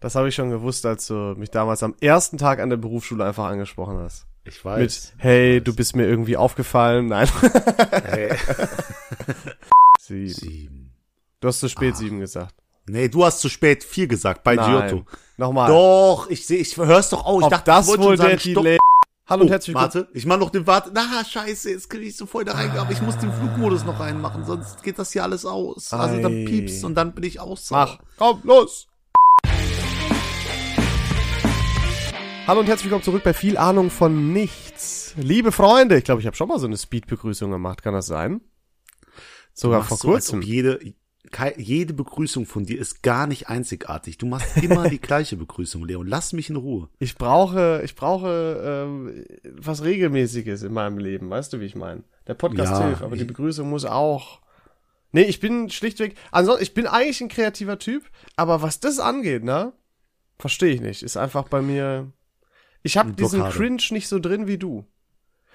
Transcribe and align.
Das 0.00 0.14
habe 0.14 0.28
ich 0.28 0.34
schon 0.34 0.50
gewusst, 0.50 0.86
als 0.86 1.06
du 1.08 1.14
mich 1.36 1.50
damals 1.50 1.82
am 1.82 1.94
ersten 2.00 2.38
Tag 2.38 2.60
an 2.60 2.70
der 2.70 2.76
Berufsschule 2.76 3.24
einfach 3.24 3.46
angesprochen 3.46 3.98
hast. 3.98 4.26
Ich 4.44 4.64
weiß. 4.64 4.78
Mit, 4.80 5.12
hey, 5.18 5.60
du 5.60 5.74
bist 5.74 5.96
mir 5.96 6.06
irgendwie 6.06 6.36
aufgefallen. 6.36 7.06
Nein. 7.06 7.28
Hey. 8.04 8.34
sieben. 9.98 10.28
Sieben. 10.34 10.92
Du 11.40 11.48
hast 11.48 11.60
zu 11.60 11.68
spät 11.68 11.94
Ah. 11.94 11.96
sieben 11.96 12.20
gesagt. 12.20 12.54
Nee, 12.86 13.08
du 13.08 13.24
hast 13.24 13.40
zu 13.40 13.48
spät 13.48 13.84
vier 13.84 14.06
gesagt 14.06 14.42
bei 14.44 14.54
Nein. 14.54 14.88
Giotto. 14.88 15.04
Nochmal. 15.36 15.68
Doch, 15.68 16.30
ich 16.30 16.46
sehe, 16.46 16.58
ich 16.58 16.76
hör's 16.76 17.10
doch 17.10 17.24
auch. 17.26 17.38
Ich 17.40 17.44
Ob 17.44 17.50
dachte, 17.50 17.64
das 17.70 17.86
wohl 17.88 18.16
sagen, 18.16 18.30
der 18.30 18.38
stopp. 18.38 18.64
Delay. 18.64 18.78
Hallo 19.28 19.42
und 19.42 19.48
Oh, 19.48 19.50
herzlich 19.50 19.74
willkommen. 19.74 19.94
warte, 19.94 20.08
ich 20.14 20.24
mach 20.24 20.38
noch 20.38 20.48
den 20.50 20.66
Warte. 20.66 20.90
Na, 20.94 21.22
scheiße, 21.22 21.70
jetzt 21.70 21.90
krieg 21.90 22.00
ich 22.02 22.16
so 22.16 22.24
voll 22.24 22.46
da 22.46 22.52
rein, 22.52 22.70
aber 22.78 22.90
ich 22.92 23.02
muss 23.02 23.18
den 23.18 23.30
Flugmodus 23.30 23.84
noch 23.84 24.00
reinmachen, 24.00 24.46
sonst 24.46 24.82
geht 24.82 24.98
das 24.98 25.12
hier 25.12 25.22
alles 25.22 25.44
aus. 25.44 25.92
Also 25.92 26.22
dann 26.22 26.46
piepst 26.46 26.82
und 26.84 26.94
dann 26.94 27.12
bin 27.12 27.24
ich 27.24 27.38
aus. 27.38 27.70
Mach. 27.70 27.98
Komm, 28.16 28.40
los. 28.44 28.86
Hallo 32.48 32.60
und 32.60 32.66
herzlich 32.66 32.86
willkommen 32.86 33.02
zurück 33.02 33.24
bei 33.24 33.34
viel 33.34 33.58
Ahnung 33.58 33.90
von 33.90 34.32
nichts. 34.32 35.12
Liebe 35.18 35.52
Freunde, 35.52 35.98
ich 35.98 36.04
glaube, 36.04 36.22
ich 36.22 36.26
habe 36.26 36.34
schon 36.34 36.48
mal 36.48 36.58
so 36.58 36.66
eine 36.66 36.78
Speed-Begrüßung 36.78 37.50
gemacht. 37.50 37.82
Kann 37.82 37.92
das 37.92 38.06
sein? 38.06 38.40
Sogar 39.52 39.84
vor 39.84 39.98
so, 39.98 40.08
kurzem. 40.08 40.40
jede, 40.40 40.80
jede 41.58 41.92
Begrüßung 41.92 42.46
von 42.46 42.64
dir 42.64 42.80
ist 42.80 43.02
gar 43.02 43.26
nicht 43.26 43.50
einzigartig. 43.50 44.16
Du 44.16 44.24
machst 44.24 44.56
immer 44.62 44.88
die 44.88 44.98
gleiche 44.98 45.36
Begrüßung, 45.36 45.84
Leon. 45.84 46.06
Lass 46.06 46.32
mich 46.32 46.48
in 46.48 46.56
Ruhe. 46.56 46.88
Ich 47.00 47.16
brauche, 47.16 47.82
ich 47.84 47.94
brauche 47.94 48.62
ähm, 48.64 49.26
was 49.44 49.84
Regelmäßiges 49.84 50.62
in 50.62 50.72
meinem 50.72 50.96
Leben. 50.96 51.28
Weißt 51.28 51.52
du, 51.52 51.60
wie 51.60 51.66
ich 51.66 51.76
meine? 51.76 52.02
Der 52.28 52.32
Podcast 52.32 52.72
Ja, 52.72 52.86
hilft, 52.86 53.02
aber 53.02 53.18
die 53.18 53.24
Begrüßung 53.24 53.68
muss 53.68 53.84
auch. 53.84 54.40
Nee, 55.12 55.24
ich 55.24 55.38
bin 55.40 55.68
schlichtweg. 55.68 56.16
Ansonsten, 56.30 56.62
ich 56.62 56.72
bin 56.72 56.86
eigentlich 56.86 57.20
ein 57.20 57.28
kreativer 57.28 57.78
Typ, 57.78 58.04
aber 58.36 58.62
was 58.62 58.80
das 58.80 59.00
angeht, 59.00 59.44
ne? 59.44 59.74
Verstehe 60.38 60.72
ich 60.72 60.80
nicht. 60.80 61.02
Ist 61.02 61.18
einfach 61.18 61.46
bei 61.48 61.60
mir. 61.60 62.10
Ich 62.88 62.96
habe 62.96 63.12
diesen. 63.12 63.42
Cringe 63.50 63.82
nicht 63.90 64.08
so 64.08 64.18
drin 64.18 64.46
wie 64.46 64.56
du. 64.56 64.86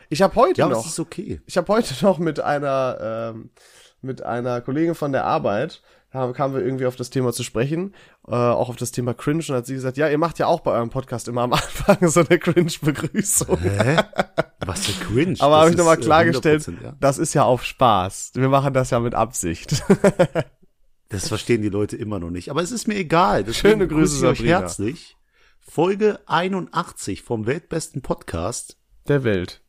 Ich 0.09 0.22
habe 0.22 0.36
heute 0.36 0.62
Ja, 0.62 0.67
noch. 0.67 1.00
okay. 1.00 1.42
Ich 1.48 1.58
habe 1.58 1.67
heute 1.73 1.95
noch 2.06 2.20
mit 2.20 2.39
einer 2.39 3.34
ähm, 3.34 3.50
mit 4.03 4.22
einer 4.22 4.62
Kollegin 4.62 4.94
von 4.94 5.12
der 5.12 5.26
Arbeit 5.26 5.81
haben, 6.11 6.34
kamen 6.34 6.54
wir 6.54 6.64
irgendwie 6.64 6.86
auf 6.86 6.95
das 6.95 7.09
Thema 7.09 7.34
zu 7.34 7.42
sprechen, 7.42 7.95
äh, 8.28 8.36
auch 8.36 8.70
auf 8.70 8.76
das 8.76 8.92
Thema 8.92 9.16
Cringe 9.16 9.44
und 9.50 9.56
hat 9.56 9.66
sie 9.66 9.73
gesagt, 9.73 9.98
ja, 9.98 10.08
ihr 10.09 10.20
macht 10.20 10.38
ja 10.38 10.45
auch 10.45 10.59
bei 10.59 10.70
eurem 10.70 10.92
Podcast 10.92 11.28
immer 11.28 11.42
am 11.42 11.54
Anfang 11.54 12.08
so 12.08 12.20
eine 12.20 12.38
Cringe-Begrüßung. 12.38 13.58
Hä? 13.58 13.98
Was 14.64 14.86
für 14.86 15.06
cringe. 15.06 15.38
Aber 15.39 15.58
habe 15.58 15.72
ich 15.72 15.78
nochmal 15.78 15.98
äh, 15.98 16.02
klargestellt, 16.02 16.61
100%, 16.61 16.84
ja. 16.84 16.94
das 17.00 17.17
ist 17.17 17.34
ja 17.34 17.45
auf 17.45 17.64
Spaß. 17.64 18.34
Wir 18.36 18.50
machen 18.50 18.76
das 18.76 18.92
ja 18.92 19.00
mit 19.00 19.16
Absicht. 19.16 19.84
Das 21.09 21.28
verstehen 21.28 21.61
die 21.61 21.70
Leute 21.70 21.95
immer 21.95 22.17
noch 22.17 22.31
nicht. 22.31 22.50
Aber 22.50 22.64
es 22.64 22.72
ist 22.72 22.88
mir 22.88 22.95
egal. 22.95 23.44
Deswegen 23.44 23.73
Schöne 23.73 23.88
Grüße, 23.88 24.16
begrüße 24.16 24.17
ich 24.17 24.23
euch 24.31 24.38
Sabrina. 24.39 24.59
herzlich. 24.61 25.16
Folge 25.69 26.19
81 26.28 27.22
vom 27.23 27.45
weltbesten 27.47 28.02
Podcast. 28.02 28.78
Der 29.08 29.23
Welt. 29.23 29.61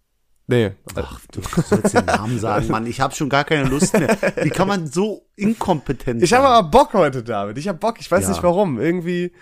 Nee. 0.47 0.73
Ach, 0.97 1.21
du 1.33 1.41
sollst 1.63 1.95
den 1.95 2.05
Namen 2.05 2.39
sagen, 2.39 2.69
Mann. 2.69 2.87
Ich 2.87 3.01
habe 3.01 3.15
schon 3.15 3.31
gar 3.31 3.45
keine 3.45 3.69
Lust 3.69 3.95
mehr. 3.99 4.17
Wie 4.43 4.51
kann 4.51 4.69
man 4.69 4.87
so 4.87 5.27
inkompetent 5.37 6.23
Ich 6.23 6.31
sein? 6.31 6.41
habe 6.43 6.49
aber 6.49 6.69
Bock 6.69 6.93
heute, 6.93 7.23
David. 7.23 7.57
Ich 7.57 7.69
habe 7.69 7.79
Bock. 7.79 7.97
Ich 8.01 8.11
weiß 8.11 8.25
Ja. 8.25 8.31
nicht 8.31 8.43
warum. 8.43 8.79
Irgendwie. 8.79 9.33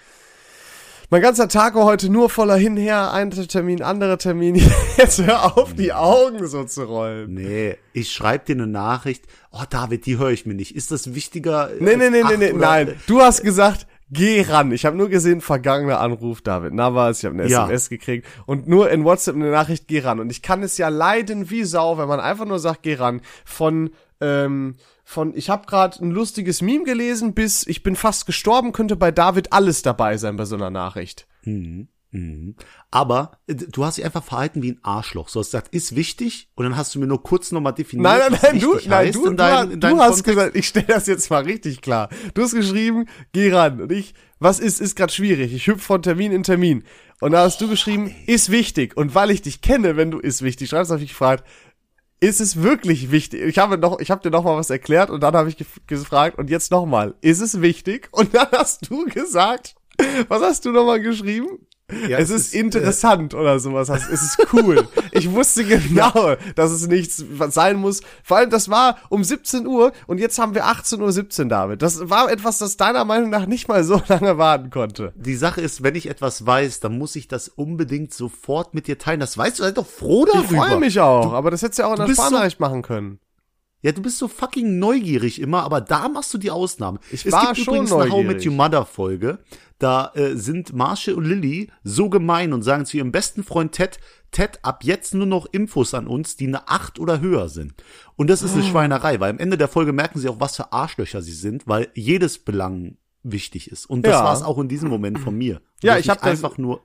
Mein 1.10 1.20
ganzer 1.22 1.48
Tag 1.48 1.74
war 1.74 1.84
heute 1.84 2.08
nur 2.08 2.30
voller 2.30 2.56
Hinher, 2.56 3.12
ein 3.12 3.30
Termin, 3.32 3.82
anderer 3.82 4.16
Termin. 4.16 4.54
Jetzt 4.96 5.20
hör 5.20 5.58
auf, 5.58 5.74
die 5.74 5.92
Augen 5.92 6.46
so 6.46 6.64
zu 6.64 6.84
rollen. 6.84 7.34
Nee, 7.34 7.76
ich 7.92 8.12
schreibe 8.12 8.44
dir 8.46 8.54
eine 8.54 8.66
Nachricht. 8.66 9.24
Oh, 9.50 9.64
David, 9.68 10.06
die 10.06 10.16
höre 10.18 10.30
ich 10.30 10.46
mir 10.46 10.54
nicht. 10.54 10.74
Ist 10.76 10.90
das 10.90 11.14
wichtiger? 11.14 11.70
Nee, 11.80 11.96
nee, 11.96 12.08
nee, 12.08 12.22
nee, 12.22 12.36
nee, 12.38 12.52
nein. 12.52 12.94
Du 13.06 13.20
hast 13.20 13.42
gesagt, 13.42 13.86
geh 14.12 14.42
ran. 14.42 14.70
Ich 14.72 14.84
habe 14.84 14.96
nur 14.96 15.08
gesehen, 15.08 15.40
vergangener 15.40 16.00
Anruf, 16.00 16.42
David 16.42 16.74
Navas. 16.74 17.18
Ich 17.18 17.24
habe 17.24 17.34
eine 17.34 17.48
Ja. 17.48 17.64
SMS 17.64 17.88
gekriegt 17.88 18.26
und 18.46 18.68
nur 18.68 18.90
in 18.90 19.04
WhatsApp 19.04 19.34
eine 19.34 19.50
Nachricht, 19.50 19.88
geh 19.88 20.00
ran. 20.00 20.20
Und 20.20 20.30
ich 20.30 20.42
kann 20.42 20.62
es 20.62 20.78
ja 20.78 20.88
leiden 20.88 21.50
wie 21.50 21.64
Sau, 21.64 21.98
wenn 21.98 22.08
man 22.08 22.20
einfach 22.20 22.44
nur 22.44 22.58
sagt, 22.58 22.82
geh 22.82 22.94
ran. 22.94 23.20
Von, 23.44 23.90
ähm, 24.20 24.76
von, 25.04 25.34
ich 25.36 25.50
habe 25.50 25.66
gerade 25.66 25.98
ein 26.04 26.10
lustiges 26.10 26.62
Meme 26.62 26.84
gelesen, 26.84 27.34
bis 27.34 27.66
ich 27.66 27.82
bin 27.82 27.96
fast 27.96 28.26
gestorben, 28.26 28.72
könnte 28.72 28.96
bei 28.96 29.10
David 29.10 29.52
alles 29.52 29.82
dabei 29.82 30.16
sein 30.16 30.36
bei 30.36 30.44
so 30.44 30.56
einer 30.56 30.70
Nachricht. 30.70 31.26
Mhm. 31.44 31.88
Mhm. 32.14 32.54
Aber 32.90 33.32
äh, 33.46 33.54
du 33.54 33.84
hast 33.84 33.96
dich 33.96 34.04
einfach 34.04 34.22
verhalten 34.22 34.62
wie 34.62 34.72
ein 34.72 34.80
Arschloch. 34.82 35.28
So 35.30 35.40
hast 35.40 35.46
gesagt, 35.48 35.74
ist 35.74 35.96
wichtig 35.96 36.50
und 36.54 36.64
dann 36.64 36.76
hast 36.76 36.94
du 36.94 36.98
mir 37.00 37.06
nur 37.06 37.22
kurz 37.22 37.50
nochmal 37.52 37.72
definiert, 37.72 38.04
Nein, 38.04 38.20
nein, 38.30 38.38
nein, 38.42 38.60
du, 38.60 38.78
nein, 38.86 39.12
du, 39.12 39.26
in 39.26 39.36
deinem, 39.36 39.80
du, 39.80 39.88
hast 39.88 39.98
Kontext. 39.98 40.24
gesagt, 40.24 40.56
ich 40.56 40.68
stelle 40.68 40.86
das 40.86 41.06
jetzt 41.06 41.30
mal 41.30 41.42
richtig 41.42 41.80
klar. 41.80 42.10
Du 42.34 42.42
hast 42.42 42.54
geschrieben, 42.54 43.08
geh 43.32 43.50
ran. 43.52 43.80
Und 43.80 43.90
ich, 43.92 44.14
was 44.38 44.60
ist, 44.60 44.80
ist 44.80 44.94
gerade 44.94 45.12
schwierig. 45.12 45.52
Ich 45.54 45.66
hüpfe 45.66 45.80
von 45.80 46.02
Termin 46.02 46.32
in 46.32 46.42
Termin. 46.42 46.84
Und 47.20 47.32
da 47.32 47.44
hast 47.44 47.60
du 47.60 47.68
geschrieben, 47.68 48.14
ist 48.26 48.50
wichtig. 48.50 48.96
Und 48.96 49.14
weil 49.14 49.30
ich 49.30 49.40
dich 49.42 49.62
kenne, 49.62 49.96
wenn 49.96 50.10
du 50.10 50.18
ist 50.18 50.42
wichtig 50.42 50.68
schreibst, 50.68 50.90
habe 50.90 51.02
ich 51.02 51.10
gefragt, 51.10 51.44
ist 52.20 52.40
es 52.40 52.62
wirklich 52.62 53.10
wichtig? 53.10 53.40
Ich 53.42 53.58
habe 53.58 53.78
noch, 53.78 54.00
ich 54.00 54.10
habe 54.10 54.20
dir 54.22 54.30
noch 54.30 54.44
mal 54.44 54.56
was 54.56 54.70
erklärt 54.70 55.08
und 55.10 55.22
dann 55.22 55.34
habe 55.34 55.48
ich 55.48 55.56
gef- 55.56 55.80
gefragt 55.86 56.38
und 56.38 56.50
jetzt 56.50 56.70
noch 56.70 56.84
mal, 56.86 57.14
ist 57.20 57.40
es 57.40 57.60
wichtig? 57.62 58.08
Und 58.12 58.34
dann 58.34 58.48
hast 58.52 58.90
du 58.90 59.06
gesagt, 59.06 59.74
was 60.28 60.42
hast 60.42 60.64
du 60.66 60.72
noch 60.72 60.84
mal 60.84 61.00
geschrieben? 61.00 61.48
Ja, 62.08 62.18
es, 62.18 62.30
ist, 62.30 62.54
interessant 62.54 63.34
oder 63.34 63.58
sowas. 63.58 63.88
Es 63.88 64.22
ist 64.22 64.38
cool. 64.52 64.86
ich 65.12 65.30
wusste 65.30 65.64
genau, 65.64 66.36
dass 66.54 66.70
es 66.70 66.86
nichts 66.88 67.24
sein 67.50 67.76
muss. 67.76 68.00
Vor 68.22 68.38
allem, 68.38 68.50
das 68.50 68.68
war 68.68 68.96
um 69.08 69.24
17 69.24 69.66
Uhr 69.66 69.92
und 70.06 70.18
jetzt 70.18 70.38
haben 70.38 70.54
wir 70.54 70.66
18.17 70.66 71.42
Uhr, 71.42 71.48
David. 71.48 71.82
Das 71.82 72.08
war 72.10 72.30
etwas, 72.30 72.58
das 72.58 72.76
deiner 72.76 73.04
Meinung 73.04 73.30
nach 73.30 73.46
nicht 73.46 73.68
mal 73.68 73.84
so 73.84 74.00
lange 74.08 74.38
warten 74.38 74.70
konnte. 74.70 75.12
Die 75.16 75.36
Sache 75.36 75.60
ist, 75.60 75.82
wenn 75.82 75.94
ich 75.94 76.08
etwas 76.08 76.44
weiß, 76.46 76.80
dann 76.80 76.98
muss 76.98 77.16
ich 77.16 77.28
das 77.28 77.48
unbedingt 77.48 78.12
sofort 78.14 78.74
mit 78.74 78.86
dir 78.86 78.98
teilen. 78.98 79.20
Das 79.20 79.36
weißt 79.36 79.58
du, 79.58 79.62
sei 79.62 79.70
doch 79.72 79.86
froh 79.86 80.24
darüber. 80.24 80.44
Ich 80.50 80.56
freue 80.58 80.78
mich 80.78 81.00
auch, 81.00 81.32
aber 81.32 81.50
das 81.50 81.62
hättest 81.62 81.78
du 81.78 81.82
ja 81.82 81.88
auch 81.88 81.92
in 81.92 81.96
du 81.96 82.02
der 82.02 82.08
bist 82.08 82.28
so- 82.28 82.54
machen 82.58 82.82
können. 82.82 83.18
Ja, 83.82 83.90
du 83.92 84.00
bist 84.00 84.18
so 84.18 84.28
fucking 84.28 84.78
neugierig 84.78 85.40
immer, 85.40 85.64
aber 85.64 85.80
da 85.80 86.08
machst 86.08 86.32
du 86.32 86.38
die 86.38 86.50
Ausnahmen. 86.52 86.98
Ich 87.10 87.26
es 87.26 87.32
war 87.32 87.46
gibt 87.46 87.58
schon 87.58 87.74
übrigens 87.74 87.92
eine 87.92 88.02
How 88.04 88.08
neugierig. 88.10 88.36
Met 88.36 88.46
Your 88.46 88.52
Mother 88.54 88.86
Folge. 88.86 89.38
Da 89.80 90.12
äh, 90.14 90.36
sind 90.36 90.72
Marshall 90.72 91.14
und 91.14 91.24
Lily 91.24 91.68
so 91.82 92.08
gemein 92.08 92.52
und 92.52 92.62
sagen 92.62 92.86
zu 92.86 92.96
ihrem 92.96 93.10
besten 93.10 93.42
Freund 93.42 93.72
Ted, 93.72 93.98
Ted, 94.30 94.60
ab 94.62 94.84
jetzt 94.84 95.14
nur 95.14 95.26
noch 95.26 95.46
Infos 95.50 95.92
an 95.94 96.06
uns, 96.06 96.36
die 96.36 96.46
eine 96.46 96.68
8 96.68 97.00
oder 97.00 97.20
höher 97.20 97.48
sind. 97.48 97.74
Und 98.14 98.30
das 98.30 98.42
Ah. 98.42 98.46
ist 98.46 98.54
eine 98.54 98.62
Schweinerei, 98.62 99.18
weil 99.18 99.30
am 99.30 99.38
Ende 99.40 99.58
der 99.58 99.66
Folge 99.68 99.92
merken 99.92 100.20
sie 100.20 100.28
auch, 100.28 100.38
was 100.38 100.54
für 100.56 100.72
Arschlöcher 100.72 101.20
sie 101.20 101.32
sind, 101.34 101.66
weil 101.66 101.88
jedes 101.94 102.38
Belang 102.38 102.96
wichtig 103.24 103.70
ist. 103.70 103.86
Und 103.86 104.06
das 104.06 104.12
Ja. 104.14 104.24
war 104.24 104.34
es 104.34 104.42
auch 104.42 104.58
in 104.58 104.68
diesem 104.68 104.88
Moment 104.88 105.18
von 105.18 105.36
mir. 105.36 105.60
Ja, 105.82 105.94
Dass 105.94 106.04
ich 106.04 106.08
hab 106.10 106.18
das- 106.20 106.28
einfach 106.28 106.56
nur 106.58 106.82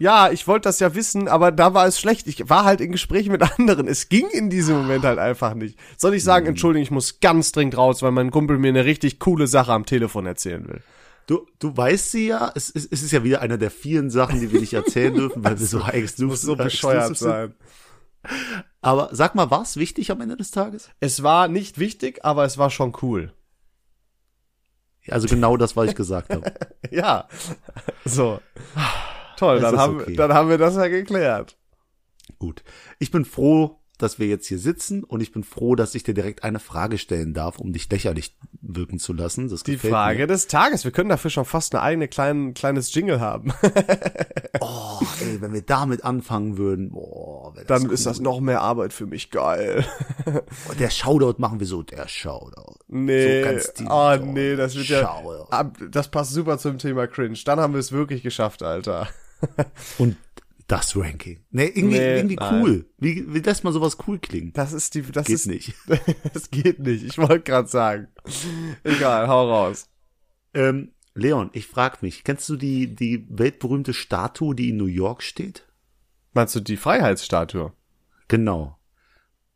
Ja, 0.00 0.30
ich 0.30 0.48
wollte 0.48 0.68
das 0.68 0.80
ja 0.80 0.94
wissen, 0.94 1.28
aber 1.28 1.52
da 1.52 1.74
war 1.74 1.86
es 1.86 2.00
schlecht. 2.00 2.26
Ich 2.26 2.48
war 2.48 2.64
halt 2.64 2.80
in 2.80 2.90
Gesprächen 2.90 3.32
mit 3.32 3.42
anderen. 3.58 3.86
Es 3.86 4.08
ging 4.08 4.28
in 4.30 4.48
diesem 4.48 4.76
Moment 4.78 5.04
halt 5.04 5.18
einfach 5.18 5.52
nicht. 5.54 5.78
Soll 5.98 6.14
ich 6.14 6.22
Hm. 6.22 6.24
sagen, 6.26 6.46
Entschuldigung, 6.46 6.82
ich 6.82 6.90
muss 6.90 7.20
ganz 7.20 7.52
dringend 7.52 7.76
raus, 7.76 8.02
weil 8.02 8.10
mein 8.10 8.30
Kumpel 8.30 8.56
mir 8.58 8.68
eine 8.68 8.86
richtig 8.86 9.18
coole 9.18 9.46
Sache 9.46 9.72
am 9.72 9.84
Telefon 9.84 10.24
erzählen 10.24 10.66
will. 10.66 10.82
Du, 11.26 11.46
du 11.58 11.76
weißt 11.76 12.10
sie 12.12 12.28
ja, 12.28 12.50
es, 12.54 12.70
es, 12.74 12.86
es 12.90 13.02
ist 13.02 13.12
ja 13.12 13.22
wieder 13.24 13.42
eine 13.42 13.58
der 13.58 13.70
vielen 13.70 14.10
Sachen, 14.10 14.40
die 14.40 14.50
wir 14.50 14.58
nicht 14.60 14.72
erzählen 14.72 15.14
dürfen, 15.14 15.44
weil 15.44 15.60
wir 15.60 15.66
so 15.66 15.80
exklusiv 15.92 16.40
so 16.40 16.56
bescheuert 16.64 17.16
sein. 17.18 17.54
Aber 18.80 19.10
sag 19.12 19.34
mal, 19.34 19.50
war 19.50 19.62
es 19.62 19.76
wichtig 19.76 20.10
am 20.10 20.22
Ende 20.22 20.36
des 20.36 20.50
Tages? 20.50 20.88
Es 21.00 21.22
war 21.22 21.46
nicht 21.46 21.78
wichtig, 21.78 22.24
aber 22.24 22.44
es 22.46 22.56
war 22.56 22.70
schon 22.70 22.94
cool. 23.02 23.34
Also 25.08 25.28
genau 25.28 25.56
das, 25.58 25.76
was 25.76 25.90
ich 25.90 25.94
gesagt 25.94 26.30
habe. 26.32 26.52
Ja. 26.90 27.28
So. 28.06 28.40
Toll, 29.40 29.60
dann 29.60 29.76
haben, 29.78 30.00
okay. 30.00 30.14
dann 30.16 30.32
haben 30.34 30.48
wir 30.50 30.58
das 30.58 30.76
ja 30.76 30.86
geklärt. 30.88 31.56
Gut. 32.38 32.62
Ich 32.98 33.10
bin 33.10 33.24
froh, 33.24 33.78
dass 33.98 34.18
wir 34.18 34.26
jetzt 34.28 34.46
hier 34.46 34.58
sitzen 34.58 35.02
und 35.04 35.20
ich 35.20 35.30
bin 35.32 35.44
froh, 35.44 35.74
dass 35.74 35.94
ich 35.94 36.02
dir 36.02 36.14
direkt 36.14 36.42
eine 36.44 36.58
Frage 36.58 36.96
stellen 36.96 37.34
darf, 37.34 37.58
um 37.58 37.72
dich 37.72 37.90
lächerlich 37.90 38.36
wirken 38.62 38.98
zu 38.98 39.12
lassen. 39.12 39.48
Das 39.48 39.62
Die 39.62 39.76
Frage 39.76 40.20
Mir. 40.20 40.26
des 40.26 40.46
Tages. 40.46 40.84
Wir 40.84 40.90
können 40.90 41.10
dafür 41.10 41.30
schon 41.30 41.44
fast 41.44 41.74
eine 41.74 41.82
eigene 41.82 42.08
kleine, 42.08 42.52
kleines 42.54 42.94
Jingle 42.94 43.20
haben. 43.20 43.52
Oh, 44.62 44.98
ey, 45.22 45.40
wenn 45.40 45.54
wir 45.54 45.62
damit 45.62 46.04
anfangen 46.04 46.58
würden, 46.58 46.90
boah, 46.90 47.54
Dann 47.66 47.86
cool. 47.86 47.92
ist 47.94 48.04
das 48.04 48.20
noch 48.20 48.40
mehr 48.40 48.60
Arbeit 48.60 48.92
für 48.92 49.06
mich 49.06 49.30
geil. 49.30 49.86
Oh, 50.26 50.72
Der 50.78 50.90
Shoutout 50.90 51.36
machen 51.40 51.60
wir 51.60 51.66
so, 51.66 51.82
der 51.82 52.06
Shoutout. 52.08 52.74
Nee, 52.88 53.58
So 53.60 53.84
oh 53.88 54.16
nee, 54.22 54.56
das 54.56 54.74
wird 54.76 54.88
ja, 54.88 55.00
Shoutout. 55.02 55.50
ab- 55.50 55.78
das 55.90 56.08
passt 56.08 56.32
super 56.32 56.58
zum 56.58 56.76
Thema 56.78 57.06
Cringe. 57.06 57.38
Dann 57.44 57.58
haben 57.58 57.72
wir 57.72 57.80
es 57.80 57.90
wirklich 57.92 58.22
geschafft, 58.22 58.62
Alter. 58.62 59.08
Und 59.98 60.16
das 60.66 60.96
Ranking. 60.96 61.40
Nee, 61.50 61.66
irgendwie, 61.66 61.98
Nee, 61.98 62.16
irgendwie 62.16 62.38
cool. 62.40 62.86
Wie, 62.98 63.32
wie 63.34 63.40
lässt 63.40 63.64
man 63.64 63.72
sowas 63.72 63.98
cool 64.06 64.18
klingen? 64.20 64.52
Das 64.52 64.72
ist 64.72 64.94
die, 64.94 65.02
das 65.02 65.26
Geht 65.26 65.34
ist, 65.34 65.46
nicht. 65.46 65.74
das 66.32 66.50
geht 66.50 66.78
nicht. 66.78 67.04
Ich 67.04 67.18
wollte 67.18 67.40
gerade 67.40 67.68
sagen. 67.68 68.08
Egal, 68.84 69.26
hau 69.26 69.48
raus. 69.50 69.88
Ähm, 70.54 70.92
Leon, 71.14 71.50
ich 71.54 71.66
frag 71.66 72.02
mich, 72.02 72.22
kennst 72.22 72.48
du 72.48 72.56
die, 72.56 72.94
die 72.94 73.26
weltberühmte 73.28 73.92
Statue, 73.94 74.54
die 74.54 74.70
in 74.70 74.76
New 74.76 74.86
York 74.86 75.22
steht? 75.22 75.66
Meinst 76.34 76.54
du 76.54 76.60
die 76.60 76.76
Freiheitsstatue? 76.76 77.72
Genau. 78.28 78.78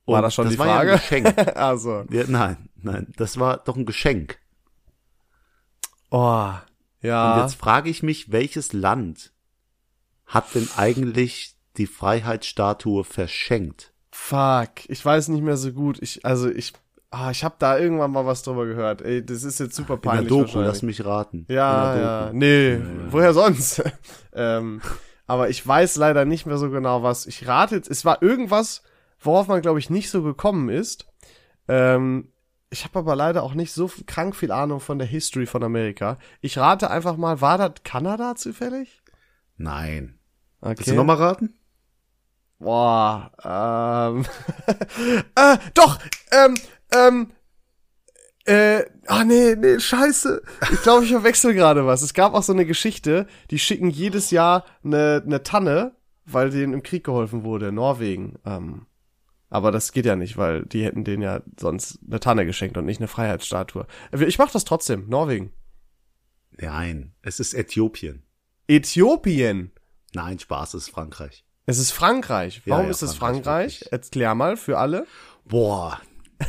War 0.07 0.17
Und 0.17 0.23
das 0.23 0.35
schon 0.35 0.49
die 0.49 0.59
war 0.59 0.67
Ja 0.67 0.75
Frage? 0.75 0.93
ein 0.93 0.99
Geschenk. 0.99 1.49
also, 1.57 2.05
ja, 2.11 2.25
nein, 2.27 2.69
nein, 2.75 3.07
das 3.17 3.39
war 3.39 3.59
doch 3.59 3.77
ein 3.77 3.87
Geschenk. 3.87 4.39
oh, 6.11 6.53
Ja. 7.03 7.35
Und 7.37 7.43
jetzt 7.43 7.55
frage 7.55 7.89
ich 7.89 8.03
mich, 8.03 8.33
welches 8.33 8.73
Land 8.73 9.33
hat 10.27 10.55
denn 10.55 10.69
eigentlich 10.77 11.55
die 11.77 11.87
Freiheitsstatue 11.87 13.05
verschenkt? 13.05 13.93
Fuck, 14.11 14.89
ich 14.89 15.05
weiß 15.05 15.29
nicht 15.29 15.43
mehr 15.43 15.57
so 15.57 15.73
gut. 15.73 16.01
Ich, 16.01 16.25
also 16.25 16.49
ich, 16.49 16.73
ah, 17.11 17.31
ich 17.31 17.43
habe 17.45 17.57
da 17.59 17.79
irgendwann 17.79 18.13
mal 18.13 18.27
was 18.27 18.43
drüber 18.43 18.67
gehört. 18.67 19.03
Ey, 19.03 19.25
das 19.25 19.43
ist 19.43 19.59
jetzt 19.59 19.75
super 19.75 19.95
In 19.95 20.01
der 20.01 20.11
peinlich 20.11 20.29
Doku, 20.29 20.61
lass 20.61 20.83
mich 20.83 21.05
raten. 21.05 21.47
Ja, 21.49 21.97
ja, 21.97 22.31
nee, 22.33 22.81
woher 23.11 23.35
sonst? 23.35 23.83
ähm, 24.33 24.81
aber 25.27 25.49
ich 25.49 25.67
weiß 25.67 25.97
leider 25.97 26.25
nicht 26.25 26.47
mehr 26.47 26.59
so 26.59 26.71
genau 26.71 27.03
was. 27.03 27.27
Ich 27.27 27.47
rate 27.47 27.77
jetzt, 27.77 27.91
es 27.91 28.05
war 28.05 28.23
irgendwas, 28.23 28.83
worauf 29.21 29.49
man 29.49 29.63
glaube 29.63 29.79
ich 29.79 29.91
nicht 29.91 30.11
so 30.11 30.23
gekommen 30.23 30.69
ist. 30.69 31.07
Ähm, 31.67 32.29
ich 32.71 32.85
habe 32.85 32.99
aber 32.99 33.17
leider 33.17 33.43
auch 33.43 33.55
nicht 33.55 33.73
so 33.73 33.91
krank 34.07 34.35
viel 34.35 34.51
Ahnung 34.51 34.81
von 34.81 34.99
der 34.99 35.07
History 35.07 35.47
von 35.47 35.63
Amerika. 35.63 36.19
Ich 36.41 36.59
rate 36.59 36.91
einfach 36.91 37.17
mal, 37.17 37.41
war 37.41 37.57
das 37.57 37.83
Kanada 37.85 38.35
zufällig? 38.35 39.04
Nein. 39.57 40.19
Okay. 40.61 40.79
Willst 40.79 40.91
du 40.91 40.95
nochmal 40.95 41.17
raten? 41.17 41.55
Boah, 42.59 43.31
ähm, 43.45 44.25
äh, 45.35 45.59
doch, 45.75 45.99
ähm, 46.31 46.55
ähm, 46.95 47.31
äh, 48.47 48.85
ah 49.07 49.25
nee, 49.25 49.57
nee, 49.57 49.79
scheiße. 49.79 50.43
Ich 50.73 50.83
glaube, 50.83 51.05
ich 51.05 51.11
verwechsel 51.11 51.55
gerade 51.55 51.87
was. 51.87 52.03
Es 52.03 52.15
gab 52.15 52.35
auch 52.35 52.43
so 52.43 52.53
eine 52.53 52.67
Geschichte, 52.67 53.27
die 53.51 53.59
schicken 53.59 53.91
jedes 53.91 54.31
Jahr 54.31 54.65
eine, 54.83 55.23
eine 55.25 55.43
Tanne, 55.43 55.97
weil 56.25 56.51
denen 56.51 56.75
im 56.75 56.83
Krieg 56.83 57.05
geholfen 57.05 57.45
wurde, 57.45 57.73
Norwegen. 57.73 58.39
Ähm, 58.45 58.87
aber 59.49 59.71
das 59.71 59.93
geht 59.93 60.05
ja 60.05 60.17
nicht, 60.17 60.37
weil 60.37 60.65
die 60.67 60.85
hätten 60.85 61.05
denen 61.05 61.23
ja 61.23 61.41
sonst 61.59 62.01
eine 62.07 62.21
Tanne 62.21 62.45
geschenkt 62.45 62.77
und 62.77 62.87
nicht 62.87 63.01
eine 63.01 63.09
Freiheitsstatue. 63.09 63.87
Ich 64.13 64.39
mach 64.39 64.51
das 64.51 64.65
trotzdem, 64.65 65.09
Norwegen. 65.09 65.53
Nein, 66.51 67.15
es 67.23 67.41
ist 67.41 67.55
Äthiopien. 67.55 68.24
Äthiopien. 68.69 69.73
Nein, 70.15 70.39
Spaß, 70.39 70.75
es 70.75 70.85
ist 70.85 70.91
Frankreich. 70.91 71.45
Es 71.67 71.79
ist 71.79 71.93
Frankreich. 71.93 72.63
Ja, 72.65 72.73
Warum 72.73 72.87
ja, 72.87 72.91
ist 72.91 73.03
es 73.03 73.15
Frankreich, 73.15 73.79
Frankreich? 73.79 73.93
Erklär 73.93 74.35
mal 74.35 74.57
für 74.57 74.79
alle. 74.79 75.07
Boah, 75.45 76.01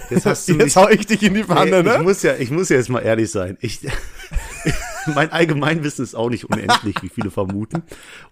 jetzt 0.10 0.26
hast 0.26 0.48
du 0.48 0.54
mich 0.54 0.62
Jetzt 0.66 0.76
hau 0.76 0.90
ich 0.90 1.06
dich 1.06 1.24
in 1.24 1.34
die 1.34 1.44
Pfanne, 1.44 1.78
Ey, 1.78 1.80
Ich 1.80 1.98
ne? 1.98 2.04
muss 2.04 2.22
ja, 2.22 2.36
ich 2.36 2.52
muss 2.52 2.70
ja 2.70 2.78
jetzt 2.78 2.90
mal 2.90 3.00
ehrlich 3.00 3.32
sein. 3.32 3.58
Ich, 3.62 3.80
mein 5.16 5.32
Allgemeinwissen 5.32 6.04
ist 6.04 6.16
auch 6.16 6.30
nicht 6.30 6.50
unendlich, 6.50 6.96
wie 7.02 7.10
viele 7.10 7.32
vermuten. 7.32 7.84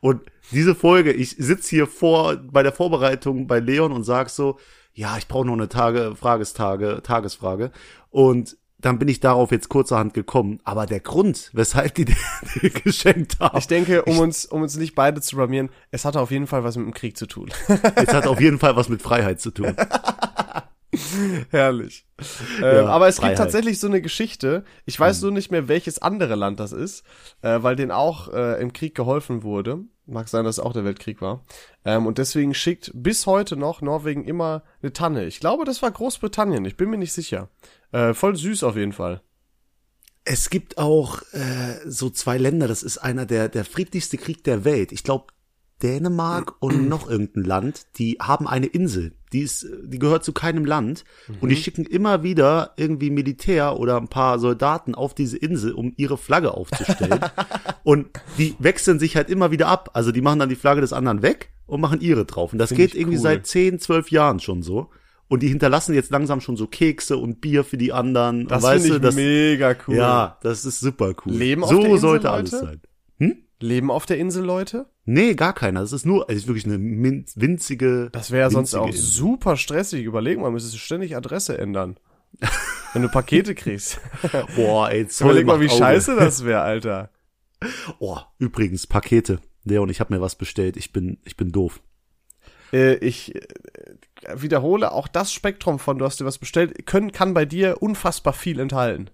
Und 0.01 0.21
diese 0.51 0.75
Folge, 0.75 1.13
ich 1.13 1.35
sitz 1.37 1.67
hier 1.67 1.87
vor, 1.87 2.35
bei 2.35 2.63
der 2.63 2.73
Vorbereitung 2.73 3.47
bei 3.47 3.59
Leon 3.59 3.91
und 3.91 4.03
sag 4.03 4.29
so, 4.29 4.59
ja, 4.93 5.17
ich 5.17 5.27
brauche 5.27 5.45
noch 5.45 5.53
eine 5.53 5.69
Tage, 5.69 6.15
Fragestage, 6.15 7.01
Tagesfrage. 7.03 7.71
Und 8.09 8.57
dann 8.83 8.99
bin 8.99 9.07
ich 9.07 9.21
darauf 9.21 9.51
jetzt 9.51 9.69
kurzerhand 9.69 10.13
gekommen. 10.13 10.59
Aber 10.65 10.85
der 10.85 10.99
Grund, 10.99 11.49
weshalb 11.53 11.95
die 11.95 12.05
die 12.61 12.69
geschenkt 12.69 13.39
haben, 13.39 13.57
Ich 13.57 13.67
denke, 13.67 14.03
um 14.03 14.19
uns, 14.19 14.45
um 14.45 14.61
uns 14.61 14.75
nicht 14.75 14.93
beide 14.93 15.21
zu 15.21 15.37
blamieren, 15.37 15.69
es 15.91 16.05
hatte 16.05 16.19
auf 16.19 16.31
jeden 16.31 16.47
Fall 16.47 16.63
was 16.63 16.75
mit 16.75 16.85
dem 16.85 16.93
Krieg 16.93 17.17
zu 17.17 17.25
tun. 17.25 17.49
es 17.95 18.13
hat 18.13 18.27
auf 18.27 18.41
jeden 18.41 18.59
Fall 18.59 18.75
was 18.75 18.89
mit 18.89 19.01
Freiheit 19.01 19.39
zu 19.39 19.51
tun. 19.51 19.75
Herrlich. 21.49 22.05
Ähm, 22.61 22.85
aber 22.85 23.07
es 23.07 23.15
Freiheit. 23.15 23.31
gibt 23.31 23.37
tatsächlich 23.37 23.79
so 23.79 23.87
eine 23.87 24.01
Geschichte. 24.01 24.63
Ich 24.85 24.99
weiß 24.99 25.21
nur 25.21 25.31
nicht 25.31 25.49
mehr, 25.49 25.67
welches 25.67 25.99
andere 25.99 26.35
Land 26.35 26.59
das 26.59 26.71
ist, 26.71 27.03
äh, 27.41 27.63
weil 27.63 27.75
denen 27.75 27.91
auch 27.91 28.31
äh, 28.31 28.61
im 28.61 28.73
Krieg 28.73 28.93
geholfen 28.95 29.43
wurde. 29.43 29.79
Mag 30.05 30.27
sein, 30.27 30.43
dass 30.43 30.57
es 30.57 30.63
auch 30.63 30.73
der 30.73 30.83
Weltkrieg 30.83 31.21
war. 31.21 31.43
Ähm, 31.85 32.05
und 32.05 32.17
deswegen 32.17 32.53
schickt 32.53 32.91
bis 32.93 33.25
heute 33.25 33.55
noch 33.55 33.81
Norwegen 33.81 34.25
immer 34.25 34.63
eine 34.81 34.91
Tanne. 34.91 35.25
Ich 35.25 35.39
glaube, 35.39 35.63
das 35.63 35.81
war 35.81 35.89
Großbritannien. 35.91 36.65
Ich 36.65 36.75
bin 36.75 36.89
mir 36.89 36.97
nicht 36.97 37.13
sicher. 37.13 37.49
Äh, 37.93 38.13
voll 38.13 38.35
süß 38.35 38.63
auf 38.63 38.75
jeden 38.75 38.91
Fall. 38.91 39.21
Es 40.25 40.49
gibt 40.49 40.77
auch 40.77 41.21
äh, 41.33 41.79
so 41.85 42.09
zwei 42.09 42.37
Länder, 42.37 42.67
das 42.67 42.81
ist 42.81 42.97
einer 42.97 43.25
der, 43.25 43.49
der 43.49 43.65
friedlichste 43.65 44.17
Krieg 44.17 44.43
der 44.43 44.65
Welt. 44.65 44.91
Ich 44.91 45.03
glaube, 45.03 45.27
Dänemark 45.83 46.55
und 46.59 46.89
noch 46.89 47.09
irgendein 47.09 47.43
Land, 47.43 47.85
die 47.97 48.17
haben 48.19 48.47
eine 48.47 48.65
Insel. 48.65 49.13
Die 49.31 49.41
ist, 49.41 49.67
die 49.83 49.99
gehört 49.99 50.23
zu 50.23 50.31
keinem 50.31 50.65
Land. 50.65 51.03
Und 51.41 51.49
die 51.49 51.55
schicken 51.55 51.85
immer 51.85 52.23
wieder 52.23 52.73
irgendwie 52.77 53.09
Militär 53.09 53.79
oder 53.79 53.97
ein 53.97 54.07
paar 54.07 54.39
Soldaten 54.39 54.95
auf 54.95 55.13
diese 55.13 55.37
Insel, 55.37 55.73
um 55.73 55.93
ihre 55.97 56.17
Flagge 56.17 56.53
aufzustellen. 56.53 57.19
und 57.83 58.07
die 58.37 58.55
wechseln 58.59 58.99
sich 58.99 59.15
halt 59.15 59.29
immer 59.29 59.51
wieder 59.51 59.67
ab. 59.67 59.91
Also 59.93 60.11
die 60.11 60.21
machen 60.21 60.39
dann 60.39 60.49
die 60.49 60.55
Flagge 60.55 60.81
des 60.81 60.93
anderen 60.93 61.21
weg 61.21 61.51
und 61.65 61.81
machen 61.81 61.99
ihre 61.99 62.25
drauf. 62.25 62.53
Und 62.53 62.59
das 62.59 62.69
Find 62.69 62.79
geht 62.79 62.95
irgendwie 62.95 63.17
cool. 63.17 63.23
seit 63.23 63.47
10, 63.47 63.79
12 63.79 64.11
Jahren 64.11 64.39
schon 64.39 64.61
so. 64.61 64.89
Und 65.29 65.41
die 65.41 65.47
hinterlassen 65.47 65.93
jetzt 65.95 66.11
langsam 66.11 66.41
schon 66.41 66.57
so 66.57 66.67
Kekse 66.67 67.17
und 67.17 67.41
Bier 67.41 67.63
für 67.63 67.77
die 67.77 67.91
anderen. 67.91 68.47
Das 68.47 68.65
finde 68.67 68.95
ich 68.95 69.01
das, 69.01 69.15
mega 69.15 69.75
cool. 69.87 69.95
ja, 69.95 70.37
das 70.43 70.65
ist 70.65 70.79
super 70.79 71.13
cool. 71.25 71.33
Leben 71.33 71.63
auf 71.63 71.69
so 71.69 71.77
der 71.79 71.85
Insel, 71.89 71.99
sollte 72.01 72.29
alles 72.31 72.51
Leute? 72.51 72.65
sein. 72.65 72.81
Leben 73.59 73.91
auf 73.91 74.05
der 74.05 74.17
Insel, 74.17 74.43
Leute? 74.43 74.87
Nee, 75.05 75.35
gar 75.35 75.53
keiner. 75.53 75.79
Das 75.79 75.93
ist 75.93 76.05
nur, 76.05 76.29
es 76.29 76.35
ist 76.35 76.47
wirklich 76.47 76.65
eine 76.65 76.77
winzige. 77.35 78.09
Das 78.11 78.29
wäre 78.29 78.41
ja 78.41 78.49
sonst 78.49 78.75
auch 78.75 78.87
Insel. 78.87 79.01
super 79.01 79.55
stressig. 79.55 80.03
Überleg 80.03 80.37
mal, 80.37 80.51
müsstest 80.51 80.75
du 80.75 80.79
ständig 80.79 81.15
Adresse 81.15 81.57
ändern. 81.57 81.97
Wenn 82.91 83.03
du 83.03 83.09
Pakete 83.09 83.55
kriegst. 83.55 84.01
Boah, 84.57 84.89
ey, 84.91 85.07
Zoll 85.07 85.29
Überleg 85.31 85.47
mal, 85.47 85.61
wie 85.61 85.69
Auge. 85.69 85.77
scheiße 85.77 86.15
das 86.17 86.43
wäre, 86.45 86.61
Alter. 86.61 87.09
Oh, 87.99 88.17
übrigens, 88.39 88.85
Pakete. 88.87 89.39
Leon, 89.63 89.89
ich 89.89 90.01
habe 90.01 90.13
mir 90.13 90.19
was 90.19 90.35
bestellt. 90.35 90.75
Ich 90.75 90.91
bin, 90.91 91.19
ich 91.23 91.37
bin 91.37 91.53
doof. 91.53 91.81
Äh, 92.73 92.95
ich 92.95 93.35
äh, 93.35 93.41
wiederhole, 94.35 94.91
auch 94.91 95.07
das 95.07 95.31
Spektrum 95.31 95.79
von 95.79 95.97
du 95.97 96.05
hast 96.05 96.19
dir 96.19 96.25
was 96.25 96.39
bestellt, 96.39 96.85
können, 96.85 97.11
kann 97.11 97.33
bei 97.33 97.45
dir 97.45 97.81
unfassbar 97.81 98.33
viel 98.33 98.59
enthalten. 98.59 99.09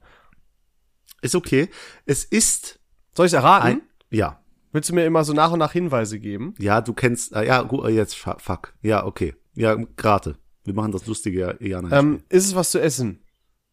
Ist 1.22 1.36
okay. 1.36 1.70
Es 2.06 2.24
ist 2.24 2.80
Soll 3.14 3.26
ich 3.26 3.34
erraten? 3.34 3.68
ein, 3.68 3.82
ja. 4.10 4.42
Willst 4.72 4.90
du 4.90 4.96
mir 4.96 5.06
immer 5.06 5.24
so 5.24 5.34
nach 5.34 5.52
und 5.52 5.60
nach 5.60 5.74
Hinweise 5.74 6.20
geben? 6.20 6.54
Ja, 6.60 6.82
du 6.82 6.94
kennst, 6.94 7.34
äh, 7.34 7.46
ja, 7.46 7.64
gut, 7.64 7.86
äh, 7.86 7.90
jetzt, 7.90 8.16
fuck. 8.16 8.74
Ja, 8.82 9.06
okay. 9.06 9.36
Ja, 9.56 9.76
grate. 9.98 10.38
Wir 10.64 10.74
machen 10.74 10.92
das 10.92 11.08
lustige 11.08 11.58
ja, 11.60 11.82
nein. 11.82 11.92
Ähm, 11.92 12.24
ist 12.30 12.46
es 12.46 12.56
was 12.56 12.72
zu 12.72 12.80
essen? 12.80 13.20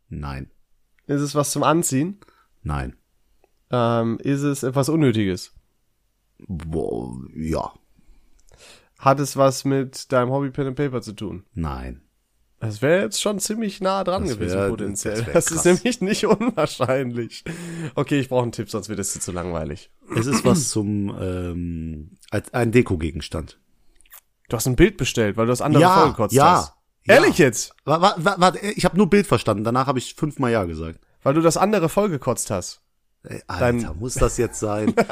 nein. 0.09 0.51
Ist 1.07 1.21
es 1.21 1.35
was 1.37 1.53
zum 1.53 1.63
Anziehen? 1.63 2.19
Nein. 2.63 2.97
Ähm, 3.71 4.19
ist 4.21 4.43
es 4.43 4.65
etwas 4.65 4.89
Unnötiges? 4.89 5.55
Boah, 6.39 7.17
ja. 7.37 7.73
Hat 9.07 9.21
es 9.21 9.37
was 9.37 9.65
mit 9.65 10.11
deinem 10.11 10.31
Hobby 10.31 10.51
Pen 10.51 10.67
and 10.67 10.77
Paper 10.77 11.01
zu 11.01 11.13
tun? 11.13 11.45
Nein. 11.55 12.03
Das 12.59 12.83
wäre 12.83 13.03
jetzt 13.03 13.21
schon 13.23 13.39
ziemlich 13.39 13.81
nah 13.81 14.03
dran 14.03 14.23
Das 14.25 14.33
gewesen, 14.35 14.59
wär- 14.59 14.69
potenziell. 14.69 15.23
das 15.33 15.45
Das, 15.45 15.51
ist 15.53 15.65
nämlich 15.65 16.01
nicht 16.01 16.27
unwahrscheinlich. 16.27 17.45
Okay, 17.95 18.19
ich 18.19 18.29
brauche 18.29 18.43
einen 18.43 18.53
Tipp, 18.53 18.69
sonst 18.71 18.89
wird 18.89 18.99
es 18.99 19.13
zu 19.13 19.31
langweilig. 19.31 19.91
Es 20.17 20.27
ist 20.27 20.45
was 20.45 20.71
zum, 20.71 21.15
ähm, 21.21 22.17
als 22.31 22.53
ein 22.53 22.73
Dekogegenstand. 22.73 23.61
Du 24.49 24.57
hast 24.57 24.67
ein 24.67 24.75
Bild 24.77 24.97
bestellt, 24.97 25.37
weil 25.37 25.47
du 25.47 25.53
das 25.53 25.61
andere 25.61 25.83
Ja, 25.83 26.01
vollgekotzt 26.01 26.35
ja, 26.35 26.51
hast. 26.53 26.73
ja. 27.05 27.15
Ehrlich 27.15 27.39
jetzt? 27.39 27.75
Warte, 27.85 28.25
warte, 28.25 28.41
warte, 28.41 28.59
ich 28.61 28.85
habe 28.85 28.97
nur 28.97 29.09
Bild 29.11 29.27
verstanden. 29.29 29.63
Danach 29.63 29.87
habe 29.87 29.99
ich 30.01 30.15
fünfmal 30.15 30.51
ja 30.51 30.65
gesagt. 30.65 30.99
Weil 31.23 31.35
du 31.35 31.43
das 31.43 31.57
andere 31.57 31.89
vollgekotzt 31.89 32.51
hast. 32.51 32.83
Ey, 33.29 33.43
Alter, 33.47 33.95
muss 33.95 34.15
das 34.15 34.37
jetzt 34.39 34.59
sein? 34.61 34.95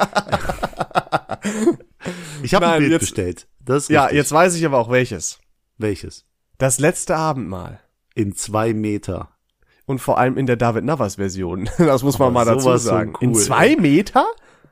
ich 2.43 2.53
habe 2.53 2.67
ein 2.67 2.79
Bild 2.79 2.91
jetzt- 2.91 3.01
bestellt. 3.01 3.47
Ja, 3.89 4.11
jetzt 4.11 4.31
weiß 4.31 4.55
ich 4.55 4.65
aber 4.65 4.77
auch 4.77 4.91
welches. 4.91 5.39
Welches? 5.77 6.25
Das 6.57 6.79
letzte 6.79 7.15
Abendmahl. 7.15 7.79
In 8.13 8.35
zwei 8.35 8.73
Meter. 8.73 9.31
Und 9.85 9.99
vor 9.99 10.17
allem 10.17 10.37
in 10.37 10.45
der 10.45 10.55
David 10.55 10.83
Navas 10.85 11.15
Version. 11.15 11.69
Das 11.77 12.03
muss 12.03 12.17
man 12.19 12.27
Aber 12.27 12.45
mal 12.45 12.45
dazu 12.45 12.75
sagen. 12.77 13.15
in 13.19 13.31
cool, 13.31 13.41
zwei 13.41 13.75
Meter? 13.75 14.25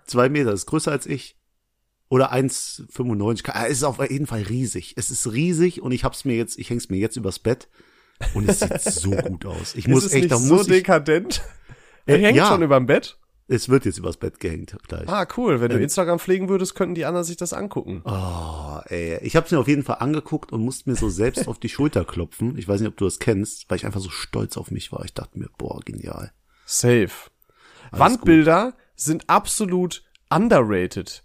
Zwei 0.06 0.30
Meter, 0.30 0.54
ist 0.54 0.66
größer 0.68 0.92
als 0.92 1.06
ich. 1.06 1.36
Oder 2.10 2.32
1,95. 2.32 3.44
Ka- 3.44 3.66
Es 3.66 3.74
ist 3.78 3.84
auf 3.84 4.00
jeden 4.10 4.28
Fall 4.28 4.44
riesig. 4.44 4.94
Es 4.98 5.10
ist 5.10 5.32
riesig 5.34 5.82
und 5.82 5.92
ich 5.92 6.04
hab's 6.04 6.24
mir 6.26 6.36
jetzt, 6.36 6.58
ich 6.60 6.70
häng's 6.70 6.90
mir 6.90 6.98
jetzt 6.98 7.16
übers 7.18 7.40
Bett 7.40 7.68
und 8.36 8.48
es 8.48 8.60
sieht 8.60 8.80
so 8.82 9.10
gut 9.12 9.46
aus. 9.46 9.74
Ich 9.76 9.88
muss 9.88 10.06
echt, 10.06 10.16
nicht 10.24 10.32
da 10.32 10.38
so 10.38 10.54
muss 10.56 10.68
ich, 10.68 10.74
dekadent? 10.74 11.42
Äh, 12.06 12.14
Er 12.14 12.20
hängt 12.20 12.38
ja. 12.38 12.48
schon 12.48 12.62
überm 12.62 12.86
Bett? 12.86 13.18
Es 13.54 13.70
wird 13.70 13.86
jetzt 13.86 13.98
übers 14.00 14.18
Bett 14.18 14.40
gehängt 14.40 14.76
gleich. 14.88 15.08
Ah, 15.08 15.28
cool. 15.38 15.62
Wenn 15.62 15.70
du 15.70 15.76
Ähm. 15.78 15.84
Instagram 15.84 16.20
pflegen 16.20 16.50
würdest, 16.50 16.76
könnten 16.76 16.96
die 16.96 17.06
anderen 17.06 17.26
sich 17.26 17.38
das 17.38 17.54
angucken. 17.54 18.02
Oh, 18.06 18.80
ey. 18.86 19.20
Ich 19.22 19.36
habe 19.36 19.46
es 19.46 19.52
mir 19.52 19.60
auf 19.60 19.68
jeden 19.68 19.84
Fall 19.84 19.98
angeguckt 20.00 20.52
und 20.52 20.62
musste 20.62 20.90
mir 20.90 20.96
so 20.96 21.10
selbst 21.10 21.48
auf 21.48 21.60
die 21.60 21.70
Schulter 21.70 22.04
klopfen. 22.06 22.58
Ich 22.58 22.68
weiß 22.68 22.82
nicht, 22.82 22.90
ob 22.90 22.98
du 22.98 23.06
das 23.06 23.20
kennst, 23.20 23.70
weil 23.70 23.78
ich 23.78 23.86
einfach 23.86 24.02
so 24.02 24.10
stolz 24.10 24.58
auf 24.58 24.72
mich 24.72 24.92
war. 24.92 25.06
Ich 25.06 25.14
dachte 25.14 25.38
mir, 25.38 25.50
boah, 25.58 25.80
genial. 25.86 26.32
Safe. 26.66 27.10
Wandbilder 27.92 28.74
sind 28.96 29.30
absolut 29.30 30.04
underrated. 30.30 31.24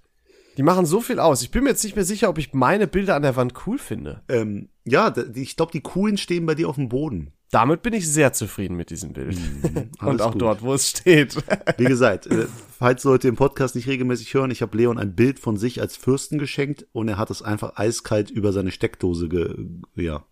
Die 0.56 0.62
machen 0.62 0.86
so 0.86 1.00
viel 1.00 1.20
aus. 1.20 1.42
Ich 1.42 1.50
bin 1.50 1.62
mir 1.64 1.70
jetzt 1.70 1.84
nicht 1.84 1.94
mehr 1.96 2.04
sicher, 2.04 2.28
ob 2.28 2.38
ich 2.38 2.52
meine 2.52 2.86
Bilder 2.88 3.14
an 3.14 3.22
der 3.22 3.36
Wand 3.36 3.54
cool 3.66 3.78
finde. 3.78 4.22
Ähm, 4.28 4.70
ja, 4.84 5.14
ich 5.34 5.56
glaube, 5.56 5.72
die 5.72 5.80
coolen 5.82 6.18
stehen 6.18 6.46
bei 6.46 6.54
dir 6.56 6.68
auf 6.68 6.74
dem 6.74 6.88
Boden. 6.88 7.32
Damit 7.50 7.82
bin 7.82 7.94
ich 7.94 8.10
sehr 8.10 8.32
zufrieden 8.34 8.76
mit 8.76 8.90
diesem 8.90 9.12
Bild. 9.14 9.36
Und 9.74 9.74
Mhm, 9.74 9.90
alles 9.98 10.20
auch 10.20 10.32
gut. 10.32 10.42
dort, 10.42 10.62
wo 10.62 10.74
es 10.74 10.88
steht. 10.90 11.36
Wie 11.78 11.84
gesagt, 11.84 12.26
äh, 12.26 12.46
falls 12.78 13.04
Leute 13.04 13.26
den 13.28 13.36
Podcast 13.36 13.74
nicht 13.74 13.88
regelmäßig 13.88 14.34
hören, 14.34 14.50
ich 14.50 14.60
habe 14.60 14.76
Leon 14.76 14.98
ein 14.98 15.14
Bild 15.14 15.38
von 15.40 15.56
sich 15.56 15.80
als 15.80 15.96
Fürsten 15.96 16.38
geschenkt 16.38 16.86
und 16.92 17.08
er 17.08 17.16
hat 17.16 17.30
es 17.30 17.40
einfach 17.42 17.76
eiskalt 17.76 18.30
über 18.30 18.52
seine 18.52 18.70
Steckdose 18.70 19.28
ge 19.30 19.54
ja, 19.94 20.24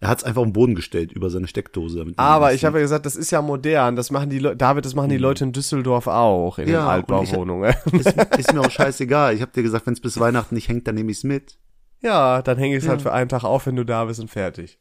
Er 0.00 0.08
hat 0.08 0.18
es 0.18 0.24
einfach 0.24 0.42
auf 0.42 0.46
den 0.46 0.52
Boden 0.52 0.74
gestellt 0.74 1.10
über 1.10 1.30
seine 1.30 1.46
Steckdose. 1.48 2.04
Aber 2.16 2.52
ich 2.52 2.64
habe 2.66 2.76
ja 2.78 2.82
gesagt, 2.82 3.06
das 3.06 3.16
ist 3.16 3.30
ja 3.30 3.40
modern. 3.40 3.96
Das 3.96 4.10
machen 4.10 4.28
die 4.28 4.38
Leute, 4.38 4.56
David, 4.56 4.84
das 4.84 4.94
machen 4.94 5.08
die 5.08 5.16
Leute 5.16 5.44
in 5.44 5.52
Düsseldorf 5.52 6.06
auch, 6.06 6.58
in 6.58 6.66
den 6.66 6.74
Ja, 6.74 6.84
und 6.84 6.90
Altbauwohnungen. 6.90 7.72
ist, 7.92 8.14
ist 8.38 8.52
mir 8.52 8.60
auch 8.60 8.70
scheißegal. 8.70 9.34
Ich 9.34 9.40
habe 9.40 9.52
dir 9.52 9.62
gesagt, 9.62 9.86
wenn 9.86 9.94
es 9.94 10.00
bis 10.00 10.20
Weihnachten 10.20 10.54
nicht 10.54 10.68
hängt, 10.68 10.86
dann 10.86 10.96
nehme 10.96 11.10
ich's 11.10 11.24
mit. 11.24 11.56
ja, 12.02 12.42
dann 12.42 12.58
hänge 12.58 12.76
ich 12.76 12.82
es 12.84 12.88
halt 12.90 13.00
für 13.02 13.12
einen 13.12 13.30
Tag 13.30 13.42
auf, 13.44 13.64
wenn 13.66 13.74
du 13.76 13.84
da 13.84 14.04
bist 14.04 14.20
und 14.20 14.30
fertig. 14.30 14.78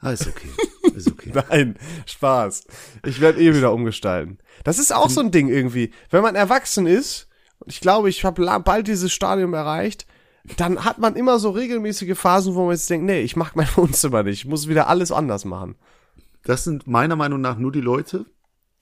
Ah, 0.00 0.12
ist 0.12 0.26
okay. 0.26 0.48
Ist 0.94 1.08
okay. 1.08 1.30
Nein, 1.32 1.76
Spaß. 2.06 2.64
Ich 3.06 3.20
werde 3.20 3.40
eh 3.40 3.54
wieder 3.54 3.72
umgestalten. 3.72 4.38
Das 4.64 4.80
ist 4.80 4.92
auch 4.92 5.08
so 5.08 5.20
ein 5.20 5.30
Ding 5.30 5.48
irgendwie. 5.48 5.92
Wenn 6.10 6.22
man 6.22 6.34
erwachsen 6.34 6.86
ist, 6.86 7.28
und 7.60 7.70
ich 7.70 7.80
glaube, 7.80 8.08
ich 8.08 8.24
habe 8.24 8.60
bald 8.64 8.88
dieses 8.88 9.12
Stadium 9.12 9.54
erreicht, 9.54 10.06
dann 10.56 10.84
hat 10.84 10.98
man 10.98 11.14
immer 11.14 11.38
so 11.38 11.50
regelmäßige 11.50 12.18
Phasen, 12.18 12.54
wo 12.54 12.64
man 12.64 12.72
jetzt 12.72 12.90
denkt, 12.90 13.06
nee, 13.06 13.20
ich 13.20 13.36
mag 13.36 13.54
mein 13.54 13.68
Wohnzimmer 13.76 14.24
nicht, 14.24 14.40
ich 14.40 14.46
muss 14.46 14.68
wieder 14.68 14.88
alles 14.88 15.12
anders 15.12 15.44
machen. 15.44 15.76
Das 16.42 16.64
sind 16.64 16.86
meiner 16.86 17.16
Meinung 17.16 17.40
nach 17.40 17.58
nur 17.58 17.70
die 17.70 17.80
Leute, 17.80 18.26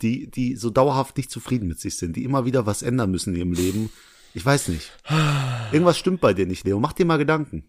die, 0.01 0.31
die 0.31 0.57
so 0.57 0.71
dauerhaft 0.71 1.17
nicht 1.17 1.31
zufrieden 1.31 1.69
mit 1.69 1.81
sich 1.81 1.97
sind, 1.97 2.17
die 2.17 2.25
immer 2.25 2.45
wieder 2.47 2.67
was 2.67 2.83
ändern 2.83 3.11
müssen 3.11 3.35
in 3.35 3.41
ihrem 3.41 3.53
Leben. 3.53 3.91
Ich 4.35 4.47
weiß 4.47 4.69
nicht. 4.69 4.93
Irgendwas 5.73 5.99
stimmt 5.99 6.21
bei 6.21 6.33
dir 6.33 6.47
nicht, 6.47 6.65
Leo. 6.65 6.79
Mach 6.79 6.93
dir 6.93 7.05
mal 7.05 7.19
Gedanken. 7.19 7.65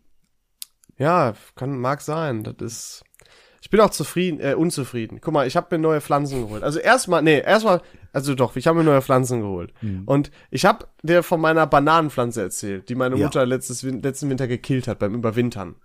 Ja, 0.98 1.34
kann, 1.56 1.80
mag 1.80 2.02
sein. 2.02 2.44
Das 2.44 2.56
ist. 2.60 3.04
Ich 3.62 3.70
bin 3.70 3.80
auch 3.82 3.90
zufrieden, 3.90 4.40
äh, 4.40 4.54
unzufrieden. 4.54 5.20
Guck 5.22 5.34
mal, 5.34 5.46
ich 5.48 5.56
habe 5.58 5.68
mir 5.78 5.82
neue 5.82 6.02
Pflanzen 6.02 6.42
geholt. 6.44 6.64
Also 6.64 6.80
erstmal, 6.80 7.22
nee, 7.22 7.40
erstmal, 7.42 7.82
also 8.14 8.34
doch, 8.36 8.56
ich 8.56 8.68
habe 8.68 8.78
mir 8.78 8.84
neue 8.86 9.02
Pflanzen 9.02 9.42
geholt. 9.42 9.74
Und 10.06 10.32
ich 10.50 10.66
habe 10.66 10.86
dir 11.04 11.24
von 11.24 11.42
meiner 11.42 11.68
Bananenpflanze 11.68 12.42
erzählt, 12.42 12.90
die 12.90 12.96
meine 12.96 13.16
Ja. 13.18 13.26
Mutter 13.26 13.46
letztes, 13.46 13.84
letzten 13.84 14.30
Winter 14.30 14.48
gekillt 14.48 14.88
hat 14.88 15.00
beim 15.00 15.14
Überwintern. 15.16 15.76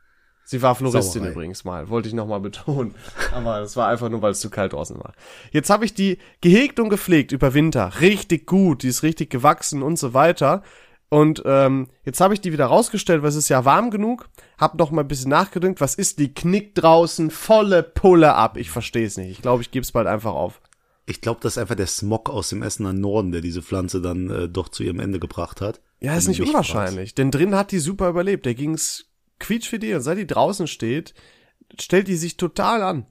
Sie 0.46 0.60
war 0.60 0.74
Floristin 0.74 1.22
Sauerei. 1.22 1.32
übrigens 1.32 1.64
mal, 1.64 1.88
wollte 1.88 2.08
ich 2.08 2.14
nochmal 2.14 2.38
betonen. 2.48 2.94
Aber 3.34 3.60
das 3.60 3.76
war 3.76 3.88
einfach 3.88 4.10
nur, 4.10 4.20
weil 4.22 4.32
es 4.32 4.40
zu 4.40 4.50
kalt 4.50 4.74
draußen 4.74 4.96
war. 4.98 5.12
Jetzt 5.52 5.70
habe 5.70 5.84
ich 5.86 5.94
die 5.94 6.18
gehegt 6.42 6.78
und 6.80 6.90
gepflegt 6.90 7.32
über 7.32 7.54
Winter. 7.54 7.92
Richtig 8.00 8.46
gut, 8.46 8.82
die 8.82 8.88
ist 8.88 9.02
richtig 9.02 9.30
gewachsen 9.30 9.82
und 9.82 9.98
so 9.98 10.12
weiter. 10.12 10.62
Und 11.08 11.42
ähm, 11.44 11.88
jetzt 12.04 12.20
habe 12.20 12.34
ich 12.34 12.40
die 12.40 12.52
wieder 12.52 12.66
rausgestellt, 12.66 13.23
weil 13.23 13.28
es 13.28 13.37
ist 13.37 13.49
ja 13.49 13.64
warm 13.64 13.90
genug. 13.90 14.28
Hab 14.58 14.76
noch 14.78 14.90
mal 14.90 15.02
ein 15.02 15.08
bisschen 15.08 15.30
nachgedacht, 15.30 15.80
was 15.80 15.94
ist 15.94 16.18
die 16.18 16.34
knickt 16.34 16.82
draußen 16.82 17.30
volle 17.30 17.82
Pulle 17.82 18.34
ab. 18.34 18.56
Ich 18.56 18.70
verstehe 18.70 19.06
es 19.06 19.16
nicht. 19.16 19.30
Ich 19.30 19.42
glaube, 19.42 19.62
ich 19.62 19.70
gebe 19.70 19.84
es 19.84 19.92
bald 19.92 20.06
einfach 20.06 20.32
auf. 20.32 20.61
Ich 21.06 21.20
glaube, 21.20 21.40
das 21.42 21.54
ist 21.54 21.58
einfach 21.58 21.75
der 21.75 21.87
Smog 21.87 22.30
aus 22.30 22.49
dem 22.49 22.62
Essener 22.62 22.94
Norden, 22.94 23.30
der 23.30 23.42
diese 23.42 23.62
Pflanze 23.62 24.00
dann 24.00 24.30
äh, 24.30 24.49
doch 24.49 24.70
zu 24.70 24.82
ihrem 24.82 25.00
Ende 25.00 25.20
gebracht 25.20 25.61
hat. 25.61 25.80
Ja, 26.00 26.16
ist 26.16 26.28
nicht 26.28 26.40
unwahrscheinlich. 26.40 27.14
Denn 27.14 27.30
drin 27.30 27.54
hat 27.54 27.73
die 27.73 27.78
super 27.78 28.08
überlebt. 28.08 28.46
Der 28.46 28.54
ging's 28.54 29.06
quietschfidel. 29.38 29.96
Und 29.96 30.02
seit 30.02 30.18
die 30.18 30.26
draußen 30.26 30.66
steht, 30.66 31.14
stellt 31.78 32.08
die 32.08 32.16
sich 32.16 32.37
total 32.37 32.82
an. 32.82 33.06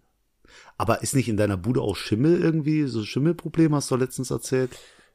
Aber 0.77 1.03
ist 1.03 1.15
nicht 1.15 1.29
in 1.29 1.37
deiner 1.37 1.57
Bude 1.57 1.81
auch 1.81 1.95
Schimmel 1.95 2.41
irgendwie? 2.41 2.85
So 2.87 3.03
Schimmelproblem 3.03 3.75
hast 3.75 3.91
du 3.91 3.95
letztens 3.95 4.31
erzählt? 4.31 4.71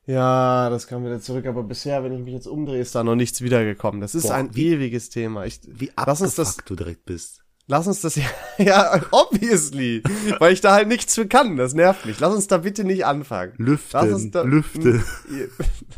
Ja, 0.09 0.71
das 0.71 0.87
kam 0.87 1.05
wieder 1.05 1.21
zurück, 1.21 1.45
aber 1.47 1.63
bisher, 1.63 2.03
wenn 2.03 2.13
ich 2.15 2.21
mich 2.21 2.33
jetzt 2.33 2.47
umdrehe, 2.49 2.81
ist 2.81 2.95
da 2.95 3.05
noch 3.05 3.15
nichts 3.15 3.43
wiedergekommen. 3.43 4.01
Das 4.01 4.15
ist 4.15 4.25
Boah, 4.29 4.35
ein 4.37 4.55
wie- 4.57 4.73
ewiges 4.73 5.11
Thema. 5.11 5.45
Ich, 5.45 5.61
Wie 5.67 5.91
lass 5.97 6.23
uns 6.23 6.35
das, 6.35 6.57
du 6.65 6.75
direkt 6.75 7.05
bist. 7.05 7.43
lass 7.67 7.87
uns 7.87 8.01
das 8.01 8.17
ja, 8.17 8.25
ja, 8.57 9.03
obviously, 9.11 10.03
weil 10.39 10.55
ich 10.55 10.63
da 10.63 10.73
halt 10.73 10.89
nichts 10.89 11.15
für 11.15 11.27
kann. 11.27 11.59
Das 11.59 11.75
nervt 11.75 12.07
mich. 12.07 12.19
Lass 12.21 12.35
uns 12.35 12.47
da 12.47 12.57
bitte 12.57 12.85
nicht 12.85 13.05
anfangen. 13.05 13.53
Lass 13.59 13.95
uns 13.95 14.25
Lüften, 14.25 14.31
da, 14.33 14.43
Lüfte. 14.45 15.03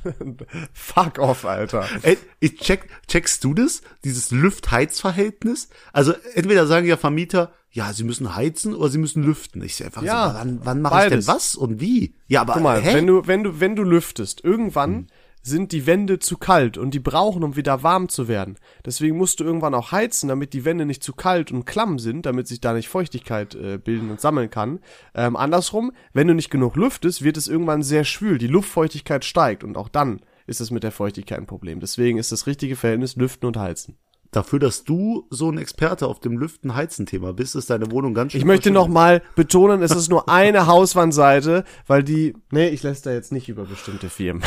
Fuck 0.72 1.18
off, 1.20 1.44
Alter. 1.44 1.86
Ey, 2.02 2.18
ich 2.40 2.56
check, 2.56 2.88
checkst 3.06 3.44
du 3.44 3.54
das? 3.54 3.82
Dieses 4.02 4.32
Lüft-Heiz-Verhältnis? 4.32 5.68
Also 5.92 6.14
entweder 6.34 6.66
sagen 6.66 6.86
ja 6.88 6.96
Vermieter, 6.96 7.52
ja, 7.72 7.92
sie 7.92 8.04
müssen 8.04 8.34
heizen 8.34 8.74
oder 8.74 8.88
sie 8.88 8.98
müssen 8.98 9.22
lüften. 9.22 9.62
Ich 9.62 9.76
sag 9.76 9.86
einfach 9.86 10.02
Ja, 10.02 10.30
so, 10.30 10.38
wann, 10.38 10.60
wann 10.64 10.82
mache 10.82 11.04
ich 11.04 11.10
denn 11.10 11.26
was 11.26 11.54
und 11.54 11.80
wie? 11.80 12.14
Ja, 12.26 12.40
aber 12.42 12.54
Guck 12.54 12.62
mal, 12.62 12.80
hä? 12.82 12.94
wenn 12.94 13.06
du, 13.06 13.26
wenn 13.26 13.44
du, 13.44 13.60
wenn 13.60 13.76
du 13.76 13.84
lüftest, 13.84 14.42
irgendwann 14.42 15.06
sind 15.42 15.72
die 15.72 15.86
Wände 15.86 16.18
zu 16.18 16.36
kalt 16.36 16.76
und 16.76 16.92
die 16.92 16.98
brauchen, 16.98 17.42
um 17.42 17.56
wieder 17.56 17.82
warm 17.82 18.08
zu 18.08 18.28
werden. 18.28 18.56
Deswegen 18.84 19.16
musst 19.16 19.40
du 19.40 19.44
irgendwann 19.44 19.74
auch 19.74 19.90
heizen, 19.90 20.28
damit 20.28 20.52
die 20.52 20.64
Wände 20.64 20.84
nicht 20.84 21.02
zu 21.02 21.14
kalt 21.14 21.50
und 21.50 21.64
klamm 21.64 21.98
sind, 21.98 22.26
damit 22.26 22.46
sich 22.46 22.60
da 22.60 22.74
nicht 22.74 22.88
Feuchtigkeit 22.88 23.54
äh, 23.54 23.78
bilden 23.78 24.10
und 24.10 24.20
sammeln 24.20 24.50
kann. 24.50 24.80
Ähm, 25.14 25.36
andersrum, 25.36 25.92
wenn 26.12 26.28
du 26.28 26.34
nicht 26.34 26.50
genug 26.50 26.76
lüftest, 26.76 27.22
wird 27.22 27.36
es 27.36 27.48
irgendwann 27.48 27.82
sehr 27.82 28.04
schwül. 28.04 28.36
Die 28.36 28.48
Luftfeuchtigkeit 28.48 29.24
steigt 29.24 29.64
und 29.64 29.76
auch 29.78 29.88
dann 29.88 30.20
ist 30.46 30.60
es 30.60 30.70
mit 30.70 30.82
der 30.82 30.92
Feuchtigkeit 30.92 31.38
ein 31.38 31.46
Problem. 31.46 31.80
Deswegen 31.80 32.18
ist 32.18 32.32
das 32.32 32.46
richtige 32.46 32.76
Verhältnis 32.76 33.16
Lüften 33.16 33.46
und 33.46 33.56
Heizen. 33.56 33.96
Dafür, 34.30 34.60
dass 34.60 34.84
du 34.84 35.26
so 35.30 35.50
ein 35.50 35.58
Experte 35.58 36.06
auf 36.06 36.20
dem 36.20 36.38
Lüften-Heizen-Thema 36.38 37.32
bist, 37.32 37.56
ist 37.56 37.68
deine 37.68 37.90
Wohnung 37.90 38.14
ganz 38.14 38.30
schön. 38.30 38.40
Ich 38.40 38.44
möchte 38.44 38.70
noch 38.70 38.86
mal 38.86 39.22
betonen, 39.34 39.82
es 39.82 39.90
ist 39.90 40.08
nur 40.08 40.28
eine 40.28 40.66
Hauswandseite, 40.68 41.64
weil 41.88 42.04
die, 42.04 42.36
nee, 42.52 42.68
ich 42.68 42.84
lässt 42.84 43.06
da 43.06 43.12
jetzt 43.12 43.32
nicht 43.32 43.48
über 43.48 43.64
bestimmte 43.64 44.08
Firmen. 44.08 44.44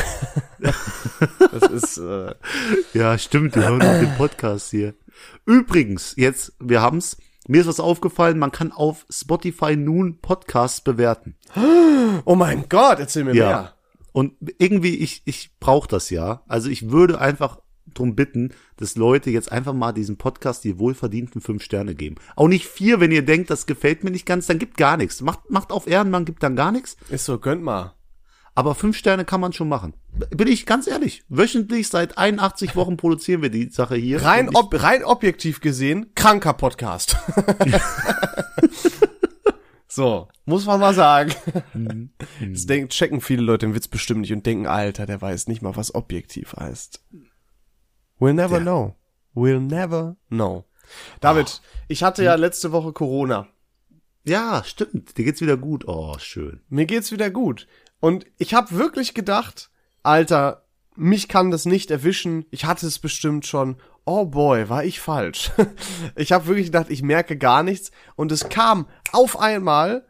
das 1.52 1.70
ist, 1.70 1.98
äh, 1.98 2.34
Ja, 2.94 3.18
stimmt, 3.18 3.56
wir 3.56 3.68
hören 3.68 3.82
auch 3.82 3.98
den 4.00 4.14
Podcast 4.16 4.70
hier. 4.70 4.94
Übrigens, 5.44 6.14
jetzt, 6.16 6.54
wir 6.60 6.80
haben's. 6.80 7.18
Mir 7.46 7.60
ist 7.60 7.66
was 7.66 7.78
aufgefallen, 7.78 8.38
man 8.38 8.52
kann 8.52 8.72
auf 8.72 9.04
Spotify 9.10 9.76
nun 9.76 10.18
Podcasts 10.22 10.80
bewerten. 10.80 11.36
oh 12.24 12.34
mein 12.36 12.70
Gott, 12.70 13.00
erzähl 13.00 13.24
mir 13.24 13.34
mehr. 13.34 13.74
Und 14.12 14.32
irgendwie, 14.58 14.96
ich, 14.96 15.22
ich 15.26 15.50
brauche 15.60 15.88
das 15.88 16.08
ja. 16.08 16.42
Also 16.48 16.70
ich 16.70 16.90
würde 16.90 17.20
einfach 17.20 17.58
drum 17.92 18.14
bitten, 18.14 18.52
dass 18.76 18.96
Leute 18.96 19.30
jetzt 19.30 19.52
einfach 19.52 19.74
mal 19.74 19.92
diesem 19.92 20.16
Podcast 20.16 20.64
die 20.64 20.78
wohlverdienten 20.78 21.40
fünf 21.40 21.62
Sterne 21.62 21.94
geben. 21.94 22.16
Auch 22.36 22.48
nicht 22.48 22.66
vier, 22.66 23.00
wenn 23.00 23.12
ihr 23.12 23.24
denkt, 23.24 23.50
das 23.50 23.66
gefällt 23.66 24.04
mir 24.04 24.10
nicht 24.10 24.26
ganz, 24.26 24.46
dann 24.46 24.58
gibt 24.58 24.76
gar 24.76 24.96
nichts. 24.96 25.20
Macht, 25.20 25.50
macht 25.50 25.70
auf 25.70 25.86
Ehrenmann, 25.86 26.24
gibt 26.24 26.42
dann 26.42 26.56
gar 26.56 26.72
nichts. 26.72 26.96
Ist 27.10 27.24
so, 27.24 27.38
gönnt 27.38 27.62
mal. 27.62 27.94
Aber 28.56 28.74
fünf 28.74 28.96
Sterne 28.96 29.24
kann 29.24 29.40
man 29.40 29.52
schon 29.52 29.68
machen. 29.68 29.94
Bin 30.30 30.46
ich 30.46 30.64
ganz 30.64 30.86
ehrlich. 30.86 31.24
Wöchentlich 31.28 31.88
seit 31.88 32.16
81 32.16 32.76
Wochen 32.76 32.96
produzieren 32.96 33.42
wir 33.42 33.50
die 33.50 33.68
Sache 33.68 33.96
hier. 33.96 34.22
Rein, 34.22 34.48
ob, 34.54 34.80
rein 34.80 35.02
objektiv 35.02 35.60
gesehen, 35.60 36.12
kranker 36.14 36.52
Podcast. 36.52 37.16
so, 39.88 40.28
muss 40.44 40.66
man 40.66 40.78
mal 40.78 40.94
sagen. 40.94 41.34
Mhm. 41.72 42.10
Das 42.52 42.66
denken, 42.66 42.90
checken 42.90 43.20
viele 43.20 43.42
Leute 43.42 43.66
den 43.66 43.74
Witz 43.74 43.88
bestimmt 43.88 44.20
nicht 44.20 44.32
und 44.32 44.46
denken, 44.46 44.68
Alter, 44.68 45.06
der 45.06 45.20
weiß 45.20 45.48
nicht 45.48 45.62
mal, 45.62 45.74
was 45.74 45.96
objektiv 45.96 46.54
heißt. 46.56 47.02
We'll 48.24 48.34
never 48.34 48.56
Der- 48.56 48.62
know. 48.62 48.94
We'll 49.34 49.60
never 49.60 50.16
know. 50.28 50.64
David, 51.20 51.60
ich 51.88 52.02
hatte 52.02 52.22
ja 52.24 52.34
letzte 52.36 52.72
Woche 52.72 52.92
Corona. 52.92 53.48
Ja, 54.24 54.62
stimmt. 54.64 55.18
Dir 55.18 55.24
geht's 55.24 55.40
wieder 55.40 55.56
gut. 55.56 55.86
Oh, 55.86 56.16
schön. 56.18 56.60
Mir 56.68 56.86
geht's 56.86 57.12
wieder 57.12 57.30
gut. 57.30 57.66
Und 58.00 58.26
ich 58.38 58.54
habe 58.54 58.72
wirklich 58.72 59.12
gedacht, 59.14 59.70
Alter, 60.02 60.64
mich 60.96 61.28
kann 61.28 61.50
das 61.50 61.66
nicht 61.66 61.90
erwischen. 61.90 62.46
Ich 62.50 62.64
hatte 62.64 62.86
es 62.86 62.98
bestimmt 62.98 63.46
schon. 63.46 63.76
Oh 64.04 64.26
boy, 64.26 64.68
war 64.68 64.84
ich 64.84 65.00
falsch. 65.00 65.50
ich 66.16 66.32
habe 66.32 66.46
wirklich 66.46 66.66
gedacht, 66.66 66.90
ich 66.90 67.02
merke 67.02 67.36
gar 67.36 67.62
nichts. 67.62 67.90
Und 68.16 68.30
es 68.32 68.48
kam 68.48 68.86
auf 69.12 69.38
einmal. 69.38 70.06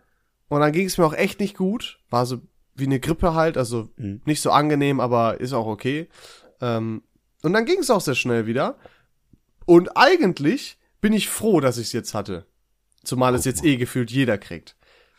Und 0.48 0.60
dann 0.60 0.72
ging 0.72 0.86
es 0.86 0.98
mir 0.98 1.06
auch 1.06 1.14
echt 1.14 1.40
nicht 1.40 1.56
gut. 1.56 1.98
War 2.10 2.26
so 2.26 2.38
wie 2.74 2.84
eine 2.84 3.00
Grippe 3.00 3.34
halt. 3.34 3.56
Also 3.56 3.88
nicht 3.96 4.42
so 4.42 4.50
angenehm, 4.50 5.00
aber 5.00 5.40
ist 5.40 5.52
auch 5.52 5.66
okay. 5.66 6.08
Ähm, 6.60 7.02
und 7.44 7.52
dann 7.52 7.66
ging 7.66 7.78
es 7.80 7.90
auch 7.90 8.00
sehr 8.00 8.14
schnell 8.14 8.46
wieder. 8.46 8.76
Und 9.66 9.96
eigentlich 9.96 10.78
bin 11.00 11.12
ich 11.12 11.28
froh, 11.28 11.60
dass 11.60 11.78
ich 11.78 11.88
es 11.88 11.92
jetzt 11.92 12.14
hatte. 12.14 12.46
Zumal 13.04 13.34
es 13.34 13.44
jetzt 13.44 13.64
eh 13.64 13.76
gefühlt 13.76 14.10
jeder 14.10 14.38
kriegt. 14.38 14.76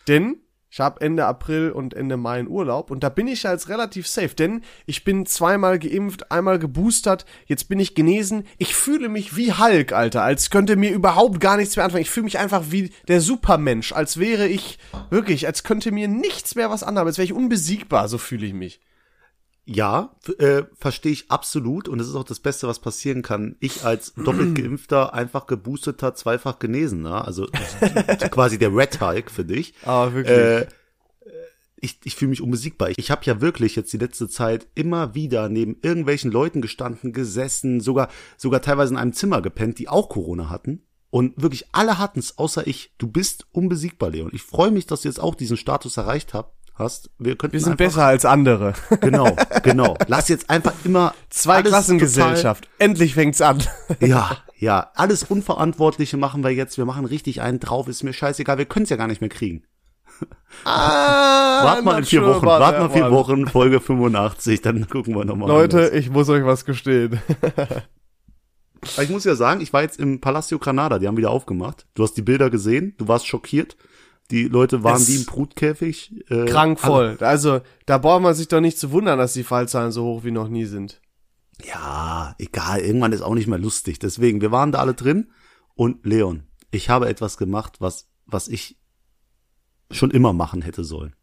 Denn 0.08 0.38
ich 0.76 0.80
habe 0.80 1.00
Ende 1.00 1.26
April 1.26 1.72
und 1.72 1.94
Ende 1.94 2.18
Mai 2.18 2.40
einen 2.40 2.50
Urlaub 2.50 2.92
und 2.92 3.02
da 3.02 3.10
bin 3.10 3.28
ich 3.28 3.44
ja 3.44 3.54
jetzt 3.54 3.70
relativ 3.70 4.08
safe, 4.08 4.36
denn 4.36 4.62
ich 4.86 5.06
bin 5.06 5.26
zweimal 5.26 5.80
geimpft, 5.80 6.32
einmal 6.32 6.60
geboostert, 6.60 7.26
jetzt 7.46 7.70
bin 7.70 7.80
ich 7.80 7.96
genesen. 7.96 8.44
Ich 8.58 8.76
fühle 8.76 9.08
mich 9.08 9.38
wie 9.38 9.54
Hulk, 9.54 9.94
Alter, 9.94 10.24
als 10.24 10.50
könnte 10.50 10.76
mir 10.76 10.92
überhaupt 10.92 11.40
gar 11.40 11.56
nichts 11.56 11.78
mehr 11.78 11.86
anfangen. 11.86 12.02
Ich 12.02 12.10
fühle 12.10 12.26
mich 12.26 12.40
einfach 12.40 12.64
wie 12.72 12.92
der 13.08 13.22
Supermensch, 13.22 13.94
als 13.94 14.18
wäre 14.18 14.48
ich 14.48 14.78
wirklich, 15.12 15.48
als 15.48 15.64
könnte 15.64 15.94
mir 15.94 16.10
nichts 16.10 16.56
mehr 16.56 16.70
was 16.70 16.84
anhaben, 16.84 17.08
als 17.08 17.18
wäre 17.20 17.26
ich 17.26 17.34
unbesiegbar, 17.34 18.10
so 18.10 18.18
fühle 18.18 18.46
ich 18.46 18.54
mich. 18.54 18.82
Ja, 19.66 20.16
äh, 20.38 20.64
verstehe 20.78 21.12
ich 21.12 21.32
absolut. 21.32 21.90
Und 21.90 21.98
das 21.98 22.08
ist 22.08 22.16
auch 22.16 22.24
das 22.24 22.40
Beste, 22.40 22.68
was 22.68 22.80
passieren 22.80 23.24
kann. 23.24 23.56
Ich 23.60 23.84
als 23.84 24.14
doppelt 24.24 24.56
geimpfter, 24.56 25.14
einfach 25.14 25.48
geboosteter, 25.48 26.14
zweifach 26.14 26.60
genesener, 26.60 27.26
also 27.26 27.48
quasi 28.32 28.60
der 28.60 28.76
Red 28.76 29.02
Hulk 29.02 29.32
für 29.32 29.46
dich. 29.46 29.74
Aber 29.84 30.14
wirklich. 30.14 30.38
Äh, 30.38 30.68
ich, 31.78 32.00
ich 32.04 32.16
fühle 32.16 32.30
mich 32.30 32.42
unbesiegbar. 32.42 32.90
Ich 32.98 33.12
habe 33.12 33.26
ja 33.26 33.42
wirklich 33.42 33.76
jetzt 33.76 33.94
die 33.94 33.98
letzte 33.98 34.28
Zeit 34.28 34.68
immer 34.76 35.14
wieder 35.14 35.50
neben 35.50 35.78
irgendwelchen 35.82 36.32
Leuten 36.32 36.62
gestanden, 36.62 37.14
gesessen, 37.14 37.80
sogar, 37.80 38.10
sogar 38.38 38.62
teilweise 38.62 38.94
in 38.94 39.00
einem 39.00 39.14
Zimmer 39.14 39.42
gepennt, 39.42 39.78
die 39.78 39.88
auch 39.88 40.10
Corona 40.10 40.50
hatten. 40.50 40.84
Und 41.12 41.42
wirklich 41.42 41.68
alle 41.72 41.98
hatten's, 41.98 42.38
außer 42.38 42.68
ich. 42.68 42.94
Du 42.98 43.08
bist 43.08 43.48
unbesiegbar, 43.52 44.10
Leon. 44.10 44.32
Ich 44.34 44.42
freue 44.42 44.72
mich, 44.72 44.86
dass 44.86 45.02
du 45.02 45.08
jetzt 45.08 45.20
auch 45.20 45.36
diesen 45.36 45.58
Status 45.58 45.98
erreicht 45.98 46.34
hab, 46.34 46.56
hast. 46.76 47.10
Wir, 47.18 47.36
könnten 47.36 47.54
Wir 47.54 47.60
sind 47.62 47.74
einfach, 47.74 47.86
besser 47.86 48.06
als 48.06 48.26
andere. 48.26 48.74
Genau, 49.02 49.36
genau. 49.64 49.96
Lass 50.08 50.30
jetzt 50.30 50.50
einfach 50.50 50.74
immer 50.84 51.14
Zwei 51.30 51.62
Klassengesellschaft. 51.62 52.68
Endlich 52.80 53.14
fängt's 53.14 53.42
an. 53.42 53.64
Ja, 54.00 54.38
ja, 54.58 54.92
alles 54.96 55.24
Unverantwortliche 55.24 56.18
machen 56.18 56.44
wir 56.44 56.52
jetzt. 56.52 56.78
Wir 56.78 56.86
machen 56.86 57.06
richtig 57.06 57.42
einen 57.42 57.60
drauf. 57.60 57.88
Ist 57.88 58.04
mir 58.04 58.14
scheißegal. 58.14 58.58
Wir 58.58 58.66
können 58.66 58.84
es 58.84 58.90
ja 58.90 58.96
gar 58.98 59.08
nicht 59.08 59.22
mehr 59.22 59.30
kriegen. 59.30 59.64
Ah, 60.64 61.66
Wart 61.66 61.84
mal 61.84 61.98
in 61.98 62.06
vier 62.06 62.22
sure 62.22 62.36
Wochen. 62.36 62.46
Wart 62.46 62.80
mal 62.80 62.90
vier. 62.90 63.12
Wochen, 63.12 63.48
Folge 63.48 63.82
85. 63.82 64.62
Dann 64.62 64.88
gucken 64.88 65.14
wir 65.14 65.26
nochmal. 65.26 65.50
Leute, 65.50 65.90
ich 65.90 66.10
muss 66.10 66.30
euch 66.30 66.46
was 66.46 66.64
gestehen. 66.64 67.20
Ich 69.02 69.10
muss 69.10 69.26
ja 69.26 69.36
sagen, 69.36 69.62
ich 69.62 69.74
war 69.74 69.82
jetzt 69.82 70.00
im 70.00 70.22
Palacio 70.22 70.60
Granada. 70.60 71.00
Die 71.00 71.08
haben 71.08 71.18
wieder 71.18 71.32
aufgemacht. 71.32 71.88
Du 71.96 72.04
hast 72.04 72.14
die 72.14 72.22
Bilder 72.22 72.50
gesehen. 72.50 72.96
Du 72.98 73.08
warst 73.08 73.28
schockiert. 73.28 73.76
Die 74.32 74.48
Leute 74.48 74.84
waren 74.84 75.02
Es- 75.02 75.08
wie 75.08 75.16
im 75.18 75.26
Brutkäfig. 75.26 76.30
Äh, 76.32 76.46
Krank 76.46 76.80
voll. 76.80 77.18
Also, 77.20 77.62
da 77.86 77.98
braucht 78.00 78.22
man 78.24 78.34
sich 78.34 78.48
doch 78.48 78.62
nicht 78.62 78.80
zu 78.80 78.92
wundern, 78.92 79.20
dass 79.20 79.34
die 79.34 79.44
Fallzahlen 79.44 79.92
so 79.92 80.04
hoch 80.06 80.24
wie 80.24 80.32
noch 80.32 80.48
nie 80.48 80.66
sind. 80.66 81.00
Ja, 81.64 82.36
egal, 82.40 82.80
irgendwann 82.82 83.14
ist 83.14 83.22
auch 83.22 83.36
nicht 83.36 83.48
mehr 83.48 83.60
lustig. 83.60 84.00
Deswegen, 84.00 84.42
wir 84.42 84.52
waren 84.52 84.72
da 84.72 84.80
alle 84.80 84.94
drin 84.94 85.32
und 85.76 86.06
Leon, 86.06 86.44
ich 86.72 86.90
habe 86.90 87.08
etwas 87.08 87.38
gemacht, 87.38 87.78
was, 87.80 88.10
was 88.26 88.48
ich 88.48 88.78
schon 89.92 90.12
immer 90.12 90.34
machen 90.34 90.62
hätte 90.64 90.84
sollen. 90.84 91.16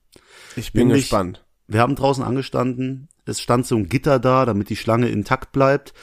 Ich 0.56 0.72
bin 0.72 0.86
Nämlich- 0.88 1.04
gespannt. 1.04 1.44
Wir 1.68 1.80
haben 1.80 1.94
draußen 1.96 2.24
angestanden, 2.24 3.08
es 3.24 3.40
stand 3.40 3.66
so 3.66 3.76
ein 3.76 3.88
Gitter 3.88 4.18
da, 4.18 4.44
damit 4.44 4.68
die 4.68 4.76
Schlange 4.76 5.08
intakt 5.08 5.52
bleibt 5.52 5.94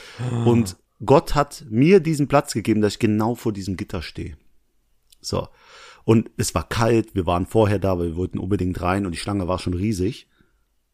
und 0.46 0.78
Gott 1.06 1.36
hat 1.36 1.66
mir 1.70 2.00
diesen 2.00 2.28
Platz 2.28 2.54
gegeben, 2.54 2.82
dass 2.82 2.94
ich 2.94 3.00
genau 3.00 3.36
vor 3.36 3.54
diesem 3.54 3.78
Gitter 3.78 4.02
stehe. 4.02 4.38
So. 5.22 5.48
Und 6.10 6.32
es 6.38 6.56
war 6.56 6.68
kalt, 6.68 7.14
wir 7.14 7.28
waren 7.28 7.46
vorher 7.46 7.78
da, 7.78 8.00
weil 8.00 8.08
wir 8.08 8.16
wollten 8.16 8.40
unbedingt 8.40 8.82
rein 8.82 9.06
und 9.06 9.12
die 9.12 9.20
Schlange 9.20 9.48
war 9.48 9.60
schon 9.60 9.76
riesig. 9.76 10.28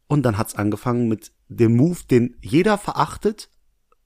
Und 0.07 0.24
dann 0.24 0.38
hat's 0.38 0.55
angefangen 0.55 1.07
mit 1.07 1.31
dem 1.48 1.77
Move, 1.77 2.00
den 2.12 2.36
jeder 2.41 2.77
verachtet, 2.77 3.50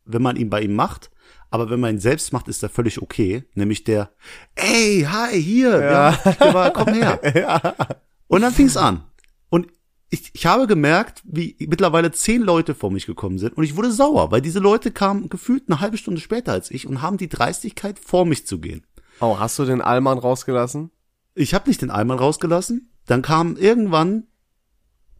wenn 0.05 0.21
man 0.21 0.35
ihn 0.35 0.51
bei 0.51 0.61
ihm 0.61 0.75
macht. 0.75 1.09
Aber 1.49 1.71
wenn 1.71 1.79
man 1.79 1.95
ihn 1.95 1.99
selbst 1.99 2.31
macht, 2.31 2.47
ist 2.47 2.61
er 2.61 2.69
völlig 2.69 3.01
okay. 3.01 3.43
Nämlich 3.55 3.83
der, 3.83 4.11
ey, 4.53 5.07
hi, 5.09 5.41
hier, 5.41 5.81
ja. 5.81 6.19
ja 6.39 6.69
komm 6.69 6.93
her. 6.93 7.75
Und 8.27 8.41
dann 8.41 8.53
fing's 8.53 8.77
an. 8.77 9.03
Und 9.49 9.65
ich, 10.11 10.29
ich 10.33 10.45
habe 10.45 10.67
gemerkt, 10.67 11.23
wie 11.25 11.55
mittlerweile 11.67 12.11
zehn 12.11 12.43
Leute 12.43 12.75
vor 12.75 12.91
mich 12.91 13.07
gekommen 13.07 13.39
sind 13.39 13.57
und 13.57 13.63
ich 13.63 13.75
wurde 13.75 13.91
sauer, 13.91 14.29
weil 14.29 14.41
diese 14.41 14.59
Leute 14.59 14.91
kamen 14.91 15.29
gefühlt 15.29 15.63
eine 15.67 15.79
halbe 15.79 15.97
Stunde 15.97 16.21
später 16.21 16.51
als 16.51 16.69
ich 16.69 16.85
und 16.85 17.01
haben 17.01 17.17
die 17.17 17.29
Dreistigkeit, 17.29 17.97
vor 17.97 18.25
mich 18.25 18.45
zu 18.45 18.59
gehen. 18.59 18.85
Oh, 19.21 19.39
hast 19.39 19.57
du 19.57 19.65
den 19.65 19.81
Allmann 19.81 20.19
rausgelassen? 20.19 20.91
Ich 21.39 21.53
habe 21.53 21.69
nicht 21.69 21.81
den 21.81 21.89
Eimer 21.89 22.15
rausgelassen. 22.15 22.91
Dann 23.05 23.21
kam 23.21 23.55
irgendwann, 23.55 24.27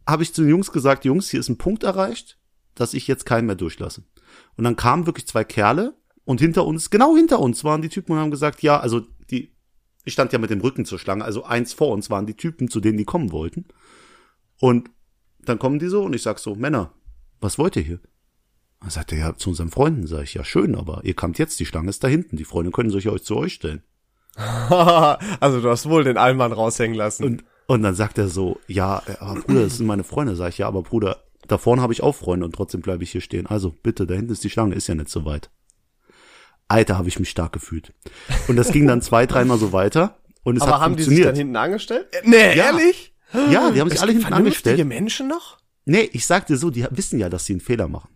habe 0.06 0.22
ich 0.22 0.34
zu 0.34 0.42
den 0.42 0.50
Jungs 0.50 0.74
gesagt, 0.74 1.06
Jungs, 1.06 1.30
hier 1.30 1.40
ist 1.40 1.48
ein 1.48 1.58
Punkt 1.58 1.84
erreicht, 1.84 2.38
dass 2.76 2.94
ich 2.94 3.08
jetzt 3.08 3.26
keinen 3.26 3.46
mehr 3.46 3.56
durchlasse. 3.56 4.04
Und 4.58 4.66
dann 4.66 4.76
kamen 4.76 5.06
wirklich 5.06 5.28
zwei 5.28 5.46
Kerle 5.46 5.96
und 6.26 6.42
hinter 6.42 6.66
uns, 6.66 6.90
genau 6.90 7.16
hinter 7.16 7.40
uns 7.40 7.64
waren 7.64 7.82
die 7.82 7.88
Typen 7.88 8.12
und 8.12 8.20
haben 8.20 8.32
gesagt, 8.32 8.62
ja, 8.62 8.82
also 8.82 9.08
die, 9.32 9.56
ich 10.04 10.12
stand 10.12 10.34
ja 10.34 10.40
mit 10.40 10.50
dem 10.50 10.60
Rücken 10.60 10.84
zur 10.84 11.00
Schlange, 11.00 11.24
also 11.24 11.46
eins 11.46 11.72
vor 11.72 11.94
uns 11.94 12.10
waren 12.10 12.26
die 12.26 12.36
Typen, 12.36 12.70
zu 12.70 12.82
denen 12.82 12.98
die 12.98 13.06
kommen 13.06 13.32
wollten. 13.32 13.70
Und 14.60 14.92
dann 15.40 15.58
kommen 15.58 15.80
die 15.80 15.88
so 15.88 16.04
und 16.04 16.14
ich 16.14 16.22
sag 16.22 16.40
so, 16.40 16.54
Männer, 16.54 16.94
was 17.40 17.58
wollt 17.58 17.78
ihr 17.78 17.84
hier? 17.84 18.02
Dann 18.82 18.90
sagt 18.90 19.14
er, 19.14 19.20
ja, 19.20 19.38
zu 19.38 19.52
unseren 19.52 19.72
Freunden, 19.72 20.06
sag 20.06 20.24
ich, 20.24 20.34
ja, 20.34 20.44
schön, 20.44 20.76
aber 20.76 21.00
ihr 21.06 21.16
kamt 21.16 21.40
jetzt, 21.40 21.62
die 21.62 21.66
Schlange 21.66 21.90
ist 21.90 22.04
da 22.04 22.10
hinten, 22.10 22.36
die 22.36 22.44
Freunde 22.44 22.72
können 22.72 22.92
sich 22.92 23.08
euch 23.08 23.24
zu 23.24 23.38
euch 23.38 23.54
stellen. 23.54 23.84
also 25.39 25.62
du 25.62 25.69
hast 25.69 25.88
wohl 25.89 26.03
den 26.03 26.17
Allmann 26.17 26.51
raushängen 26.51 26.98
lassen. 26.98 27.24
Und, 27.24 27.43
und 27.67 27.81
dann 27.84 27.96
sagt 27.96 28.17
er 28.17 28.27
so, 28.27 28.60
ja, 28.67 29.01
aber 29.19 29.41
Bruder, 29.41 29.63
das 29.63 29.77
sind 29.77 29.86
meine 29.88 30.03
Freunde. 30.03 30.36
Sag 30.36 30.50
ich, 30.50 30.58
ja, 30.60 30.67
aber 30.67 30.81
Bruder, 30.84 31.24
da 31.48 31.58
vorne 31.58 31.81
habe 31.81 31.93
ich 31.93 32.01
auch 32.03 32.15
Freunde 32.15 32.46
und 32.46 32.53
trotzdem 32.55 32.81
bleibe 32.81 33.03
ich 33.03 33.12
hier 33.12 33.22
stehen. 33.22 33.48
Also 33.48 33.72
bitte, 33.72 34.05
da 34.08 34.13
hinten 34.13 34.31
ist 34.31 34.43
die 34.43 34.50
Schlange, 34.50 34.75
ist 34.75 34.88
ja 34.88 34.96
nicht 34.96 35.10
so 35.10 35.25
weit. 35.25 35.50
Alter, 36.67 36.98
habe 36.98 37.08
ich 37.08 37.19
mich 37.19 37.29
stark 37.29 37.51
gefühlt. 37.51 37.93
Und 38.48 38.55
das 38.55 38.72
ging 38.72 38.86
dann 38.88 39.01
zwei, 39.01 39.25
dreimal 39.25 39.58
so 39.58 39.74
weiter 39.74 40.17
und 40.43 40.55
es 40.58 40.62
Aber 40.62 40.74
hat 40.75 40.81
haben 40.81 40.96
die 40.96 41.03
sich 41.03 41.08
funktioniert. 41.24 41.27
dann 41.29 41.36
hinten 41.38 41.55
angestellt? 41.55 42.08
Äh, 42.12 42.22
Nee, 42.29 42.55
Ja. 42.55 42.65
ehrlich? 42.65 43.13
ja, 43.51 43.72
die 43.72 43.79
haben 43.81 43.89
sich 43.89 43.98
Es 43.98 44.03
alle 44.03 44.12
hinten 44.12 44.34
angestellt. 44.34 44.86
Menschen 44.88 45.27
noch? 45.27 45.58
Nee, 45.86 46.10
ich 46.13 46.25
sagte 46.27 46.55
so, 46.58 46.69
die 46.69 46.86
wissen 46.91 47.19
ja, 47.19 47.29
dass 47.29 47.46
sie 47.46 47.53
einen 47.53 47.62
Fehler 47.62 47.88
machen. 47.88 48.10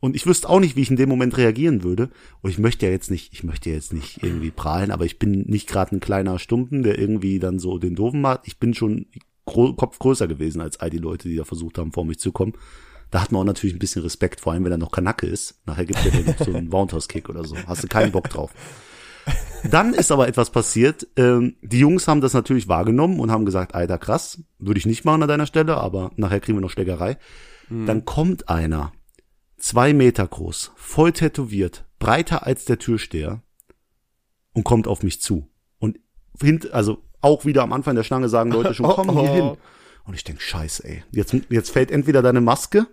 Und 0.00 0.16
ich 0.16 0.26
wüsste 0.26 0.48
auch 0.48 0.60
nicht, 0.60 0.76
wie 0.76 0.82
ich 0.82 0.90
in 0.90 0.96
dem 0.96 1.08
Moment 1.08 1.36
reagieren 1.36 1.82
würde. 1.82 2.10
Und 2.42 2.50
ich 2.50 2.58
möchte 2.58 2.86
ja 2.86 2.92
jetzt 2.92 3.10
nicht, 3.10 3.32
ich 3.32 3.42
möchte 3.42 3.70
ja 3.70 3.76
jetzt 3.76 3.92
nicht 3.92 4.22
irgendwie 4.22 4.50
prahlen, 4.50 4.90
aber 4.90 5.04
ich 5.06 5.18
bin 5.18 5.44
nicht 5.46 5.68
gerade 5.68 5.96
ein 5.96 6.00
kleiner 6.00 6.38
Stumpen, 6.38 6.82
der 6.82 6.98
irgendwie 6.98 7.38
dann 7.38 7.58
so 7.58 7.78
den 7.78 7.94
Doofen 7.94 8.20
macht. 8.20 8.40
Ich 8.44 8.58
bin 8.58 8.74
schon 8.74 9.06
Kopf 9.46 9.98
größer 9.98 10.26
gewesen 10.26 10.60
als 10.60 10.78
all 10.80 10.90
die 10.90 10.98
Leute, 10.98 11.28
die 11.28 11.36
da 11.36 11.44
versucht 11.44 11.78
haben, 11.78 11.92
vor 11.92 12.04
mich 12.04 12.18
zu 12.18 12.32
kommen. 12.32 12.54
Da 13.10 13.22
hat 13.22 13.32
man 13.32 13.42
auch 13.42 13.46
natürlich 13.46 13.76
ein 13.76 13.78
bisschen 13.78 14.02
Respekt, 14.02 14.40
vor 14.40 14.52
allem 14.52 14.64
wenn 14.64 14.72
er 14.72 14.78
noch 14.78 14.90
Kanacke 14.90 15.26
ist. 15.26 15.60
Nachher 15.66 15.84
gibt 15.84 16.04
er 16.04 16.20
noch 16.22 16.38
so 16.38 16.52
einen 16.52 16.70
Roundhouse-Kick 16.70 17.28
oder 17.28 17.44
so. 17.44 17.56
Hast 17.66 17.82
du 17.82 17.88
keinen 17.88 18.12
Bock 18.12 18.28
drauf. 18.28 18.52
Dann 19.70 19.94
ist 19.94 20.12
aber 20.12 20.28
etwas 20.28 20.50
passiert. 20.50 21.06
Ähm, 21.16 21.56
die 21.62 21.78
Jungs 21.78 22.08
haben 22.08 22.20
das 22.20 22.34
natürlich 22.34 22.68
wahrgenommen 22.68 23.20
und 23.20 23.30
haben 23.30 23.46
gesagt, 23.46 23.74
Alter, 23.74 23.98
krass, 23.98 24.42
würde 24.58 24.78
ich 24.78 24.86
nicht 24.86 25.04
machen 25.04 25.22
an 25.22 25.28
deiner 25.28 25.46
Stelle, 25.46 25.76
aber 25.76 26.10
nachher 26.16 26.40
kriegen 26.40 26.58
wir 26.58 26.62
noch 26.62 26.70
Schlägerei. 26.70 27.16
Dann 27.70 28.04
kommt 28.04 28.50
einer, 28.50 28.92
zwei 29.64 29.94
Meter 29.94 30.26
groß, 30.26 30.72
voll 30.76 31.12
tätowiert, 31.12 31.86
breiter 31.98 32.46
als 32.46 32.66
der 32.66 32.78
Türsteher 32.78 33.40
und 34.52 34.64
kommt 34.64 34.86
auf 34.86 35.02
mich 35.02 35.22
zu. 35.22 35.48
Und 35.78 35.98
hint, 36.40 36.72
also 36.74 37.02
auch 37.22 37.46
wieder 37.46 37.62
am 37.62 37.72
Anfang 37.72 37.96
der 37.96 38.02
Schlange 38.02 38.28
sagen 38.28 38.52
Leute 38.52 38.74
schon, 38.74 38.86
komm 38.94 39.18
hier 39.18 39.30
hin. 39.30 39.56
Und 40.04 40.14
ich 40.14 40.22
denk, 40.22 40.42
scheiße, 40.42 40.84
ey. 40.86 41.02
Jetzt, 41.12 41.34
jetzt 41.48 41.70
fällt 41.70 41.90
entweder 41.90 42.20
deine 42.20 42.42
Maske 42.42 42.86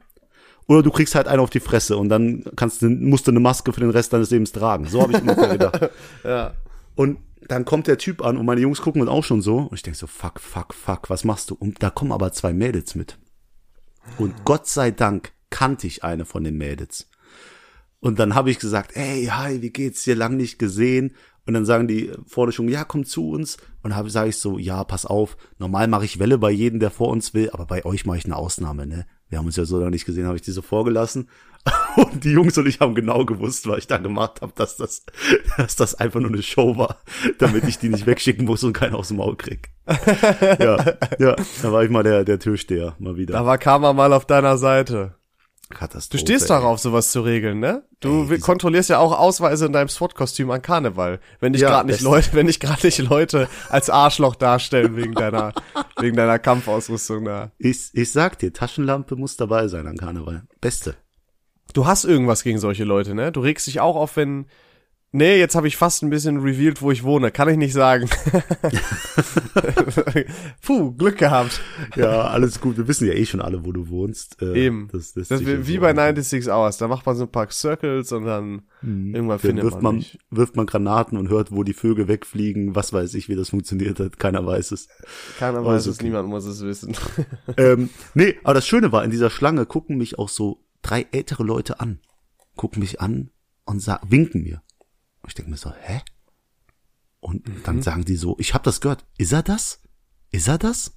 oder 0.66 0.82
du 0.82 0.92
kriegst 0.92 1.14
halt 1.14 1.28
einen 1.28 1.42
auf 1.42 1.50
die 1.50 1.60
Fresse 1.60 1.98
und 1.98 2.08
dann 2.08 2.46
kannst 2.56 2.82
du, 2.82 2.90
musst 2.90 3.28
du 3.28 3.32
eine 3.32 3.42
Maske 3.42 3.74
für 3.74 3.82
den 3.82 3.90
Rest 3.90 4.14
deines 4.14 4.32
Lebens 4.32 4.54
tragen. 4.54 4.86
So 4.86 5.02
habe 5.02 5.12
ich 5.12 5.22
ungefähr 5.22 5.50
gedacht. 5.50 5.90
Ja. 6.24 6.54
Und 6.96 7.20
dann 7.50 7.66
kommt 7.66 7.88
der 7.88 7.98
Typ 7.98 8.24
an 8.24 8.38
und 8.38 8.46
meine 8.46 8.62
Jungs 8.62 8.82
gucken 8.82 9.02
uns 9.02 9.12
auch 9.12 9.26
schon 9.26 9.42
so. 9.42 9.58
Und 9.58 9.74
ich 9.74 9.84
denk 9.84 9.98
so, 9.98 10.08
fuck, 10.08 10.40
fuck, 10.40 10.74
fuck, 10.74 11.10
was 11.10 11.26
machst 11.26 11.50
du? 11.50 11.56
Und 11.56 11.84
da 11.84 11.90
kommen 11.90 12.14
aber 12.14 12.32
zwei 12.32 12.54
Mädels 12.54 12.96
mit. 12.96 13.18
Und 14.18 14.46
Gott 14.46 14.68
sei 14.68 14.92
Dank 14.92 15.34
kannte 15.52 15.86
ich 15.86 16.04
eine 16.04 16.26
von 16.26 16.44
den 16.44 16.58
Mädels. 16.58 17.08
Und 18.00 18.18
dann 18.18 18.34
habe 18.34 18.50
ich 18.50 18.58
gesagt, 18.58 18.96
ey, 18.96 19.28
hi, 19.28 19.62
wie 19.62 19.70
geht's 19.70 20.04
dir? 20.04 20.16
Lang 20.16 20.36
nicht 20.36 20.58
gesehen. 20.58 21.16
Und 21.46 21.54
dann 21.54 21.66
sagen 21.66 21.88
die 21.88 22.12
vorne 22.26 22.52
schon, 22.52 22.68
ja, 22.68 22.84
komm 22.84 23.06
zu 23.06 23.30
uns. 23.30 23.58
Und 23.84 23.92
dann 23.92 24.10
sage 24.10 24.30
ich 24.30 24.38
so, 24.38 24.58
ja, 24.58 24.84
pass 24.84 25.06
auf, 25.06 25.38
normal 25.60 25.88
mache 25.88 26.06
ich 26.06 26.20
Welle 26.20 26.38
bei 26.38 26.52
jedem, 26.52 26.80
der 26.80 26.92
vor 26.92 27.10
uns 27.10 27.34
will, 27.34 27.50
aber 27.52 27.66
bei 27.66 27.86
euch 27.86 28.06
mache 28.06 28.18
ich 28.18 28.26
eine 28.26 28.36
Ausnahme, 28.36 28.86
ne? 28.86 29.06
Wir 29.30 29.38
haben 29.38 29.46
uns 29.46 29.56
ja 29.56 29.64
so 29.64 29.78
lange 29.78 29.92
nicht 29.92 30.06
gesehen, 30.06 30.26
habe 30.26 30.36
ich 30.36 30.42
die 30.42 30.52
so 30.52 30.62
vorgelassen. 30.62 31.30
Und 31.96 32.24
die 32.24 32.32
Jungs 32.32 32.58
und 32.58 32.68
ich 32.68 32.80
haben 32.80 32.96
genau 32.96 33.24
gewusst, 33.24 33.68
was 33.68 33.78
ich 33.80 33.88
da 33.88 33.98
gemacht 33.98 34.42
habe, 34.42 34.52
dass 34.56 34.78
das, 34.78 35.06
dass 35.58 35.76
das 35.76 35.94
einfach 35.94 36.20
nur 36.20 36.32
eine 36.32 36.42
Show 36.42 36.76
war, 36.76 36.98
damit 37.38 37.66
ich 37.66 37.78
die 37.78 37.90
nicht 37.90 38.08
wegschicken 38.08 38.46
muss 38.46 38.64
und 38.64 38.74
keinen 38.74 38.96
aus 38.96 39.10
dem 39.10 39.18
Maul 39.18 39.36
krieg. 39.36 39.70
Ja, 40.60 40.96
ja, 41.20 41.36
da 41.62 41.72
war 41.72 41.84
ich 41.84 41.92
mal 41.92 42.02
der, 42.02 42.24
der 42.24 42.40
Türsteher, 42.40 42.96
mal 42.98 43.16
wieder. 43.16 43.34
Da 43.34 43.46
war 43.46 43.58
Karma 43.58 43.94
mal 43.94 44.12
auf 44.12 44.26
deiner 44.26 44.58
Seite. 44.58 45.16
Katastrophe. 45.74 46.24
Du 46.24 46.28
stehst 46.32 46.50
darauf, 46.50 46.80
sowas 46.80 47.12
zu 47.12 47.22
regeln, 47.22 47.60
ne? 47.60 47.84
Du 48.00 48.28
Ey, 48.30 48.40
kontrollierst 48.40 48.90
ja 48.90 49.00
auch 49.00 49.18
Ausweise 49.18 49.66
in 49.66 49.74
deinem 49.74 49.90
SWAT-Kostüm 49.90 50.50
an 50.52 50.62
Karneval. 50.62 51.20
Wenn 51.40 51.54
dich 51.54 51.62
Ja, 51.62 51.70
gerade 51.70 51.88
nicht 51.88 52.02
Leute, 52.02 52.30
wenn 52.34 52.48
dich 52.48 52.60
gerade 52.60 52.86
nicht 52.86 53.00
Leute 53.00 53.48
als 53.70 53.90
Arschloch 53.90 54.36
darstellen 54.36 54.96
wegen 54.96 55.14
deiner, 55.14 55.54
wegen 56.00 56.16
deiner 56.16 56.40
Kampfausrüstung 56.40 57.26
da. 57.26 57.52
Ich, 57.58 57.90
ich 57.94 58.12
sag 58.12 58.40
dir, 58.40 58.54
Taschenlampe 58.54 59.16
muss 59.16 59.38
dabei 59.38 59.68
sein 59.68 59.88
an 59.88 59.98
Karneval. 59.98 60.44
Beste. 60.62 60.96
Du 61.74 61.86
hast 61.86 62.04
irgendwas 62.04 62.44
gegen 62.44 62.60
solche 62.60 62.84
Leute, 62.84 63.16
ne? 63.16 63.32
Du 63.32 63.40
regst 63.40 63.68
dich 63.68 63.80
auch 63.80 63.96
auf, 63.96 64.18
wenn. 64.18 64.46
Nee, 65.14 65.38
jetzt 65.38 65.56
habe 65.56 65.68
ich 65.68 65.76
fast 65.76 66.04
ein 66.04 66.10
bisschen 66.10 66.40
revealed, 66.40 66.82
wo 66.82 66.90
ich 66.90 67.04
wohne. 67.04 67.32
Kann 67.32 67.50
ich 67.50 67.58
nicht 67.58 67.74
sagen. 67.74 68.10
Puh, 70.62 70.94
Glück 70.94 71.18
gehabt. 71.18 71.60
Ja, 71.98 72.22
alles 72.28 72.62
gut. 72.62 72.78
Wir 72.78 72.88
wissen 72.88 73.06
ja 73.06 73.14
eh 73.14 73.26
schon 73.26 73.42
alle, 73.42 73.66
wo 73.66 73.74
du 73.74 73.90
wohnst. 73.90 74.42
Äh, 74.42 74.68
Eben. 74.68 74.88
Das, 74.94 75.12
das, 75.12 75.28
Das 75.28 75.46
wie 75.46 75.80
bei 75.80 75.94
96 75.94 76.50
Hours. 76.50 76.78
Da 76.78 76.88
macht 76.88 77.06
man 77.06 77.18
so 77.18 77.24
ein 77.24 77.32
paar 77.32 77.52
Circles 77.52 78.14
und 78.14 78.24
dann 78.24 78.62
irgendwann 78.82 79.28
Dann 79.28 79.40
findet 79.40 79.66
wirft 79.66 79.82
man, 79.82 79.98
man, 79.98 80.06
wirft 80.30 80.56
man 80.56 80.66
Granaten 80.66 81.18
und 81.18 81.28
hört, 81.28 81.52
wo 81.52 81.64
die 81.64 81.74
Vögel 81.74 82.08
wegfliegen. 82.08 82.74
Was 82.76 82.94
weiß 82.94 83.14
ich, 83.16 83.28
wie 83.28 83.36
das 83.36 83.50
funktioniert 83.50 84.00
hat. 84.00 84.18
Keiner 84.18 84.46
weiß 84.46 84.72
es. 84.72 84.88
Keiner 85.38 85.66
weiß 85.66 85.74
Also, 85.74 85.92
es, 85.92 85.98
okay. 85.98 86.06
niemand 86.06 86.30
muss 86.30 86.46
es 86.46 86.62
wissen. 86.64 86.96
ähm, 87.58 87.90
nee, 88.14 88.36
aber 88.46 88.54
das 88.54 88.66
Schöne 88.66 88.94
war, 88.94 89.04
in 89.04 89.12
dieser 89.12 89.30
Schlange 89.30 89.66
gucken 89.66 89.98
mich 89.98 90.18
auch 90.18 90.30
so 90.30 90.64
drei 90.82 91.06
ältere 91.12 91.44
Leute 91.44 91.82
an. 91.82 92.00
Gucken 92.56 92.80
mich 92.80 93.02
an 93.02 93.30
und 93.66 93.86
winken 94.08 94.44
mir. 94.44 94.62
Und 95.22 95.30
ich 95.30 95.36
denke 95.36 95.52
mir 95.52 95.58
so, 95.58 95.72
hä? 95.74 96.02
Und 97.20 97.48
Mhm. 97.48 97.64
dann 97.64 97.82
sagen 97.82 98.06
die 98.06 98.16
so, 98.16 98.36
ich 98.40 98.54
habe 98.54 98.64
das 98.64 98.82
gehört. 98.82 99.06
Ist 99.18 99.32
er 99.32 99.44
das? 99.44 99.82
Ist 100.32 100.48
er 100.48 100.58
das? 100.58 100.96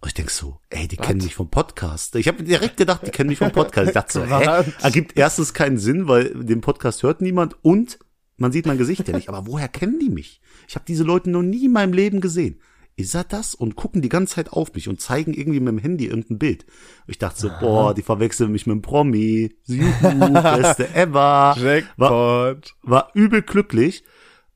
Und 0.00 0.08
ich 0.08 0.14
denk 0.14 0.30
so, 0.30 0.60
ey, 0.70 0.86
die 0.86 0.96
kennen 0.96 1.22
mich 1.22 1.34
vom 1.34 1.50
Podcast. 1.50 2.14
Ich 2.16 2.28
habe 2.28 2.42
direkt 2.44 2.76
gedacht, 2.76 3.04
die 3.06 3.10
kennen 3.10 3.30
mich 3.30 3.38
vom 3.38 3.50
Podcast. 3.50 3.88
Ich 3.88 3.94
dachte 3.94 4.12
so, 4.12 4.24
hä? 4.26 4.46
Was? 4.46 4.66
Ergibt 4.82 5.16
erstens 5.16 5.54
keinen 5.54 5.78
Sinn, 5.78 6.06
weil 6.06 6.34
den 6.44 6.60
Podcast 6.60 7.02
hört 7.02 7.20
niemand 7.20 7.56
und 7.64 7.98
man 8.36 8.52
sieht 8.52 8.66
mein 8.66 8.78
Gesicht 8.78 9.08
ja 9.08 9.16
nicht. 9.16 9.28
Aber 9.28 9.46
woher 9.46 9.66
kennen 9.68 9.98
die 9.98 10.10
mich? 10.10 10.40
Ich 10.68 10.76
habe 10.76 10.84
diese 10.86 11.02
Leute 11.02 11.30
noch 11.30 11.42
nie 11.42 11.64
in 11.64 11.72
meinem 11.72 11.92
Leben 11.92 12.20
gesehen. 12.20 12.60
Ist 12.98 13.14
er 13.14 13.24
das? 13.24 13.54
Und 13.54 13.76
gucken 13.76 14.02
die 14.02 14.08
ganze 14.08 14.34
Zeit 14.34 14.52
auf 14.52 14.74
mich 14.74 14.88
und 14.88 15.00
zeigen 15.00 15.32
irgendwie 15.32 15.60
mit 15.60 15.68
dem 15.68 15.78
Handy 15.78 16.06
irgendein 16.06 16.38
Bild. 16.38 16.66
Ich 17.06 17.18
dachte 17.18 17.40
so, 17.40 17.50
boah, 17.60 17.94
die 17.94 18.02
verwechseln 18.02 18.52
mich 18.52 18.66
mit 18.66 18.72
einem 18.72 18.82
Promi. 18.82 19.54
Juhu, 19.66 19.90
beste 20.42 20.94
ever. 20.94 21.12
War, 21.14 21.58
Jackpot. 21.58 22.74
war 22.82 23.10
übel 23.14 23.42
glücklich 23.42 24.04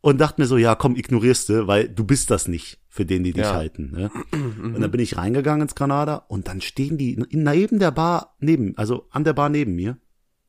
und 0.00 0.20
dachte 0.20 0.40
mir 0.40 0.46
so, 0.46 0.57
ja, 0.57 0.74
komm, 0.74 0.96
ignorierst 0.96 1.48
du, 1.48 1.66
weil 1.66 1.88
du 1.88 2.05
bist 2.05 2.31
das 2.31 2.48
nicht, 2.48 2.81
für 2.88 3.05
den 3.07 3.22
die 3.24 3.33
dich 3.33 3.44
Ja. 3.44 3.55
halten. 3.55 3.92
Ne? 3.92 4.11
Und 4.33 4.81
dann 4.81 4.90
bin 4.90 5.00
ich 5.00 5.16
reingegangen 5.16 5.62
ins 5.62 5.74
Granada 5.74 6.24
und 6.28 6.48
dann 6.48 6.61
stehen 6.61 6.98
die 6.98 7.14
in- 7.14 7.42
neben 7.44 7.78
der 7.78 7.90
Bar 7.92 8.35
neben, 8.40 8.76
also 8.76 9.07
an 9.11 9.22
der 9.24 9.33
Bar 9.33 9.48
neben 9.48 9.74
mir 9.76 9.96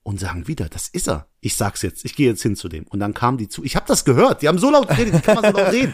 und 0.04 0.20
sagen 0.20 0.48
wieder, 0.48 0.68
das 0.70 0.88
ist 0.89 1.08
er. 1.08 1.28
Ich 1.39 1.56
sag's 1.56 1.82
jetzt, 1.82 2.04
ich 2.06 2.16
gehe 2.16 2.28
jetzt 2.30 2.42
hin 2.44 2.56
zu 2.56 2.68
dem. 2.70 2.86
Und 2.88 3.00
dann 3.00 3.13
kam 3.13 3.38
die 3.38 3.48
zu, 3.48 3.63
ich 3.63 3.76
habe 3.76 3.86
das 3.88 4.04
gehört, 4.06 4.42
die 4.42 4.48
haben 4.48 4.58
so 4.60 4.70
laut 4.70 4.88
geredet, 4.89 5.13
wie 5.16 5.22
kann 5.22 5.36
man 5.42 5.54
so 5.54 5.58
laut 5.60 5.72
reden? 5.72 5.94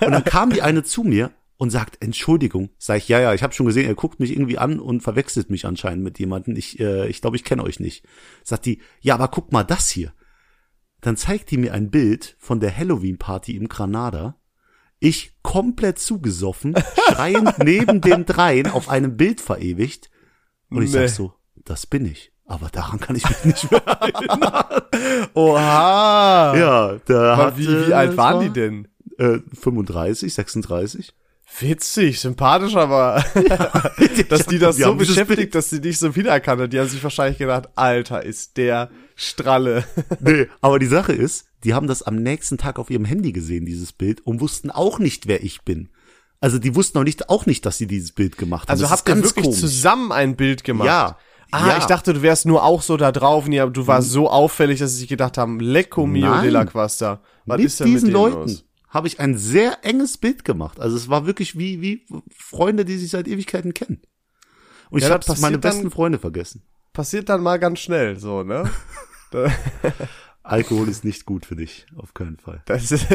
Und 0.00 0.12
dann 0.12 0.24
kam 0.24 0.50
die 0.50 0.62
eine 0.62 0.82
zu 0.82 1.02
mir 1.04 1.30
und 1.58 1.70
sagt, 1.70 2.02
Entschuldigung. 2.02 2.70
Sag 2.78 2.96
ich, 2.98 3.08
ja, 3.08 3.20
ja, 3.20 3.34
ich 3.34 3.42
habe 3.42 3.52
schon 3.52 3.66
gesehen, 3.66 3.86
er 3.86 3.94
guckt 3.94 4.20
mich 4.20 4.32
irgendwie 4.32 4.58
an 4.58 4.80
und 4.80 5.02
verwechselt 5.02 5.50
mich 5.50 5.66
anscheinend 5.66 6.02
mit 6.02 6.18
jemandem. 6.18 6.56
Ich 6.56 6.80
äh, 6.80 7.06
ich, 7.08 7.20
glaube, 7.20 7.36
ich 7.36 7.44
kenne 7.44 7.62
euch 7.62 7.78
nicht. 7.78 8.04
Sagt 8.42 8.66
die, 8.66 8.80
ja, 9.00 9.14
aber 9.14 9.28
guck 9.28 9.52
mal 9.52 9.64
das 9.64 9.88
hier. 9.90 10.12
Dann 11.02 11.16
zeigt 11.16 11.50
die 11.50 11.58
mir 11.58 11.72
ein 11.74 11.90
Bild 11.90 12.36
von 12.38 12.58
der 12.60 12.76
Halloween-Party 12.76 13.56
im 13.56 13.68
Granada. 13.68 14.38
Ich 14.98 15.34
komplett 15.42 15.98
zugesoffen, 15.98 16.74
schreiend 17.12 17.58
neben 17.58 18.00
den 18.00 18.24
dreien 18.24 18.68
auf 18.68 18.88
einem 18.88 19.16
Bild 19.16 19.40
verewigt. 19.40 20.10
Und 20.70 20.82
ich 20.84 20.92
Nee. 20.92 21.06
sag 21.06 21.08
so, 21.10 21.34
das 21.64 21.86
bin 21.86 22.06
ich. 22.06 22.31
Aber 22.52 22.68
daran 22.68 23.00
kann 23.00 23.16
ich 23.16 23.26
mich 23.26 23.44
nicht 23.46 23.70
mehr 23.70 23.82
erinnern. 23.86 24.82
Oha. 25.32 26.54
ja, 26.54 26.96
da 27.06 27.32
Aber 27.32 27.46
hat, 27.46 27.56
wie, 27.56 27.64
äh, 27.64 27.88
wie 27.88 27.94
alt 27.94 28.16
waren 28.18 28.34
war, 28.34 28.42
die 28.42 28.50
denn? 28.50 28.88
Äh, 29.16 29.38
35, 29.58 30.34
36. 30.34 31.14
Witzig, 31.60 32.20
sympathisch, 32.20 32.76
aber 32.76 33.24
dass 34.28 34.46
die 34.46 34.58
das 34.58 34.76
so 34.76 34.94
beschäftigt, 34.94 35.54
dass 35.54 35.70
sie 35.70 35.80
dich 35.80 35.98
so 35.98 36.14
wiedererkannt 36.14 36.60
hat. 36.62 36.72
Die 36.74 36.78
haben 36.80 36.88
sich 36.88 37.02
wahrscheinlich 37.02 37.38
gedacht, 37.38 37.70
Alter, 37.74 38.22
ist 38.22 38.58
der 38.58 38.90
Stralle. 39.16 39.84
Nee, 40.20 40.48
aber 40.60 40.78
die 40.78 40.86
Sache 40.86 41.12
ist, 41.12 41.46
die 41.64 41.72
haben 41.72 41.86
das 41.86 42.02
am 42.02 42.16
nächsten 42.16 42.58
Tag 42.58 42.78
auf 42.78 42.90
ihrem 42.90 43.04
Handy 43.06 43.32
gesehen, 43.32 43.64
dieses 43.64 43.92
Bild, 43.92 44.20
und 44.26 44.40
wussten 44.40 44.70
auch 44.70 44.98
nicht, 44.98 45.26
wer 45.26 45.42
ich 45.42 45.62
bin. 45.62 45.88
Also 46.40 46.58
die 46.58 46.74
wussten 46.74 46.98
auch 46.98 47.04
nicht, 47.04 47.30
auch 47.30 47.46
nicht, 47.46 47.64
dass 47.64 47.78
sie 47.78 47.86
dieses 47.86 48.12
Bild 48.12 48.36
gemacht 48.36 48.68
haben. 48.68 48.72
Also 48.72 48.82
Das 48.84 48.90
habt 48.90 49.08
ihr 49.08 49.16
wirklich 49.22 49.44
komisch. 49.46 49.60
zusammen 49.60 50.12
ein 50.12 50.36
Bild 50.36 50.64
gemacht? 50.64 50.86
Ja. 50.86 51.16
Ah, 51.52 51.68
ja. 51.68 51.78
ich 51.78 51.84
dachte, 51.84 52.12
du 52.14 52.22
wärst 52.22 52.46
nur 52.46 52.64
auch 52.64 52.82
so 52.82 52.96
da 52.96 53.12
drauf. 53.12 53.46
Nee, 53.46 53.60
aber 53.60 53.70
du 53.70 53.86
warst 53.86 54.10
so 54.10 54.28
auffällig, 54.30 54.80
dass 54.80 54.92
sie 54.92 54.98
sich 55.00 55.08
gedacht 55.08 55.36
haben, 55.38 55.60
Lecco 55.60 56.06
mio 56.06 56.26
Nein. 56.30 56.42
de 56.42 56.50
la 56.50 56.64
Quasta. 56.64 57.20
Was 57.46 57.58
mit 57.58 57.66
ist 57.66 57.80
denn 57.80 57.86
diesen 57.88 58.06
mit 58.06 58.14
Leuten 58.14 58.36
los? 58.40 58.64
habe 58.88 59.06
ich 59.06 59.20
ein 59.20 59.36
sehr 59.38 59.84
enges 59.84 60.18
Bild 60.18 60.44
gemacht. 60.44 60.80
Also 60.80 60.96
es 60.96 61.08
war 61.08 61.26
wirklich 61.26 61.56
wie, 61.58 61.80
wie 61.80 62.06
Freunde, 62.36 62.84
die 62.84 62.96
sich 62.98 63.10
seit 63.10 63.28
Ewigkeiten 63.28 63.74
kennen. 63.74 64.02
Und 64.90 64.98
ich 64.98 65.04
Ja, 65.04 65.10
habe 65.14 65.24
das 65.26 65.40
meine 65.40 65.58
dann- 65.58 65.72
besten 65.72 65.90
Freunde 65.90 66.18
vergessen. 66.18 66.62
Passiert 66.92 67.28
dann 67.30 67.42
mal 67.42 67.58
ganz 67.58 67.78
schnell, 67.80 68.18
so, 68.18 68.42
ne? 68.42 68.68
Alkohol 70.42 70.88
ist 70.88 71.04
nicht 71.04 71.24
gut 71.24 71.46
für 71.46 71.56
dich, 71.56 71.86
auf 71.96 72.14
keinen 72.14 72.36
Fall. 72.38 72.62
Das 72.66 72.90
ist, 72.90 73.06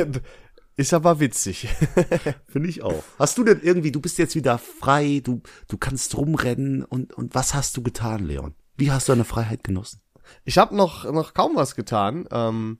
ist 0.77 0.93
aber 0.93 1.19
witzig. 1.19 1.67
Finde 2.47 2.69
ich 2.69 2.83
auch. 2.83 3.03
Hast 3.17 3.37
du 3.37 3.43
denn 3.43 3.59
irgendwie, 3.61 3.91
du 3.91 3.99
bist 3.99 4.17
jetzt 4.19 4.35
wieder 4.35 4.57
frei, 4.59 5.21
du, 5.23 5.41
du 5.67 5.77
kannst 5.77 6.15
rumrennen 6.15 6.83
und, 6.83 7.13
und 7.13 7.35
was 7.35 7.53
hast 7.55 7.75
du 7.75 7.81
getan, 7.81 8.25
Leon? 8.25 8.53
Wie 8.77 8.91
hast 8.91 9.07
du 9.07 9.11
deine 9.11 9.25
Freiheit 9.25 9.63
genossen? 9.63 10.01
Ich 10.45 10.57
habe 10.57 10.75
noch, 10.75 11.11
noch 11.11 11.33
kaum 11.33 11.55
was 11.55 11.75
getan, 11.75 12.27
ähm, 12.31 12.77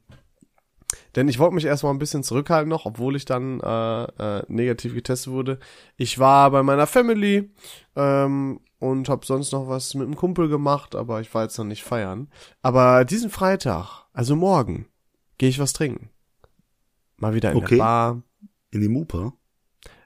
denn 1.16 1.28
ich 1.28 1.40
wollte 1.40 1.56
mich 1.56 1.66
erstmal 1.66 1.94
ein 1.94 2.00
bisschen 2.00 2.24
zurückhalten 2.24 2.70
noch, 2.70 2.86
obwohl 2.86 3.16
ich 3.16 3.26
dann 3.26 3.60
äh, 3.62 4.04
äh, 4.04 4.44
negativ 4.48 4.94
getestet 4.94 5.34
wurde. 5.34 5.60
Ich 5.96 6.20
war 6.20 6.52
bei 6.52 6.62
meiner 6.62 6.88
Family 6.88 7.52
ähm, 7.96 8.60
und 8.78 9.10
habe 9.10 9.26
sonst 9.26 9.54
noch 9.54 9.68
was 9.68 9.96
mit 9.96 10.06
einem 10.06 10.16
Kumpel 10.16 10.50
gemacht, 10.50 10.94
aber 10.94 11.20
ich 11.20 11.34
war 11.34 11.44
jetzt 11.44 11.58
noch 11.58 11.66
nicht 11.66 11.84
feiern. 11.84 12.30
Aber 12.62 13.06
diesen 13.06 13.32
Freitag, 13.32 14.06
also 14.14 14.36
morgen, 14.36 14.88
gehe 15.40 15.50
ich 15.50 15.60
was 15.60 15.74
trinken. 15.74 16.12
Mal 17.18 17.34
wieder 17.34 17.52
in 17.52 17.58
Okay. 17.58 17.76
der 17.76 17.84
Bar. 17.84 18.24
In 18.72 18.82
die 18.82 18.88
Mupa? 18.90 19.34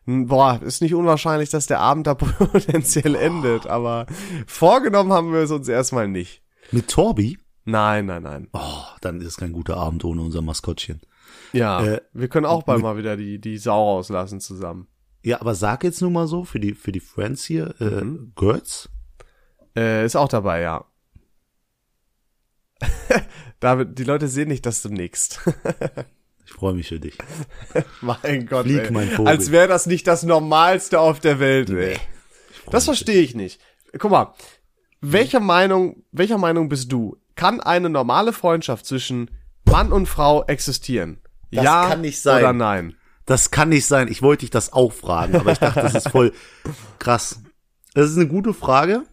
Hm, 0.06 0.28
Boah, 0.28 0.62
ist 0.62 0.82
nicht 0.82 0.93
unwahrscheinlich, 0.95 1.50
dass 1.50 1.67
der 1.67 1.80
Abend 1.80 2.08
da 2.08 2.13
potenziell 2.15 3.15
endet, 3.15 3.67
aber 3.67 4.06
vorgenommen 4.47 5.12
haben 5.13 5.32
wir 5.34 5.41
es 5.41 5.52
uns 5.52 5.67
erstmal 5.67 6.08
nicht. 6.08 6.41
Mit 6.71 6.88
Torbi? 6.89 7.38
Nein, 7.65 8.06
nein, 8.08 8.24
nein. 8.24 8.47
Oh, 8.54 8.84
dann 9.02 9.19
ist 9.21 9.28
es 9.28 9.38
kein 9.38 9.52
guter 9.54 9.78
Abend 9.78 10.04
ohne 10.06 10.21
unser 10.21 10.41
Maskottchen. 10.41 11.02
Ja, 11.54 11.84
Äh, 11.84 12.02
wir 12.13 12.28
können 12.28 12.45
auch 12.45 12.63
bald 12.63 12.82
mal 12.82 12.97
wieder 12.97 13.17
die, 13.17 13.39
die 13.39 13.58
Sau 13.58 13.95
rauslassen 13.97 14.39
zusammen. 14.39 14.88
Ja, 15.24 15.39
aber 15.41 15.54
sag 15.54 15.84
jetzt 15.84 16.02
nur 16.02 16.10
mal 16.10 16.28
so, 16.28 16.43
für 16.45 16.60
die, 16.60 16.74
für 16.74 16.91
die 16.91 17.00
Friends 17.00 17.43
hier, 17.43 17.76
äh, 17.80 18.04
Mhm. 18.04 18.32
Girls? 18.36 18.89
Äh, 19.76 20.04
ist 20.06 20.15
auch 20.15 20.28
dabei, 20.30 20.62
ja. 20.62 20.86
David, 23.60 24.00
die 24.00 24.04
Leute 24.04 24.28
sehen 24.28 24.47
nicht, 24.47 24.65
dass 24.65 24.82
du 24.82 24.89
nickst. 24.89 25.41
Ich 26.52 26.58
freue 26.58 26.74
mich 26.74 26.90
für 26.90 27.00
dich. 27.00 27.18
mein 28.02 28.46
Gott, 28.46 28.66
Flieg, 28.66 28.84
ey. 28.84 28.92
mein 28.92 29.10
Vogel. 29.10 29.30
Als 29.32 29.52
wäre 29.52 29.70
das 29.70 29.86
nicht 29.86 30.06
das 30.06 30.24
Normalste 30.24 31.00
auf 31.00 31.22
der 31.22 31.40
Welt, 31.40 31.70
freu 31.70 31.96
Das 32.70 32.86
verstehe 32.86 33.22
ich 33.22 33.36
nicht. 33.36 33.62
Guck 33.98 34.12
mal, 34.12 34.34
welcher 35.00 35.40
Meinung, 35.40 36.04
welcher 36.12 36.38
Meinung 36.38 36.68
bist 36.68 36.92
du? 36.92 37.18
Kann 37.36 37.62
eine 37.62 37.90
normale 37.90 38.34
Freundschaft 38.34 38.86
zwischen 38.86 39.32
Mann 39.66 39.94
und 39.94 40.08
Frau 40.08 40.44
existieren? 40.44 41.22
Das 41.52 41.64
ja 41.64 41.90
kann 41.90 42.02
nicht 42.02 42.22
sein. 42.22 42.44
oder 42.44 42.54
nein? 42.54 42.96
Das 43.26 43.52
kann 43.52 43.70
nicht 43.70 43.86
sein. 43.86 44.10
Ich 44.10 44.22
wollte 44.22 44.42
dich 44.42 44.50
das 44.50 44.74
auch 44.74 44.92
fragen, 44.92 45.36
aber 45.36 45.54
ich 45.54 45.60
dachte, 45.60 45.82
das 45.82 45.96
ist 45.96 46.10
voll 46.10 46.34
krass. 47.00 47.40
Das 47.94 48.10
ist 48.10 48.18
eine 48.18 48.28
gute 48.28 48.54
Frage. 48.54 49.04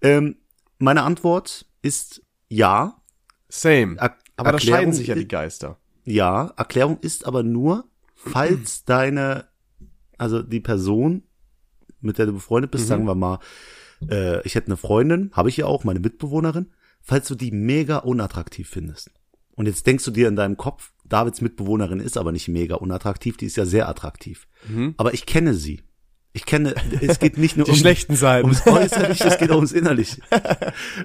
Ähm, 0.00 0.38
meine 0.78 1.04
Antwort 1.04 1.66
ist 1.82 2.22
ja. 2.48 3.00
Same. 3.48 3.96
Er 3.98 4.16
Aber 4.36 4.52
da 4.52 4.58
scheiden 4.58 4.92
sich 4.92 5.06
ja 5.06 5.14
die 5.14 5.28
Geister. 5.28 5.78
Ja, 6.04 6.52
Erklärung 6.56 6.98
ist 7.00 7.26
aber 7.26 7.42
nur, 7.42 7.84
falls 8.14 8.84
deine, 8.86 9.46
also 10.18 10.42
die 10.42 10.60
Person, 10.60 11.22
mit 12.00 12.18
der 12.18 12.26
du 12.26 12.32
befreundet 12.32 12.70
bist, 12.70 12.86
sagen 12.88 13.06
wir 13.06 13.14
mal, 13.14 13.38
äh, 14.10 14.42
ich 14.42 14.54
hätte 14.54 14.68
eine 14.68 14.76
Freundin, 14.76 15.30
habe 15.32 15.48
ich 15.48 15.56
ja 15.58 15.66
auch, 15.66 15.84
meine 15.84 16.00
Mitbewohnerin, 16.00 16.66
falls 17.00 17.28
du 17.28 17.34
die 17.34 17.52
mega 17.52 17.98
unattraktiv 17.98 18.68
findest. 18.68 19.10
Und 19.54 19.66
jetzt 19.66 19.86
denkst 19.86 20.04
du 20.04 20.10
dir 20.10 20.28
in 20.28 20.36
deinem 20.36 20.56
Kopf, 20.56 20.92
Davids 21.04 21.40
Mitbewohnerin 21.40 22.00
ist 22.00 22.16
aber 22.16 22.32
nicht 22.32 22.48
mega 22.48 22.76
unattraktiv, 22.76 23.36
die 23.36 23.46
ist 23.46 23.56
ja 23.56 23.66
sehr 23.66 23.88
attraktiv. 23.88 24.48
Aber 24.96 25.12
ich 25.14 25.26
kenne 25.26 25.54
sie. 25.54 25.82
Ich 26.34 26.46
kenne, 26.46 26.74
es 27.02 27.18
geht 27.18 27.36
nicht 27.36 27.56
nur 27.58 27.66
Die 27.66 27.72
um 27.72 27.76
schlechten 27.76 28.16
Seiten. 28.16 28.46
ums 28.46 28.66
Äußerliche, 28.66 29.24
es 29.24 29.38
geht 29.38 29.50
auch 29.50 29.56
ums 29.56 29.72
Innerliche. 29.72 30.22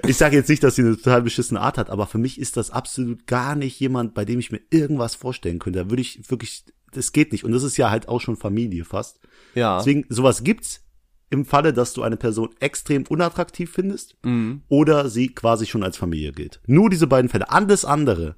Ich 0.06 0.16
sage 0.16 0.36
jetzt 0.36 0.48
nicht, 0.48 0.62
dass 0.62 0.76
sie 0.76 0.82
eine 0.82 0.96
total 0.96 1.20
beschissene 1.22 1.60
Art 1.60 1.76
hat, 1.76 1.90
aber 1.90 2.06
für 2.06 2.16
mich 2.18 2.40
ist 2.40 2.56
das 2.56 2.70
absolut 2.70 3.26
gar 3.26 3.54
nicht 3.54 3.78
jemand, 3.78 4.14
bei 4.14 4.24
dem 4.24 4.38
ich 4.38 4.50
mir 4.52 4.60
irgendwas 4.70 5.14
vorstellen 5.14 5.58
könnte. 5.58 5.80
Da 5.80 5.90
würde 5.90 6.00
ich 6.00 6.30
wirklich, 6.30 6.64
das 6.92 7.12
geht 7.12 7.32
nicht. 7.32 7.44
Und 7.44 7.52
das 7.52 7.62
ist 7.62 7.76
ja 7.76 7.90
halt 7.90 8.08
auch 8.08 8.20
schon 8.22 8.36
Familie 8.36 8.86
fast. 8.86 9.20
Ja. 9.54 9.76
Deswegen, 9.78 10.06
sowas 10.08 10.44
gibt's 10.44 10.82
im 11.28 11.44
Falle, 11.44 11.74
dass 11.74 11.92
du 11.92 12.02
eine 12.02 12.16
Person 12.16 12.48
extrem 12.60 13.04
unattraktiv 13.06 13.70
findest 13.70 14.16
Mhm. 14.24 14.62
oder 14.68 15.10
sie 15.10 15.28
quasi 15.28 15.66
schon 15.66 15.82
als 15.82 15.98
Familie 15.98 16.32
gilt. 16.32 16.62
Nur 16.66 16.88
diese 16.88 17.06
beiden 17.06 17.28
Fälle. 17.28 17.50
Alles 17.50 17.84
andere, 17.84 18.36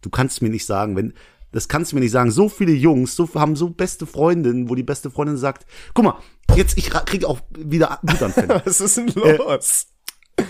du 0.00 0.10
kannst 0.10 0.40
mir 0.42 0.50
nicht 0.50 0.64
sagen, 0.64 0.94
wenn, 0.94 1.12
das 1.52 1.68
kannst 1.68 1.92
du 1.92 1.96
mir 1.96 2.00
nicht 2.00 2.12
sagen. 2.12 2.30
So 2.30 2.48
viele 2.48 2.72
Jungs 2.72 3.16
so, 3.16 3.28
haben 3.34 3.56
so 3.56 3.70
beste 3.70 4.06
Freundinnen, 4.06 4.68
wo 4.68 4.74
die 4.74 4.82
beste 4.82 5.10
Freundin 5.10 5.36
sagt, 5.36 5.66
guck 5.94 6.04
mal, 6.04 6.18
jetzt, 6.54 6.78
ich 6.78 6.90
krieg 6.90 7.24
auch 7.24 7.40
wieder 7.56 7.98
Wutanfälle. 8.02 8.62
Was 8.64 8.80
ist 8.80 8.96
denn 8.96 9.08
Äh, 9.08 9.36
los? 9.36 9.86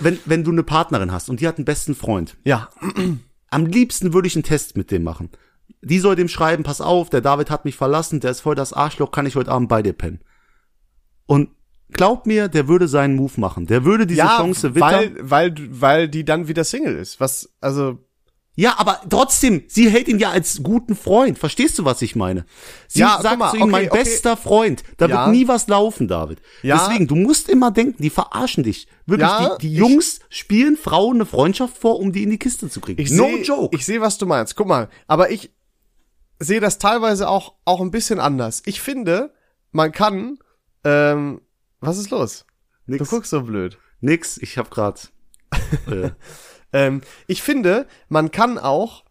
wenn, 0.00 0.18
wenn 0.24 0.44
du 0.44 0.50
eine 0.52 0.62
Partnerin 0.62 1.12
hast 1.12 1.28
und 1.30 1.40
die 1.40 1.48
hat 1.48 1.56
einen 1.56 1.64
besten 1.64 1.94
Freund, 1.94 2.36
ja. 2.44 2.68
am 3.50 3.66
liebsten 3.66 4.12
würde 4.12 4.28
ich 4.28 4.36
einen 4.36 4.44
Test 4.44 4.76
mit 4.76 4.90
dem 4.90 5.02
machen. 5.02 5.30
Die 5.82 5.98
soll 5.98 6.16
dem 6.16 6.28
schreiben, 6.28 6.62
pass 6.62 6.80
auf, 6.80 7.10
der 7.10 7.20
David 7.20 7.50
hat 7.50 7.64
mich 7.64 7.76
verlassen, 7.76 8.20
der 8.20 8.30
ist 8.30 8.40
voll 8.40 8.54
das 8.54 8.72
Arschloch, 8.72 9.10
kann 9.10 9.26
ich 9.26 9.36
heute 9.36 9.50
Abend 9.50 9.68
bei 9.68 9.82
dir 9.82 9.92
pennen. 9.92 10.20
Und 11.26 11.50
glaub 11.92 12.26
mir, 12.26 12.48
der 12.48 12.68
würde 12.68 12.88
seinen 12.88 13.16
Move 13.16 13.40
machen. 13.40 13.66
Der 13.66 13.84
würde 13.84 14.06
diese 14.06 14.18
ja, 14.18 14.36
Chance 14.36 14.74
wittern. 14.74 14.90
weil, 14.90 15.16
weil, 15.20 15.54
weil 15.70 16.08
die 16.08 16.24
dann 16.24 16.48
wieder 16.48 16.64
Single 16.64 16.96
ist. 16.96 17.20
Was, 17.20 17.54
also, 17.60 17.98
ja, 18.60 18.74
aber 18.78 19.00
trotzdem, 19.08 19.64
sie 19.68 19.88
hält 19.88 20.06
ihn 20.08 20.18
ja 20.18 20.30
als 20.30 20.62
guten 20.62 20.94
Freund. 20.94 21.38
Verstehst 21.38 21.78
du, 21.78 21.84
was 21.84 22.02
ich 22.02 22.14
meine? 22.16 22.44
Sie 22.88 23.00
Ja, 23.00 23.18
sagt 23.22 23.38
mal, 23.38 23.50
zu 23.50 23.56
ihm, 23.56 23.62
okay, 23.62 23.70
mein 23.72 23.88
okay. 23.90 23.98
bester 23.98 24.36
Freund. 24.36 24.82
Da 24.98 25.06
Ja. 25.06 25.24
wird 25.26 25.36
nie 25.36 25.48
was 25.48 25.66
laufen, 25.68 26.08
David. 26.08 26.40
Ja. 26.62 26.78
Deswegen, 26.86 27.06
du 27.06 27.16
musst 27.16 27.48
immer 27.48 27.70
denken, 27.70 28.02
die 28.02 28.10
verarschen 28.10 28.62
dich. 28.64 28.86
Wirklich, 29.06 29.28
Ja, 29.28 29.56
die, 29.56 29.68
die 29.68 29.72
ich- 29.74 29.78
Jungs 29.78 30.20
spielen 30.28 30.76
Frauen 30.76 31.16
eine 31.16 31.26
Freundschaft 31.26 31.78
vor, 31.78 31.98
um 31.98 32.12
die 32.12 32.22
in 32.22 32.30
die 32.30 32.38
Kiste 32.38 32.68
zu 32.68 32.80
kriegen. 32.80 33.00
ich 33.00 33.10
no 33.10 33.24
seh, 33.24 33.42
joke. 33.42 33.74
Ich 33.76 33.84
sehe, 33.86 34.00
was 34.00 34.18
du 34.18 34.26
meinst. 34.26 34.56
Guck 34.56 34.66
mal, 34.68 34.88
aber 35.06 35.30
ich 35.30 35.50
sehe 36.38 36.60
das 36.60 36.78
teilweise 36.78 37.28
auch, 37.28 37.54
auch 37.64 37.80
ein 37.80 37.90
bisschen 37.90 38.20
anders. 38.20 38.62
Ich 38.66 38.80
finde, 38.80 39.32
man 39.72 39.92
kann, 39.92 40.38
ähm, 40.84 41.40
was 41.80 41.98
ist 41.98 42.10
los? 42.10 42.44
Du 42.86 42.92
Nix. 42.94 43.08
guckst 43.10 43.30
so 43.30 43.42
blöd. 43.42 43.78
Nix, 44.00 44.36
ich 44.38 44.58
hab 44.58 44.70
grad. 44.70 45.12
äh, 45.90 46.10
Ähm, 46.72 47.02
ich 47.26 47.42
finde, 47.42 47.86
man 48.08 48.30
kann 48.30 48.58
auch 48.58 49.04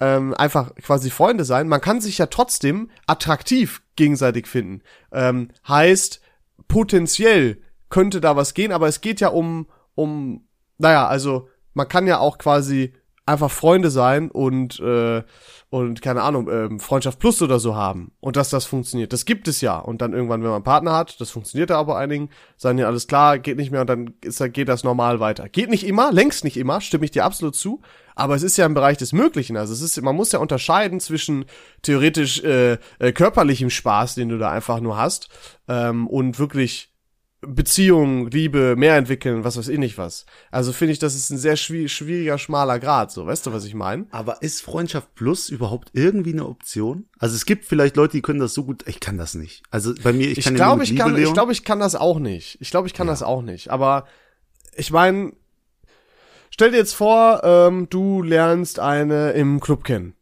ähm, 0.00 0.34
einfach 0.34 0.74
quasi 0.76 1.10
Freunde 1.10 1.44
sein. 1.44 1.68
Man 1.68 1.80
kann 1.80 2.00
sich 2.00 2.18
ja 2.18 2.26
trotzdem 2.26 2.90
attraktiv 3.06 3.82
gegenseitig 3.96 4.46
finden. 4.46 4.82
Ähm, 5.12 5.50
heißt, 5.66 6.20
potenziell 6.68 7.62
könnte 7.90 8.20
da 8.20 8.36
was 8.36 8.54
gehen, 8.54 8.72
aber 8.72 8.86
es 8.88 9.00
geht 9.00 9.20
ja 9.20 9.28
um, 9.28 9.66
um, 9.94 10.46
naja, 10.76 11.06
also 11.06 11.48
man 11.74 11.88
kann 11.88 12.06
ja 12.06 12.18
auch 12.18 12.38
quasi 12.38 12.94
einfach 13.28 13.50
Freunde 13.50 13.90
sein 13.90 14.30
und 14.30 14.80
äh, 14.80 15.22
und 15.70 16.00
keine 16.00 16.22
Ahnung 16.22 16.48
ähm, 16.50 16.80
Freundschaft 16.80 17.18
plus 17.18 17.42
oder 17.42 17.58
so 17.58 17.76
haben 17.76 18.12
und 18.20 18.36
dass 18.36 18.48
das 18.48 18.64
funktioniert. 18.64 19.12
Das 19.12 19.26
gibt 19.26 19.48
es 19.48 19.60
ja 19.60 19.78
und 19.78 20.00
dann 20.00 20.14
irgendwann, 20.14 20.40
wenn 20.40 20.48
man 20.48 20.56
einen 20.56 20.64
Partner 20.64 20.96
hat, 20.96 21.20
das 21.20 21.30
funktioniert 21.30 21.68
ja 21.68 21.76
aber 21.78 21.98
einigen, 21.98 22.30
sagen 22.56 22.78
ja 22.78 22.86
alles 22.86 23.06
klar, 23.06 23.38
geht 23.38 23.58
nicht 23.58 23.70
mehr 23.70 23.82
und 23.82 23.90
dann 23.90 24.14
ist, 24.22 24.42
geht 24.54 24.68
das 24.68 24.82
normal 24.82 25.20
weiter. 25.20 25.48
Geht 25.48 25.68
nicht 25.68 25.86
immer, 25.86 26.10
längst 26.10 26.42
nicht 26.42 26.56
immer, 26.56 26.80
stimme 26.80 27.04
ich 27.04 27.10
dir 27.10 27.24
absolut 27.24 27.54
zu, 27.54 27.82
aber 28.14 28.34
es 28.34 28.42
ist 28.42 28.56
ja 28.56 28.64
im 28.64 28.74
Bereich 28.74 28.96
des 28.96 29.12
Möglichen. 29.12 29.58
Also 29.58 29.74
es 29.74 29.82
ist, 29.82 30.00
man 30.00 30.16
muss 30.16 30.32
ja 30.32 30.38
unterscheiden 30.38 30.98
zwischen 30.98 31.44
theoretisch 31.82 32.42
äh, 32.42 32.78
äh, 32.98 33.12
körperlichem 33.12 33.68
Spaß, 33.68 34.14
den 34.14 34.30
du 34.30 34.38
da 34.38 34.50
einfach 34.50 34.80
nur 34.80 34.96
hast, 34.96 35.28
ähm, 35.68 36.06
und 36.06 36.38
wirklich 36.38 36.94
Beziehung, 37.40 38.28
Liebe, 38.30 38.74
mehr 38.76 38.96
entwickeln, 38.96 39.44
was 39.44 39.56
weiß 39.56 39.68
ich 39.68 39.78
nicht 39.78 39.96
was. 39.96 40.26
Also 40.50 40.72
finde 40.72 40.92
ich, 40.92 40.98
das 40.98 41.14
ist 41.14 41.30
ein 41.30 41.38
sehr 41.38 41.56
schwieriger, 41.56 42.36
schmaler 42.36 42.80
Grad, 42.80 43.12
so, 43.12 43.26
weißt 43.26 43.46
du, 43.46 43.52
was 43.52 43.64
ich 43.64 43.74
meine? 43.74 44.06
Aber 44.10 44.42
ist 44.42 44.60
Freundschaft 44.60 45.14
Plus 45.14 45.48
überhaupt 45.48 45.90
irgendwie 45.92 46.32
eine 46.32 46.46
Option? 46.46 47.06
Also 47.18 47.36
es 47.36 47.46
gibt 47.46 47.64
vielleicht 47.64 47.96
Leute, 47.96 48.16
die 48.16 48.22
können 48.22 48.40
das 48.40 48.54
so 48.54 48.64
gut, 48.64 48.88
ich 48.88 48.98
kann 48.98 49.18
das 49.18 49.34
nicht. 49.34 49.62
Also 49.70 49.94
bei 50.02 50.12
mir, 50.12 50.28
ich, 50.28 50.38
ich 50.38 50.44
kann 50.46 50.56
glaube, 50.56 50.84
ja 50.84 50.90
ich 50.90 50.98
kann, 50.98 51.16
ich 51.16 51.32
glaube, 51.32 51.52
ich 51.52 51.64
kann 51.64 51.78
das 51.78 51.94
auch 51.94 52.18
nicht. 52.18 52.58
Ich 52.60 52.70
glaube, 52.70 52.88
ich 52.88 52.94
kann 52.94 53.06
ja. 53.06 53.12
das 53.12 53.22
auch 53.22 53.42
nicht. 53.42 53.70
Aber 53.70 54.06
ich 54.74 54.90
meine, 54.90 55.32
stell 56.50 56.72
dir 56.72 56.78
jetzt 56.78 56.94
vor, 56.94 57.42
ähm, 57.44 57.86
du 57.88 58.20
lernst 58.20 58.80
eine 58.80 59.30
im 59.30 59.60
Club 59.60 59.84
kennen. 59.84 60.14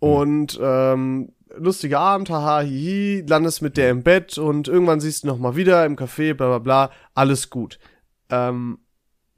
Hm. 0.00 0.08
Und 0.08 0.60
ähm, 0.62 1.32
lustiger 1.56 2.00
Abend, 2.00 2.30
haha, 2.30 2.60
hihi, 2.60 3.24
landest 3.26 3.62
mit 3.62 3.76
der 3.76 3.90
im 3.90 4.02
Bett 4.02 4.38
und 4.38 4.68
irgendwann 4.68 5.00
siehst 5.00 5.22
du 5.22 5.28
noch 5.28 5.38
mal 5.38 5.56
wieder 5.56 5.84
im 5.86 5.96
Café, 5.96 6.34
bla 6.34 6.46
bla 6.48 6.58
bla, 6.58 6.90
alles 7.14 7.50
gut. 7.50 7.78
Ähm, 8.30 8.78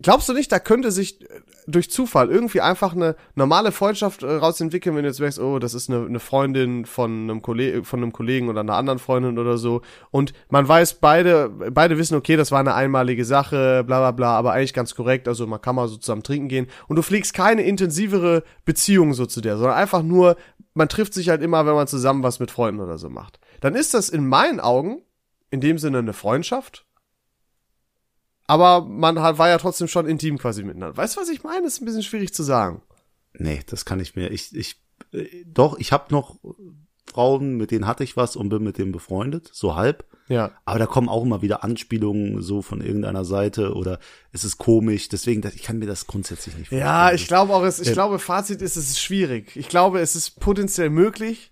glaubst 0.02 0.28
du 0.28 0.32
nicht, 0.32 0.50
da 0.52 0.58
könnte 0.58 0.90
sich 0.90 1.22
äh, 1.22 1.40
durch 1.66 1.90
Zufall 1.90 2.30
irgendwie 2.30 2.60
einfach 2.60 2.94
eine 2.94 3.16
normale 3.34 3.72
Freundschaft 3.72 4.22
äh, 4.22 4.26
rausentwickeln, 4.26 4.96
wenn 4.96 5.04
du 5.04 5.08
jetzt 5.08 5.20
merkst, 5.20 5.38
oh, 5.38 5.58
das 5.58 5.74
ist 5.74 5.88
eine, 5.88 6.04
eine 6.04 6.20
Freundin 6.20 6.84
von 6.84 7.30
einem 7.30 7.84
von 7.84 8.00
einem 8.00 8.12
Kollegen 8.12 8.48
oder 8.48 8.60
einer 8.60 8.74
anderen 8.74 8.98
Freundin 8.98 9.38
oder 9.38 9.58
so 9.58 9.82
und 10.10 10.32
man 10.48 10.66
weiß 10.66 10.94
beide, 10.94 11.48
beide 11.48 11.98
wissen, 11.98 12.16
okay, 12.16 12.36
das 12.36 12.50
war 12.50 12.60
eine 12.60 12.74
einmalige 12.74 13.24
Sache, 13.24 13.84
bla 13.84 13.98
bla 13.98 14.10
bla, 14.10 14.36
aber 14.36 14.52
eigentlich 14.52 14.74
ganz 14.74 14.94
korrekt, 14.94 15.28
also 15.28 15.46
man 15.46 15.60
kann 15.60 15.76
mal 15.76 15.88
so 15.88 15.96
zusammen 15.96 16.22
trinken 16.22 16.48
gehen 16.48 16.66
und 16.88 16.96
du 16.96 17.02
pflegst 17.02 17.34
keine 17.34 17.62
intensivere 17.62 18.42
Beziehung 18.64 19.14
so 19.14 19.26
zu 19.26 19.40
der, 19.40 19.56
sondern 19.56 19.76
einfach 19.76 20.02
nur, 20.02 20.36
man 20.74 20.88
trifft 20.88 21.14
sich 21.14 21.28
halt 21.28 21.42
immer, 21.42 21.66
wenn 21.66 21.74
man 21.74 21.86
zusammen 21.86 22.22
was 22.22 22.40
mit 22.40 22.50
Freunden 22.50 22.80
oder 22.80 22.98
so 22.98 23.08
macht. 23.08 23.38
Dann 23.60 23.74
ist 23.74 23.94
das 23.94 24.08
in 24.08 24.26
meinen 24.26 24.60
Augen 24.60 25.02
in 25.50 25.60
dem 25.60 25.78
Sinne 25.78 25.98
eine 25.98 26.14
Freundschaft. 26.14 26.86
Aber 28.52 28.86
man 28.86 29.16
war 29.16 29.48
ja 29.48 29.56
trotzdem 29.56 29.88
schon 29.88 30.06
intim 30.06 30.36
quasi 30.36 30.62
miteinander. 30.62 30.94
Weißt 30.94 31.16
du, 31.16 31.20
was 31.22 31.30
ich 31.30 31.42
meine? 31.42 31.62
Das 31.62 31.74
ist 31.74 31.80
ein 31.80 31.86
bisschen 31.86 32.02
schwierig 32.02 32.34
zu 32.34 32.42
sagen. 32.42 32.82
Nee, 33.32 33.62
das 33.66 33.86
kann 33.86 33.98
ich 33.98 34.14
mir. 34.14 34.30
Ich, 34.30 34.54
ich, 34.54 34.76
äh, 35.14 35.26
doch, 35.46 35.78
ich 35.78 35.90
habe 35.90 36.12
noch 36.12 36.36
Frauen, 37.10 37.56
mit 37.56 37.70
denen 37.70 37.86
hatte 37.86 38.04
ich 38.04 38.14
was 38.14 38.36
und 38.36 38.50
bin 38.50 38.62
mit 38.62 38.76
denen 38.76 38.92
befreundet, 38.92 39.48
so 39.54 39.74
halb. 39.74 40.04
Ja. 40.28 40.52
Aber 40.66 40.78
da 40.78 40.84
kommen 40.84 41.08
auch 41.08 41.22
immer 41.22 41.40
wieder 41.40 41.64
Anspielungen 41.64 42.42
so 42.42 42.60
von 42.60 42.82
irgendeiner 42.82 43.24
Seite 43.24 43.72
oder 43.72 43.98
es 44.32 44.44
ist 44.44 44.58
komisch. 44.58 45.08
Deswegen, 45.08 45.42
ich 45.54 45.62
kann 45.62 45.78
mir 45.78 45.86
das 45.86 46.06
grundsätzlich 46.06 46.54
nicht 46.54 46.68
vorstellen. 46.68 46.86
Ja, 46.86 47.10
ich 47.12 47.26
glaube 47.28 47.54
auch, 47.54 47.62
es, 47.64 47.80
ich 47.80 47.88
ja. 47.88 47.94
glaube, 47.94 48.18
Fazit 48.18 48.60
ist, 48.60 48.76
es 48.76 48.90
ist 48.90 49.00
schwierig. 49.00 49.56
Ich 49.56 49.70
glaube, 49.70 50.00
es 50.00 50.14
ist 50.14 50.40
potenziell 50.40 50.90
möglich, 50.90 51.51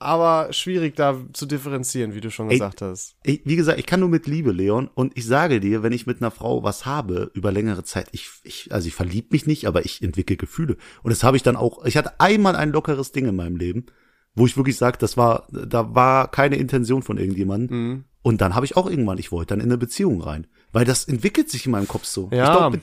aber 0.00 0.52
schwierig 0.52 0.96
da 0.96 1.16
zu 1.32 1.46
differenzieren, 1.46 2.14
wie 2.14 2.20
du 2.20 2.30
schon 2.30 2.48
gesagt 2.48 2.82
Ey, 2.82 2.88
hast. 2.88 3.16
Ich, 3.22 3.42
wie 3.44 3.56
gesagt, 3.56 3.78
ich 3.78 3.86
kann 3.86 4.00
nur 4.00 4.08
mit 4.08 4.26
Liebe, 4.26 4.50
Leon. 4.50 4.88
Und 4.94 5.16
ich 5.16 5.26
sage 5.26 5.60
dir, 5.60 5.82
wenn 5.82 5.92
ich 5.92 6.06
mit 6.06 6.20
einer 6.20 6.30
Frau 6.30 6.62
was 6.62 6.86
habe 6.86 7.30
über 7.34 7.52
längere 7.52 7.84
Zeit, 7.84 8.08
ich, 8.12 8.30
ich 8.42 8.72
also 8.72 8.88
ich 8.88 8.94
verlieb 8.94 9.30
mich 9.32 9.46
nicht, 9.46 9.66
aber 9.66 9.84
ich 9.84 10.02
entwickle 10.02 10.36
Gefühle. 10.36 10.76
Und 11.02 11.10
das 11.10 11.22
habe 11.22 11.36
ich 11.36 11.42
dann 11.42 11.56
auch. 11.56 11.84
Ich 11.84 11.96
hatte 11.96 12.18
einmal 12.18 12.56
ein 12.56 12.72
lockeres 12.72 13.12
Ding 13.12 13.26
in 13.26 13.36
meinem 13.36 13.56
Leben 13.56 13.86
wo 14.34 14.46
ich 14.46 14.56
wirklich 14.56 14.76
sage, 14.76 14.98
das 14.98 15.16
war, 15.16 15.46
da 15.50 15.94
war 15.94 16.30
keine 16.30 16.56
Intention 16.56 17.02
von 17.02 17.18
irgendjemandem. 17.18 17.76
Mhm. 17.76 18.04
Und 18.22 18.40
dann 18.40 18.54
habe 18.54 18.66
ich 18.66 18.76
auch 18.76 18.88
irgendwann, 18.88 19.18
ich 19.18 19.32
wollte 19.32 19.54
dann 19.54 19.60
in 19.60 19.66
eine 19.66 19.78
Beziehung 19.78 20.20
rein. 20.20 20.46
Weil 20.72 20.84
das 20.84 21.04
entwickelt 21.04 21.50
sich 21.50 21.66
in 21.66 21.72
meinem 21.72 21.88
Kopf 21.88 22.04
so. 22.04 22.28
Ja. 22.32 22.44
Ich 22.44 22.58
glaub, 22.58 22.78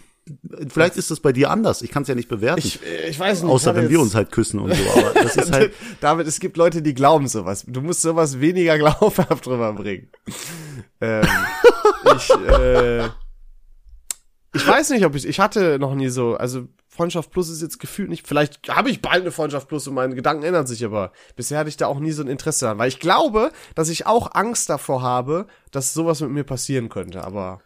vielleicht 0.67 0.97
ist 0.97 1.11
das 1.11 1.19
bei 1.19 1.31
dir 1.31 1.49
anders. 1.49 1.81
Ich 1.81 1.91
kann 1.91 2.03
es 2.03 2.09
ja 2.09 2.15
nicht 2.15 2.29
bewerten. 2.29 2.59
Ich, 2.59 2.79
ich 2.83 3.19
weiß 3.19 3.43
nicht. 3.43 3.51
Außer 3.51 3.75
wenn 3.75 3.89
wir 3.89 3.99
uns 3.99 4.15
halt 4.15 4.31
küssen 4.31 4.59
und 4.59 4.73
so. 4.73 4.83
Aber 4.91 5.13
das 5.21 5.35
ist 5.35 5.51
halt. 5.51 5.73
David, 6.01 6.27
es 6.27 6.39
gibt 6.39 6.57
Leute, 6.57 6.81
die 6.81 6.93
glauben 6.93 7.27
sowas. 7.27 7.65
Du 7.67 7.81
musst 7.81 8.01
sowas 8.01 8.39
weniger 8.39 8.77
glaubhaft 8.77 9.45
drüber 9.45 9.73
bringen. 9.73 10.09
ähm, 11.01 11.27
ich, 12.15 12.29
äh, 12.29 13.05
ich 14.53 14.67
weiß 14.67 14.89
nicht, 14.91 15.05
ob 15.05 15.15
ich, 15.15 15.27
ich 15.27 15.39
hatte 15.39 15.77
noch 15.79 15.93
nie 15.93 16.09
so, 16.09 16.35
also 16.35 16.67
Freundschaft 16.87 17.31
Plus 17.31 17.49
ist 17.49 17.61
jetzt 17.61 17.79
gefühlt 17.79 18.09
nicht, 18.09 18.27
vielleicht 18.27 18.69
habe 18.69 18.89
ich 18.89 19.01
bald 19.01 19.21
eine 19.21 19.31
Freundschaft 19.31 19.67
Plus 19.67 19.87
und 19.87 19.93
meine 19.93 20.15
Gedanken 20.15 20.43
ändern 20.43 20.65
sich, 20.65 20.83
aber 20.83 21.11
bisher 21.35 21.59
hatte 21.59 21.69
ich 21.69 21.77
da 21.77 21.85
auch 21.85 21.99
nie 21.99 22.11
so 22.11 22.23
ein 22.23 22.27
Interesse 22.27 22.65
daran, 22.65 22.79
weil 22.79 22.87
ich 22.87 22.99
glaube, 22.99 23.51
dass 23.75 23.89
ich 23.89 24.07
auch 24.07 24.33
Angst 24.33 24.69
davor 24.69 25.03
habe, 25.03 25.45
dass 25.71 25.93
sowas 25.93 26.21
mit 26.21 26.31
mir 26.31 26.43
passieren 26.43 26.89
könnte, 26.89 27.23
aber 27.23 27.61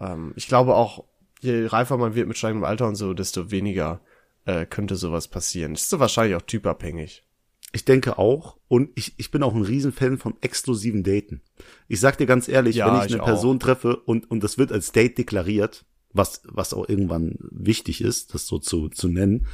ähm, 0.00 0.34
ich 0.36 0.48
glaube 0.48 0.74
auch, 0.74 1.04
je 1.44 1.66
reifer 1.66 1.96
man 1.96 2.14
wird 2.14 2.26
mit 2.26 2.38
steigendem 2.38 2.64
Alter 2.64 2.88
und 2.88 2.96
so, 2.96 3.14
desto 3.14 3.50
weniger 3.50 4.00
äh, 4.46 4.66
könnte 4.66 4.96
sowas 4.96 5.28
passieren. 5.28 5.74
ist 5.74 5.90
so 5.90 6.00
wahrscheinlich 6.00 6.36
auch 6.36 6.42
typabhängig. 6.42 7.24
Ich 7.72 7.84
denke 7.84 8.18
auch. 8.18 8.56
Und 8.68 8.90
ich, 8.94 9.14
ich 9.16 9.30
bin 9.30 9.42
auch 9.42 9.54
ein 9.54 9.62
Riesenfan 9.62 10.18
vom 10.18 10.36
exklusiven 10.40 11.02
Daten. 11.02 11.42
Ich 11.88 12.00
sag 12.00 12.18
dir 12.18 12.26
ganz 12.26 12.48
ehrlich, 12.48 12.76
ja, 12.76 12.86
wenn 12.86 13.00
ich, 13.00 13.06
ich 13.06 13.12
eine 13.14 13.22
auch. 13.22 13.26
Person 13.26 13.58
treffe 13.60 13.96
und, 13.96 14.30
und 14.30 14.42
das 14.44 14.58
wird 14.58 14.72
als 14.72 14.92
Date 14.92 15.18
deklariert, 15.18 15.84
was, 16.12 16.42
was 16.44 16.72
auch 16.72 16.88
irgendwann 16.88 17.36
wichtig 17.40 18.00
ist, 18.00 18.34
das 18.34 18.46
so 18.46 18.58
zu, 18.58 18.88
zu 18.88 19.08
nennen. 19.08 19.46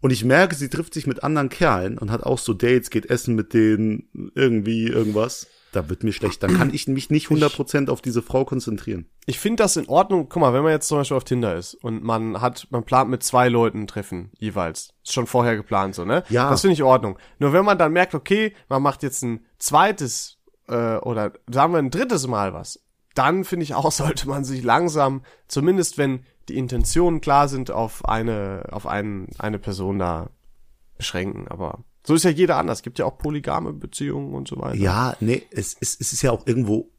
Und 0.00 0.10
ich 0.10 0.24
merke, 0.24 0.54
sie 0.54 0.68
trifft 0.68 0.94
sich 0.94 1.06
mit 1.06 1.22
anderen 1.22 1.48
Kerlen 1.48 1.98
und 1.98 2.10
hat 2.10 2.24
auch 2.24 2.38
so 2.38 2.52
Dates, 2.52 2.90
geht 2.90 3.10
essen 3.10 3.34
mit 3.34 3.54
denen, 3.54 4.08
irgendwie 4.34 4.86
irgendwas. 4.86 5.46
Da 5.74 5.88
wird 5.88 6.04
mir 6.04 6.12
schlecht. 6.12 6.42
Dann 6.42 6.56
kann 6.56 6.72
ich 6.72 6.86
mich 6.86 7.10
nicht 7.10 7.28
100% 7.28 7.90
auf 7.90 8.00
diese 8.00 8.22
Frau 8.22 8.44
konzentrieren. 8.44 9.06
Ich 9.26 9.38
finde 9.38 9.62
das 9.62 9.76
in 9.76 9.88
Ordnung. 9.88 10.28
Guck 10.28 10.40
mal, 10.40 10.52
wenn 10.52 10.62
man 10.62 10.72
jetzt 10.72 10.88
zum 10.88 10.98
Beispiel 10.98 11.16
auf 11.16 11.24
Tinder 11.24 11.56
ist 11.56 11.74
und 11.74 12.02
man 12.02 12.40
hat, 12.40 12.66
man 12.70 12.84
plant 12.84 13.10
mit 13.10 13.22
zwei 13.22 13.48
Leuten 13.48 13.86
treffen, 13.86 14.30
jeweils. 14.38 14.90
Ist 15.02 15.12
schon 15.12 15.26
vorher 15.26 15.56
geplant, 15.56 15.94
so, 15.94 16.04
ne? 16.04 16.24
Ja. 16.28 16.50
Das 16.50 16.60
finde 16.60 16.74
ich 16.74 16.80
in 16.80 16.86
Ordnung. 16.86 17.18
Nur 17.38 17.52
wenn 17.52 17.64
man 17.64 17.78
dann 17.78 17.92
merkt, 17.92 18.14
okay, 18.14 18.54
man 18.68 18.82
macht 18.82 19.02
jetzt 19.02 19.22
ein 19.22 19.44
zweites, 19.58 20.38
äh, 20.68 20.96
oder 20.96 21.32
sagen 21.50 21.72
wir 21.72 21.78
ein 21.78 21.90
drittes 21.90 22.26
Mal 22.26 22.54
was 22.54 22.84
dann 23.14 23.44
finde 23.44 23.62
ich 23.64 23.74
auch, 23.74 23.90
sollte 23.92 24.28
man 24.28 24.44
sich 24.44 24.62
langsam, 24.62 25.22
zumindest 25.48 25.96
wenn 25.98 26.24
die 26.48 26.58
Intentionen 26.58 27.20
klar 27.20 27.48
sind, 27.48 27.70
auf 27.70 28.04
eine, 28.04 28.66
auf 28.70 28.86
einen, 28.86 29.28
eine 29.38 29.58
Person 29.58 29.98
da 29.98 30.28
beschränken. 30.98 31.48
Aber 31.48 31.84
so 32.06 32.14
ist 32.14 32.24
ja 32.24 32.30
jeder 32.30 32.56
anders. 32.56 32.78
Es 32.78 32.82
gibt 32.82 32.98
ja 32.98 33.06
auch 33.06 33.18
polygame 33.18 33.72
Beziehungen 33.72 34.34
und 34.34 34.48
so 34.48 34.58
weiter. 34.58 34.76
Ja, 34.76 35.16
nee, 35.20 35.42
es, 35.50 35.76
es, 35.80 35.96
es 35.98 36.12
ist 36.12 36.22
ja 36.22 36.30
auch 36.30 36.46
irgendwo 36.46 36.90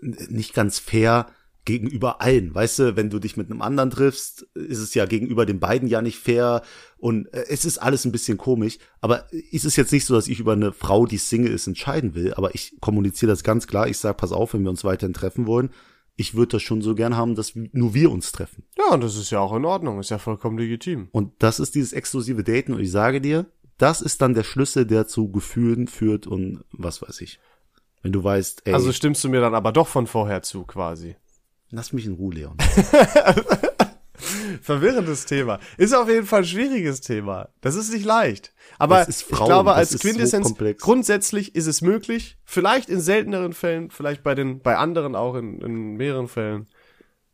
nicht 0.00 0.54
ganz 0.54 0.78
fair, 0.78 1.26
gegenüber 1.64 2.20
allen. 2.20 2.54
Weißt 2.54 2.78
du, 2.80 2.96
wenn 2.96 3.10
du 3.10 3.18
dich 3.18 3.36
mit 3.36 3.50
einem 3.50 3.62
anderen 3.62 3.90
triffst, 3.90 4.42
ist 4.54 4.78
es 4.78 4.94
ja 4.94 5.06
gegenüber 5.06 5.46
den 5.46 5.60
beiden 5.60 5.88
ja 5.88 6.02
nicht 6.02 6.18
fair 6.18 6.62
und 6.98 7.32
äh, 7.32 7.44
es 7.48 7.64
ist 7.64 7.78
alles 7.78 8.04
ein 8.04 8.12
bisschen 8.12 8.38
komisch. 8.38 8.78
Aber 9.00 9.32
ist 9.32 9.64
es 9.64 9.76
jetzt 9.76 9.92
nicht 9.92 10.04
so, 10.04 10.14
dass 10.14 10.28
ich 10.28 10.40
über 10.40 10.52
eine 10.52 10.72
Frau, 10.72 11.06
die 11.06 11.18
Single 11.18 11.52
ist, 11.52 11.66
entscheiden 11.66 12.14
will, 12.14 12.34
aber 12.34 12.54
ich 12.54 12.76
kommuniziere 12.80 13.30
das 13.30 13.44
ganz 13.44 13.66
klar. 13.66 13.86
Ich 13.88 13.98
sag, 13.98 14.16
pass 14.16 14.32
auf, 14.32 14.54
wenn 14.54 14.62
wir 14.62 14.70
uns 14.70 14.84
weiterhin 14.84 15.14
treffen 15.14 15.46
wollen, 15.46 15.70
ich 16.16 16.34
würde 16.34 16.52
das 16.52 16.62
schon 16.62 16.82
so 16.82 16.94
gern 16.94 17.16
haben, 17.16 17.34
dass 17.36 17.54
nur 17.54 17.94
wir 17.94 18.10
uns 18.10 18.32
treffen. 18.32 18.64
Ja, 18.76 18.94
und 18.94 19.02
das 19.02 19.16
ist 19.16 19.30
ja 19.30 19.40
auch 19.40 19.54
in 19.54 19.64
Ordnung, 19.64 19.98
ist 19.98 20.10
ja 20.10 20.18
vollkommen 20.18 20.58
legitim. 20.58 21.08
Und 21.12 21.32
das 21.38 21.60
ist 21.60 21.74
dieses 21.74 21.92
exklusive 21.92 22.44
Daten 22.44 22.74
und 22.74 22.80
ich 22.80 22.90
sage 22.90 23.20
dir, 23.20 23.46
das 23.78 24.00
ist 24.00 24.22
dann 24.22 24.34
der 24.34 24.44
Schlüssel, 24.44 24.86
der 24.86 25.06
zu 25.06 25.30
Gefühlen 25.30 25.88
führt 25.88 26.26
und 26.26 26.64
was 26.72 27.02
weiß 27.02 27.20
ich. 27.20 27.40
Wenn 28.02 28.12
du 28.12 28.22
weißt, 28.22 28.62
ey. 28.66 28.74
Also 28.74 28.92
stimmst 28.92 29.22
du 29.24 29.28
mir 29.28 29.40
dann 29.40 29.54
aber 29.54 29.72
doch 29.72 29.88
von 29.88 30.06
vorher 30.06 30.42
zu, 30.42 30.64
quasi. 30.64 31.16
Lass 31.70 31.92
mich 31.92 32.04
in 32.04 32.14
Ruhe, 32.14 32.34
Leon. 32.34 32.56
Verwirrendes 34.62 35.24
Thema. 35.24 35.58
Ist 35.78 35.94
auf 35.94 36.08
jeden 36.08 36.26
Fall 36.26 36.40
ein 36.40 36.46
schwieriges 36.46 37.00
Thema. 37.00 37.48
Das 37.60 37.74
ist 37.74 37.92
nicht 37.92 38.04
leicht. 38.04 38.52
Aber 38.78 39.08
ich 39.08 39.26
glaube, 39.26 39.72
als 39.72 39.98
Quintessenz, 39.98 40.48
so 40.48 40.56
grundsätzlich 40.78 41.54
ist 41.54 41.66
es 41.66 41.80
möglich. 41.80 42.38
Vielleicht 42.44 42.88
in 42.88 43.00
selteneren 43.00 43.52
Fällen, 43.52 43.90
vielleicht 43.90 44.22
bei 44.22 44.34
den, 44.34 44.60
bei 44.60 44.76
anderen 44.76 45.16
auch 45.16 45.34
in, 45.34 45.60
in 45.60 45.94
mehreren 45.94 46.28
Fällen. 46.28 46.68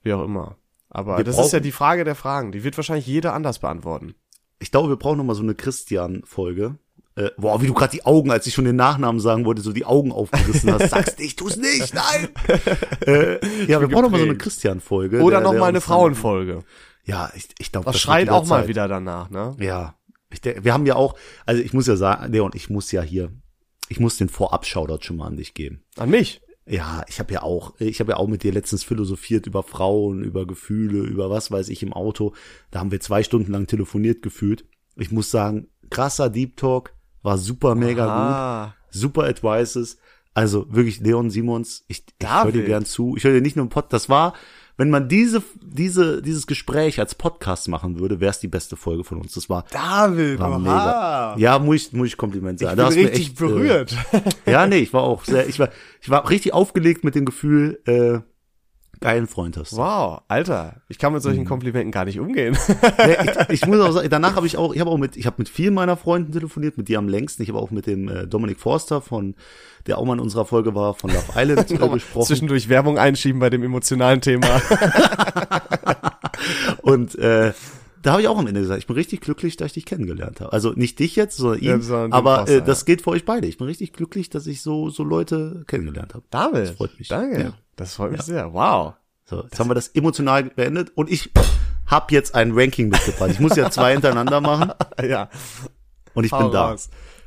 Wie 0.02 0.12
auch 0.12 0.24
immer. 0.24 0.56
Aber 0.88 1.18
wir 1.18 1.24
das 1.24 1.38
ist 1.38 1.52
ja 1.52 1.60
die 1.60 1.72
Frage 1.72 2.04
der 2.04 2.14
Fragen. 2.14 2.52
Die 2.52 2.64
wird 2.64 2.76
wahrscheinlich 2.78 3.06
jeder 3.06 3.34
anders 3.34 3.58
beantworten. 3.58 4.14
Ich 4.58 4.70
glaube, 4.70 4.88
wir 4.88 4.96
brauchen 4.96 5.18
noch 5.18 5.24
mal 5.24 5.34
so 5.34 5.42
eine 5.42 5.54
Christian-Folge. 5.54 6.76
Äh, 7.14 7.30
boah, 7.36 7.60
wie 7.60 7.66
du 7.66 7.74
gerade 7.74 7.90
die 7.90 8.06
Augen, 8.06 8.30
als 8.30 8.46
ich 8.46 8.54
schon 8.54 8.64
den 8.64 8.76
Nachnamen 8.76 9.20
sagen 9.20 9.44
wollte, 9.44 9.60
so 9.60 9.72
die 9.72 9.84
Augen 9.84 10.12
aufgerissen 10.12 10.72
hast. 10.72 10.90
Sagst 10.90 11.20
ich 11.20 11.34
tu's 11.34 11.56
nicht, 11.56 11.92
nein. 11.92 12.28
äh, 13.06 13.66
ja, 13.66 13.80
wir 13.80 13.88
brauchen 13.88 14.04
noch 14.04 14.10
mal 14.10 14.20
so 14.20 14.24
eine 14.24 14.36
Christian-Folge. 14.36 15.20
Oder 15.20 15.40
der, 15.40 15.52
noch 15.52 15.58
mal 15.58 15.66
eine 15.66 15.80
Frauenfolge. 15.80 16.64
Ja, 17.04 17.32
ich, 17.34 17.48
ich 17.58 17.72
glaube, 17.72 17.86
das, 17.86 17.94
das 17.94 18.02
schreit 18.02 18.28
auch 18.28 18.42
Zeit. 18.44 18.48
mal 18.48 18.68
wieder 18.68 18.86
danach, 18.86 19.30
ne? 19.30 19.56
Ja, 19.58 19.94
Ich, 20.30 20.40
der, 20.40 20.62
wir 20.62 20.72
haben 20.72 20.86
ja 20.86 20.94
auch, 20.94 21.16
also 21.46 21.60
ich 21.62 21.72
muss 21.72 21.86
ja 21.86 21.96
sagen, 21.96 22.30
Leon, 22.32 22.52
ich 22.54 22.70
muss 22.70 22.92
ja 22.92 23.02
hier, 23.02 23.32
ich 23.88 23.98
muss 23.98 24.16
den 24.16 24.28
Vorab-Shoutout 24.28 25.02
schon 25.02 25.16
mal 25.16 25.26
an 25.26 25.36
dich 25.36 25.54
geben. 25.54 25.82
An 25.96 26.10
mich? 26.10 26.40
Ja, 26.68 27.02
ich 27.08 27.18
habe 27.18 27.32
ja 27.32 27.42
auch, 27.42 27.74
ich 27.78 28.00
habe 28.00 28.12
ja 28.12 28.16
auch 28.18 28.28
mit 28.28 28.42
dir 28.42 28.52
letztens 28.52 28.84
philosophiert 28.84 29.46
über 29.46 29.62
Frauen, 29.62 30.22
über 30.22 30.46
Gefühle, 30.46 30.98
über 31.00 31.30
was 31.30 31.50
weiß 31.50 31.68
ich 31.70 31.82
im 31.82 31.92
Auto. 31.92 32.34
Da 32.70 32.80
haben 32.80 32.90
wir 32.90 33.00
zwei 33.00 33.22
Stunden 33.22 33.52
lang 33.52 33.66
telefoniert 33.66 34.20
gefühlt. 34.22 34.66
Ich 34.96 35.10
muss 35.10 35.30
sagen, 35.30 35.68
krasser 35.90 36.28
Deep 36.28 36.56
Talk, 36.56 36.92
war 37.22 37.38
super 37.38 37.74
mega 37.74 38.06
Ah. 38.06 38.64
gut, 38.66 38.74
super 38.94 39.24
Advices. 39.24 39.98
Also 40.34 40.66
wirklich 40.72 41.00
Leon 41.00 41.30
Simons, 41.30 41.84
ich, 41.88 42.04
ich 42.20 42.28
höre 42.28 42.52
dir 42.52 42.64
gern 42.64 42.84
zu. 42.84 43.16
Ich 43.16 43.24
höre 43.24 43.32
dir 43.32 43.40
nicht 43.40 43.56
nur 43.56 43.64
im 43.64 43.70
Pod, 43.70 43.86
das 43.92 44.08
war, 44.08 44.34
wenn 44.78 44.90
man 44.90 45.08
diese, 45.08 45.42
diese, 45.60 46.22
dieses 46.22 46.46
Gespräch 46.46 47.00
als 47.00 47.16
Podcast 47.16 47.68
machen 47.68 47.98
würde, 47.98 48.20
wäre 48.20 48.30
es 48.30 48.38
die 48.38 48.48
beste 48.48 48.76
Folge 48.76 49.02
von 49.02 49.18
uns. 49.18 49.34
Das 49.34 49.50
war, 49.50 49.64
David, 49.72 50.38
war 50.38 50.58
mega. 50.58 51.34
Ja, 51.36 51.58
muss 51.58 51.88
ich, 51.88 51.92
muss 51.92 52.06
ich 52.06 52.16
Kompliment 52.16 52.60
sagen. 52.60 52.78
Ich 52.78 52.84
Da 52.84 52.88
bin 52.88 52.98
mir 52.98 53.08
richtig 53.08 53.26
echt, 53.26 53.38
berührt. 53.38 53.96
Äh, 54.46 54.52
ja, 54.52 54.66
nee, 54.66 54.78
ich 54.78 54.92
war 54.92 55.02
auch 55.02 55.24
sehr, 55.24 55.48
ich 55.48 55.58
war, 55.58 55.68
ich 56.00 56.08
war 56.08 56.30
richtig 56.30 56.54
aufgelegt 56.54 57.02
mit 57.02 57.16
dem 57.16 57.24
Gefühl, 57.24 57.80
äh, 57.86 58.20
geilen 59.00 59.26
Freund 59.26 59.56
hast 59.56 59.76
wow, 59.76 60.22
Alter, 60.28 60.76
ich 60.88 60.98
kann 60.98 61.12
mit 61.12 61.22
solchen 61.22 61.42
Mhm. 61.42 61.46
Komplimenten 61.48 61.92
gar 61.92 62.04
nicht 62.04 62.18
umgehen. 62.18 62.56
Nee, 62.68 63.16
ich, 63.22 63.48
ich 63.62 63.66
muss 63.66 63.80
auch 63.80 63.92
sagen, 63.92 64.08
danach 64.10 64.36
habe 64.36 64.46
ich 64.46 64.56
auch, 64.56 64.74
ich 64.74 64.80
habe 64.80 64.90
auch 64.90 64.98
mit, 64.98 65.16
ich 65.16 65.26
habe 65.26 65.36
mit 65.38 65.48
vielen 65.48 65.74
meiner 65.74 65.96
Freunden 65.96 66.32
telefoniert, 66.32 66.76
mit 66.78 66.88
dir 66.88 66.98
am 66.98 67.08
längsten. 67.08 67.42
Ich 67.42 67.48
habe 67.48 67.58
auch 67.58 67.70
mit 67.70 67.86
dem 67.86 68.08
äh, 68.08 68.26
Dominik 68.26 68.60
Forster 68.60 69.00
von, 69.00 69.34
der 69.86 69.98
auch 69.98 70.04
mal 70.04 70.14
in 70.14 70.20
unserer 70.20 70.44
Folge 70.44 70.74
war, 70.74 70.94
von 70.94 71.10
Love 71.10 71.32
Island 71.36 71.70
äh, 71.70 71.88
gesprochen. 71.88 72.26
Zwischendurch 72.26 72.68
Werbung 72.68 72.98
einschieben 72.98 73.40
bei 73.40 73.50
dem 73.50 73.62
emotionalen 73.62 74.20
Thema. 74.20 74.46
Und 76.82 77.18
äh, 77.18 77.52
da 78.02 78.12
habe 78.12 78.22
ich 78.22 78.28
auch 78.28 78.38
am 78.38 78.46
Ende 78.46 78.60
gesagt, 78.60 78.78
ich 78.80 78.86
bin 78.86 78.96
richtig 78.96 79.20
glücklich, 79.20 79.56
dass 79.56 79.66
ich 79.68 79.72
dich 79.74 79.86
kennengelernt 79.86 80.40
habe. 80.40 80.52
Also 80.52 80.72
nicht 80.72 80.98
dich 80.98 81.16
jetzt, 81.16 81.36
sondern 81.36 81.60
ihn, 81.60 81.66
Ja, 81.66 81.80
sondern 81.80 82.12
aber 82.12 82.36
Forster, 82.36 82.56
äh, 82.56 82.62
das 82.62 82.84
geht 82.84 83.02
für 83.02 83.10
euch 83.10 83.24
beide. 83.24 83.46
Ich 83.46 83.58
bin 83.58 83.66
richtig 83.66 83.92
glücklich, 83.92 84.30
dass 84.30 84.46
ich 84.46 84.62
so 84.62 84.90
so 84.90 85.02
Leute 85.04 85.64
kennengelernt 85.66 86.14
habe. 86.14 86.24
David, 86.30 86.68
Das 86.68 86.70
freut 86.76 86.98
mich. 86.98 87.08
danke. 87.08 87.40
Ja. 87.40 87.52
Das 87.76 87.94
freut 87.94 88.12
mich 88.12 88.22
sehr. 88.22 88.52
Wow. 88.52 88.94
So, 89.24 89.42
jetzt 89.42 89.58
haben 89.60 89.68
wir 89.70 89.74
das 89.74 89.88
emotional 89.88 90.44
beendet 90.44 90.90
und 90.94 91.10
ich 91.10 91.30
habe 91.86 92.12
jetzt 92.14 92.34
ein 92.34 92.52
Ranking 92.52 92.88
mitgebracht. 92.88 93.30
Ich 93.30 93.40
muss 93.40 93.56
ja 93.56 93.70
zwei 93.70 93.92
hintereinander 93.94 94.40
machen 94.40 94.72
Ja. 95.02 95.28
und 96.14 96.24
ich 96.24 96.32
Hau 96.32 96.38
bin 96.44 96.52
da. 96.52 96.76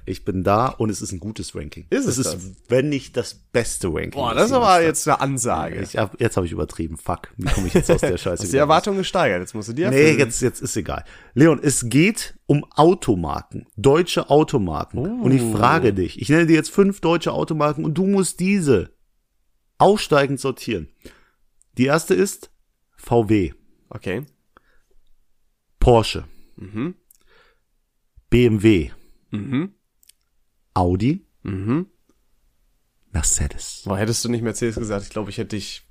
Ich 0.06 0.26
bin 0.26 0.44
da 0.44 0.68
und 0.68 0.90
es 0.90 1.02
ist 1.02 1.12
ein 1.12 1.20
gutes 1.20 1.56
Ranking. 1.56 1.86
Ist 1.90 2.06
es 2.08 2.18
ist, 2.18 2.34
das? 2.34 2.52
wenn 2.70 2.90
nicht 2.90 3.16
das 3.18 3.34
beste 3.34 3.88
Ranking. 3.88 4.12
Boah, 4.12 4.34
das 4.34 4.48
ist 4.48 4.52
aber 4.54 4.82
jetzt 4.82 5.08
eine 5.08 5.20
Ansage. 5.22 5.82
Ich 5.82 5.98
hab, 5.98 6.20
jetzt 6.20 6.38
habe 6.38 6.46
ich 6.46 6.52
übertrieben. 6.52 6.98
Fuck. 6.98 7.30
Wie 7.38 7.46
komme 7.52 7.68
ich 7.68 7.74
jetzt 7.74 7.92
aus 7.92 8.02
der 8.02 8.18
Scheiße? 8.18 8.44
Hast 8.44 8.54
die? 8.54 8.58
Erwartung 8.58 8.98
gesteigert. 8.98 9.40
Jetzt 9.42 9.54
musst 9.54 9.70
du 9.70 9.74
dir 9.74 9.90
Nee, 9.92 10.12
jetzt, 10.14 10.42
jetzt 10.42 10.62
ist 10.62 10.76
egal. 10.76 11.04
Leon, 11.34 11.60
es 11.62 11.90
geht 11.90 12.36
um 12.48 12.64
Automarken, 12.72 13.68
deutsche 13.78 14.30
Automarken. 14.30 15.00
Oh. 15.00 15.24
Und 15.26 15.32
ich 15.32 15.42
frage 15.42 15.94
dich, 15.94 16.22
ich 16.22 16.30
nenne 16.30 16.48
dir 16.48 16.56
jetzt 16.56 16.72
fünf 16.72 17.00
deutsche 17.02 17.32
Automarken 17.34 17.86
und 17.86 17.94
du 17.96 18.06
musst 18.08 18.40
diese 18.40 18.92
aussteigend 19.78 20.40
sortieren. 20.40 20.90
Die 21.78 21.86
erste 21.86 22.14
ist 22.16 22.52
VW, 22.98 23.54
Okay. 23.90 24.26
Porsche, 25.80 26.26
Mhm. 26.56 26.96
BMW, 28.30 28.92
Mhm. 29.32 29.74
Audi, 30.74 31.26
Mhm. 31.44 31.88
Mercedes. 33.12 33.82
Boah, 33.86 33.98
hättest 33.98 34.24
du 34.24 34.30
nicht 34.30 34.42
Mercedes 34.42 34.76
gesagt, 34.76 35.04
ich 35.04 35.10
glaube, 35.10 35.30
ich 35.30 35.38
hätte 35.38 35.56
dich, 35.56 35.84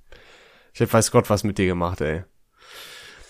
ich 0.73 0.81
hätte 0.81 0.93
weiß 0.93 1.11
Gott 1.11 1.29
was 1.29 1.45
mit 1.45 1.59
dir 1.59 1.67
gemacht, 1.67 2.01
ey. 2.01 2.25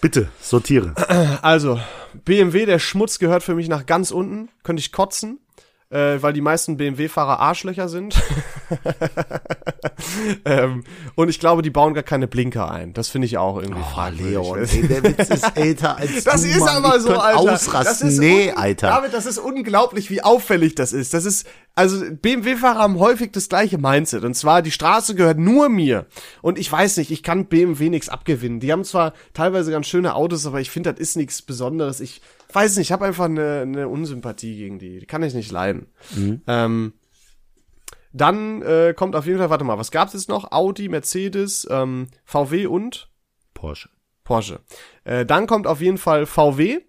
Bitte, 0.01 0.31
sortiere. 0.41 0.95
Also, 1.43 1.81
BMW, 2.25 2.67
der 2.67 2.79
Schmutz 2.79 3.19
gehört 3.19 3.43
für 3.43 3.55
mich 3.55 3.69
nach 3.69 3.85
ganz 3.87 4.11
unten. 4.11 4.49
Könnte 4.63 4.81
ich 4.81 4.93
kotzen, 4.93 5.41
äh, 5.91 6.23
weil 6.23 6.33
die 6.33 6.41
meisten 6.41 6.77
BMW-Fahrer 6.77 7.41
Arschlöcher 7.41 7.89
sind. 7.89 8.15
ähm, 10.45 10.85
und 11.17 11.29
ich 11.29 11.41
glaube, 11.41 11.63
die 11.63 11.71
bauen 11.71 11.95
gar 11.95 12.03
keine 12.03 12.29
Blinker 12.29 12.71
ein. 12.71 12.93
Das 12.93 13.09
finde 13.09 13.27
ich 13.27 13.39
auch 13.39 13.59
irgendwie 13.61 13.83
Oh, 13.85 13.95
fragwürdig. 13.95 14.31
Leon, 14.33 14.59
ey, 14.83 14.89
der 14.89 15.03
Witz 15.03 15.29
ist 15.29 15.57
älter 15.57 15.97
als 15.97 16.25
Das 16.25 16.43
du, 16.43 16.49
ist 16.49 16.61
Mann. 16.61 16.85
aber 16.85 16.97
ich 16.97 17.03
so, 17.03 17.19
Alter. 17.19 17.39
ausrasten. 17.39 17.85
Das 17.85 18.03
ist 18.03 18.19
nee, 18.19 18.53
Alter. 18.53 18.89
David, 18.89 19.13
das 19.13 19.27
ist 19.27 19.39
unglaublich, 19.39 20.11
wie 20.11 20.23
auffällig 20.23 20.75
das 20.77 20.93
ist. 20.93 21.13
Das 21.13 21.25
ist, 21.25 21.47
also 21.75 22.05
BMW-Fahrer 22.09 22.79
haben 22.79 22.99
häufig 22.99 23.33
das 23.33 23.49
gleiche 23.49 23.79
Mindset. 23.79 24.25
Und 24.25 24.35
zwar, 24.35 24.63
die 24.63 24.71
Straße 24.71 25.15
gehört 25.15 25.39
nur 25.39 25.69
mir. 25.69 26.07
Und 26.43 26.59
ich 26.59 26.71
weiß 26.71 26.99
nicht, 26.99 27.11
ich 27.11 27.23
kann 27.23 27.47
BMW 27.47 27.89
nichts 27.91 28.09
abgewinnen. 28.09 28.61
Die 28.61 28.71
haben 28.73 28.85
zwar 28.85 29.13
teilweise 29.35 29.71
ganz 29.71 29.87
schöne 29.89 30.15
Autos, 30.15 30.47
aber 30.47 30.61
ich 30.61 30.71
finde, 30.71 30.93
das 30.93 31.01
ist 31.01 31.17
nichts 31.17 31.43
Besonderes. 31.43 32.01
Ich 32.01 32.21
weiß 32.55 32.77
nicht, 32.77 32.89
ich 32.89 32.93
habe 32.93 33.05
einfach 33.05 33.27
eine, 33.27 33.61
eine 33.61 33.89
Unsympathie 33.89 34.57
gegen 34.57 34.79
die. 34.79 35.01
Die 35.01 35.07
kann 35.07 35.23
ich 35.23 35.35
nicht 35.35 35.53
leiden. 35.53 35.87
Ähm, 36.47 36.93
dann 38.13 38.63
äh, 38.63 38.95
kommt 38.97 39.15
auf 39.15 39.27
jeden 39.27 39.39
Fall, 39.39 39.51
warte 39.51 39.65
mal, 39.65 39.79
was 39.79 39.91
gab's 39.91 40.15
jetzt 40.15 40.29
noch? 40.29 40.51
Audi, 40.53 40.89
Mercedes, 40.89 41.67
ähm, 41.71 42.09
VW 42.25 42.67
und 42.67 43.09
Porsche. 43.55 43.91
Porsche. 44.25 44.61
Äh, 45.05 45.27
dann 45.27 45.47
kommt 45.47 45.67
auf 45.67 45.81
jeden 45.81 45.99
Fall 45.99 46.27
VW. 46.27 46.81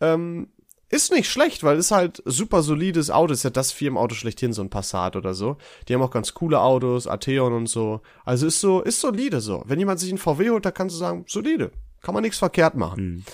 Ähm, 0.00 0.48
ist 0.90 1.12
nicht 1.12 1.28
schlecht, 1.28 1.64
weil 1.64 1.78
ist 1.78 1.90
halt 1.90 2.22
super 2.24 2.62
solides 2.62 3.10
Auto. 3.10 3.32
Ist 3.32 3.42
ja 3.42 3.50
das 3.50 3.72
Firmenauto 3.72 4.14
schlechthin, 4.14 4.52
so 4.52 4.62
ein 4.62 4.70
Passat 4.70 5.16
oder 5.16 5.34
so. 5.34 5.56
Die 5.88 5.94
haben 5.94 6.02
auch 6.02 6.10
ganz 6.10 6.34
coole 6.34 6.60
Autos, 6.60 7.06
Atheon 7.06 7.52
und 7.52 7.66
so. 7.66 8.00
Also 8.24 8.46
ist 8.46 8.60
so, 8.60 8.80
ist 8.80 9.00
solide 9.00 9.40
so. 9.40 9.64
Wenn 9.66 9.78
jemand 9.78 9.98
sich 9.98 10.10
einen 10.10 10.18
VW 10.18 10.50
holt, 10.50 10.64
da 10.64 10.70
kannst 10.70 10.94
du 10.94 10.98
sagen, 10.98 11.24
solide. 11.26 11.72
Kann 12.00 12.14
man 12.14 12.22
nichts 12.22 12.38
verkehrt 12.38 12.76
machen. 12.76 13.24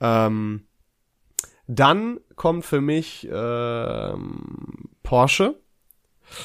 Ähm, 0.00 0.67
dann 1.68 2.18
kommt 2.34 2.64
für 2.64 2.80
mich 2.80 3.28
ähm, 3.30 4.88
Porsche. 5.02 5.60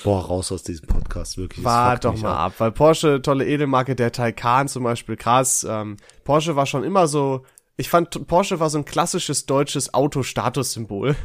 Boah, 0.04 0.26
raus 0.26 0.52
aus 0.52 0.64
diesem 0.64 0.88
Podcast, 0.88 1.38
wirklich. 1.38 1.64
Wart 1.66 2.06
doch 2.06 2.18
mal 2.18 2.34
ab. 2.34 2.40
ab, 2.40 2.54
weil 2.60 2.72
Porsche, 2.72 3.22
tolle 3.22 3.46
Edelmarke, 3.48 3.96
der 3.96 4.12
Taycan 4.12 4.68
zum 4.68 4.84
Beispiel, 4.84 5.16
krass. 5.16 5.66
Ähm, 5.68 5.98
Porsche 6.24 6.56
war 6.56 6.66
schon 6.66 6.84
immer 6.84 7.08
so, 7.08 7.44
ich 7.76 7.90
fand, 7.90 8.28
Porsche 8.28 8.60
war 8.60 8.70
so 8.70 8.78
ein 8.78 8.86
klassisches 8.86 9.46
deutsches 9.46 9.94
Autostatussymbol. 9.94 11.16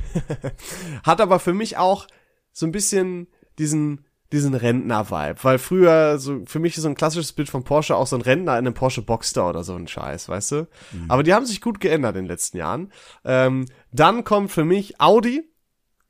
Hat 1.02 1.20
aber 1.20 1.40
für 1.40 1.54
mich 1.54 1.76
auch 1.76 2.06
so 2.52 2.66
ein 2.66 2.72
bisschen 2.72 3.28
diesen, 3.58 4.06
diesen 4.32 4.54
Rentner-Vibe, 4.54 5.42
weil 5.42 5.58
früher 5.58 6.18
so, 6.18 6.42
für 6.46 6.58
mich 6.58 6.76
ist 6.76 6.82
so 6.82 6.88
ein 6.88 6.94
klassisches 6.94 7.32
Bild 7.32 7.48
von 7.48 7.64
Porsche 7.64 7.96
auch 7.96 8.06
so 8.06 8.16
ein 8.16 8.22
Rentner 8.22 8.52
in 8.52 8.66
einem 8.66 8.74
Porsche 8.74 9.00
Boxster 9.02 9.48
oder 9.48 9.64
so 9.64 9.74
ein 9.74 9.88
Scheiß, 9.88 10.28
weißt 10.28 10.52
du? 10.52 10.68
Aber 11.08 11.22
die 11.22 11.32
haben 11.32 11.46
sich 11.46 11.60
gut 11.60 11.80
geändert 11.80 12.16
in 12.16 12.24
den 12.24 12.28
letzten 12.28 12.58
Jahren. 12.58 12.92
Ähm, 13.24 13.66
dann 13.90 14.24
kommt 14.24 14.50
für 14.50 14.64
mich 14.64 15.00
Audi, 15.00 15.50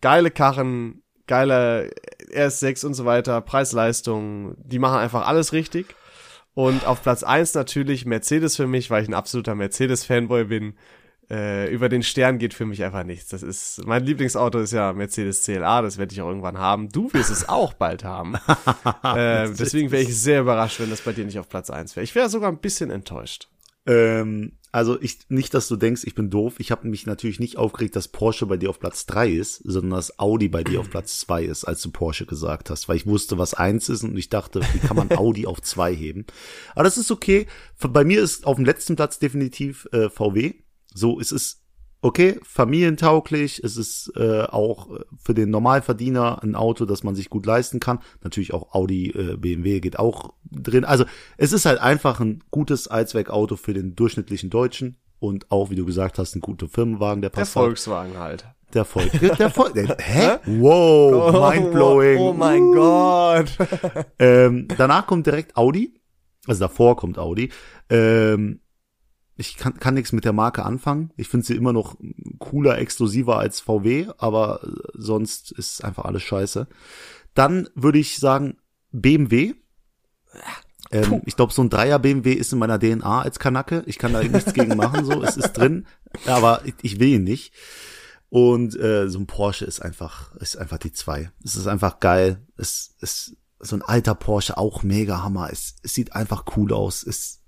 geile 0.01 0.31
Karren, 0.33 1.03
geile 1.29 1.91
RS6 2.33 2.87
und 2.87 2.95
so 2.95 3.05
weiter, 3.05 3.41
Preis-Leistung, 3.41 4.57
die 4.59 4.81
machen 4.81 4.99
einfach 4.99 5.27
alles 5.27 5.53
richtig. 5.53 5.95
Und 6.55 6.85
auf 6.87 7.03
Platz 7.03 7.23
eins 7.23 7.55
natürlich 7.55 8.05
Mercedes 8.05 8.57
für 8.57 8.67
mich, 8.67 8.91
weil 8.91 9.05
ich 9.05 9.09
ein 9.09 9.15
absoluter 9.15 9.55
Mercedes-Fanboy 9.55 10.45
bin. 10.47 10.75
Äh, 11.31 11.71
über 11.71 11.91
den 11.91 12.03
Stern 12.03 12.39
geht 12.39 12.55
für 12.55 12.65
mich 12.65 12.83
einfach 12.83 13.05
nichts. 13.05 13.29
Das 13.29 13.43
ist, 13.43 13.87
mein 13.87 14.05
Lieblingsauto 14.05 14.61
ist 14.61 14.73
ja 14.73 14.93
Mercedes 14.95 15.43
CLA, 15.43 15.83
das 15.83 15.99
werde 15.99 16.15
ich 16.15 16.23
auch 16.23 16.29
irgendwann 16.29 16.57
haben. 16.57 16.89
Du 16.89 17.13
wirst 17.13 17.31
es 17.31 17.49
auch 17.49 17.75
bald 17.75 18.03
haben. 18.03 18.35
äh, 19.05 19.51
deswegen 19.51 19.91
wäre 19.91 20.03
ich 20.03 20.19
sehr 20.19 20.41
überrascht, 20.41 20.81
wenn 20.81 20.91
das 20.91 21.03
bei 21.03 21.13
dir 21.13 21.27
nicht 21.27 21.39
auf 21.39 21.49
Platz 21.49 21.69
eins 21.69 21.97
wäre. 21.97 22.05
Ich 22.05 22.15
wäre 22.15 22.31
sogar 22.31 22.51
ein 22.51 22.61
bisschen 22.61 22.91
enttäuscht. 22.91 23.49
Ähm, 23.87 24.53
also 24.71 25.01
ich 25.01 25.19
nicht, 25.29 25.55
dass 25.55 25.67
du 25.69 25.77
denkst, 25.77 26.05
ich 26.05 26.15
bin 26.15 26.31
doof. 26.31 26.55
Ich 26.59 26.71
habe 26.71 26.89
mich 26.89 27.07
natürlich 27.07 27.41
nicht 27.41 27.57
aufgeregt, 27.57 27.97
dass 27.97 28.09
Porsche 28.09 28.47
bei 28.47 28.59
dir 28.59 28.71
auf 28.71 28.81
Platz 28.81 29.07
drei 29.07 29.31
ist, 29.31 29.63
sondern 29.65 29.93
dass 29.93 30.19
Audi 30.19 30.49
bei 30.49 30.63
dir 30.63 30.81
auf 30.81 30.91
Platz 30.91 31.19
zwei 31.19 31.45
ist, 31.45 31.65
als 31.65 31.81
du 31.81 31.91
Porsche 31.91 32.27
gesagt 32.27 32.69
hast, 32.69 32.89
weil 32.89 32.97
ich 32.97 33.07
wusste, 33.07 33.39
was 33.39 33.55
eins 33.55 33.89
ist 33.89 34.05
und 34.05 34.17
ich 34.17 34.29
dachte, 34.29 34.61
wie 34.75 34.79
kann 34.79 34.97
man 34.97 35.11
Audi 35.13 35.47
auf 35.47 35.63
zwei 35.63 35.95
heben? 35.95 36.27
Aber 36.75 36.85
das 36.85 36.99
ist 36.99 37.11
okay. 37.11 37.47
Bei 37.81 38.05
mir 38.05 38.23
ist 38.23 38.47
auf 38.47 38.57
dem 38.57 38.67
letzten 38.67 38.97
Platz 38.97 39.19
definitiv 39.19 39.89
äh, 39.93 40.11
VW. 40.11 40.55
So, 40.95 41.21
es 41.21 41.33
ist 41.33 41.63
okay, 42.01 42.39
familientauglich, 42.45 43.63
es 43.65 43.77
ist 43.77 44.13
äh, 44.17 44.43
auch 44.43 44.89
für 45.19 45.35
den 45.35 45.51
Normalverdiener 45.51 46.43
ein 46.43 46.55
Auto, 46.55 46.85
das 46.85 47.03
man 47.03 47.15
sich 47.15 47.29
gut 47.29 47.45
leisten 47.45 47.81
kann. 47.81 47.99
Natürlich 48.23 48.55
auch 48.55 48.73
Audi, 48.75 49.09
äh, 49.11 49.37
BMW 49.37 49.81
geht 49.81 49.99
auch 49.99 50.33
drin. 50.51 50.85
Also 50.85 51.05
es 51.37 51.53
ist 51.53 51.67
halt 51.67 51.81
einfach 51.81 52.21
ein 52.21 52.45
gutes 52.51 52.87
Allzweckauto 52.89 53.57
für 53.57 53.75
den 53.75 53.97
durchschnittlichen 53.97 54.49
Deutschen 54.49 54.97
und 55.19 55.51
auch, 55.51 55.71
wie 55.71 55.75
du 55.75 55.85
gesagt 55.85 56.19
hast, 56.19 56.37
ein 56.37 56.41
guter 56.41 56.69
Firmenwagen, 56.69 57.21
der 57.21 57.31
Der 57.31 57.41
passt. 57.41 57.57
halt. 57.57 57.67
Volkswagen 57.67 58.17
halt. 58.19 58.47
Der 58.75 58.85
Volk. 58.85 59.11
Der 59.39 59.51
Volk. 59.51 59.75
Hä? 59.99 60.39
Wow, 60.47 61.53
mindblowing. 61.53 62.19
Oh, 62.19 62.31
oh 62.31 62.33
mein 62.35 62.71
Gott. 62.73 63.47
Ähm, 64.19 64.69
danach 64.77 65.07
kommt 65.07 65.27
direkt 65.27 65.57
Audi. 65.57 65.95
Also 66.47 66.61
davor 66.61 66.97
kommt 66.97 67.19
Audi. 67.19 67.51
Ähm, 67.89 68.61
ich 69.39 69.57
kann, 69.57 69.79
kann 69.79 69.95
nichts 69.95 70.13
mit 70.13 70.25
der 70.25 70.33
Marke 70.33 70.65
anfangen. 70.65 71.13
Ich 71.17 71.29
finde 71.29 71.47
sie 71.47 71.55
immer 71.55 71.73
noch 71.73 71.97
cooler, 72.41 72.77
exklusiver 72.79 73.39
als 73.39 73.61
VW, 73.61 74.09
aber 74.19 74.61
äh, 74.65 74.69
sonst 74.95 75.53
ist 75.53 75.85
einfach 75.85 76.05
alles 76.05 76.25
scheiße. 76.25 76.67
Dann 77.35 77.69
würde 77.77 78.01
ich 78.01 78.19
sagen 78.19 78.57
BMW. 78.91 79.55
Ähm, 80.91 81.23
ich 81.25 81.37
glaube, 81.37 81.53
so 81.53 81.63
ein 81.63 81.71
Dreier 81.71 82.01
BMW 82.01 82.33
ist 82.33 82.53
in 82.53 82.59
meiner 82.59 82.81
DNA 82.81 83.23
als 83.23 83.39
Kanacke. 83.39 83.85
Ich 83.87 83.99
kann 83.99 84.13
da 84.13 84.23
nichts 84.25 84.53
gegen 84.55 84.77
machen, 84.77 85.05
so. 85.05 85.23
Es 85.23 85.37
ist 85.37 85.53
drin, 85.53 85.87
aber 86.27 86.63
ich, 86.65 86.75
ich 86.83 86.99
will 86.99 87.15
ihn 87.15 87.25
nicht. 87.25 87.55
Und 88.31 88.75
äh, 88.75 89.09
so 89.09 89.21
ein 89.21 89.29
Porsche 89.29 89.67
ist 89.67 89.81
einfach, 89.81 90.35
ist 90.37 90.59
einfach 90.59 90.79
die 90.79 90.93
zwei. 90.93 91.31
Es 91.45 91.55
ist 91.55 91.69
einfach 91.69 92.01
geil. 92.01 92.45
Es 92.57 92.97
ist 93.01 93.37
so 93.61 93.77
ein 93.77 93.83
alter 93.83 94.17
Porsche, 94.17 94.59
auch 94.59 94.83
mega 94.83 95.23
Hammer. 95.23 95.51
Es, 95.53 95.77
es 95.83 95.95
sieht 95.95 96.13
einfach 96.15 96.45
cool 96.57 96.73
aus. 96.73 97.05
Es 97.05 97.41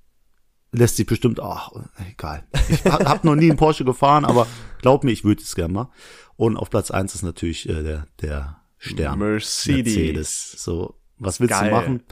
lässt 0.72 0.96
sich 0.96 1.06
bestimmt, 1.06 1.40
ach, 1.40 1.70
egal. 2.10 2.46
Ich 2.68 2.84
hab, 2.84 3.24
noch 3.24 3.34
nie 3.34 3.48
einen 3.50 3.56
Porsche 3.58 3.84
gefahren, 3.84 4.24
aber 4.24 4.46
glaub 4.80 5.04
mir, 5.04 5.10
ich 5.12 5.24
würde 5.24 5.42
es 5.42 5.54
gerne 5.54 5.72
mal. 5.72 5.90
Und 6.36 6.56
auf 6.56 6.70
Platz 6.70 6.90
eins 6.90 7.14
ist 7.14 7.22
natürlich 7.22 7.68
äh, 7.68 7.82
der, 7.82 8.06
der 8.20 8.62
Stern. 8.78 9.18
Mercedes. 9.18 9.94
Mercedes. 9.94 10.52
So, 10.58 10.94
was 11.18 11.40
willst 11.40 11.50
Geil. 11.50 11.70
du 11.70 11.74
machen? 11.76 12.02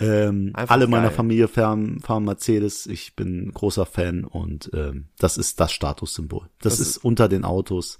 Ähm, 0.00 0.52
Einfach 0.54 0.74
alle 0.74 0.86
meiner 0.86 1.08
geil. 1.08 1.16
Familie 1.16 1.46
fahren, 1.48 2.00
fahren 2.00 2.24
Mercedes. 2.24 2.86
Ich 2.86 3.14
bin 3.14 3.48
ein 3.48 3.52
großer 3.52 3.84
Fan 3.84 4.24
und 4.24 4.70
ähm, 4.72 5.08
das 5.18 5.36
ist 5.36 5.60
das 5.60 5.72
Statussymbol. 5.72 6.48
Das, 6.60 6.78
Das 6.78 6.88
ist 6.88 6.96
unter 6.98 7.28
den 7.28 7.44
Autos. 7.44 7.98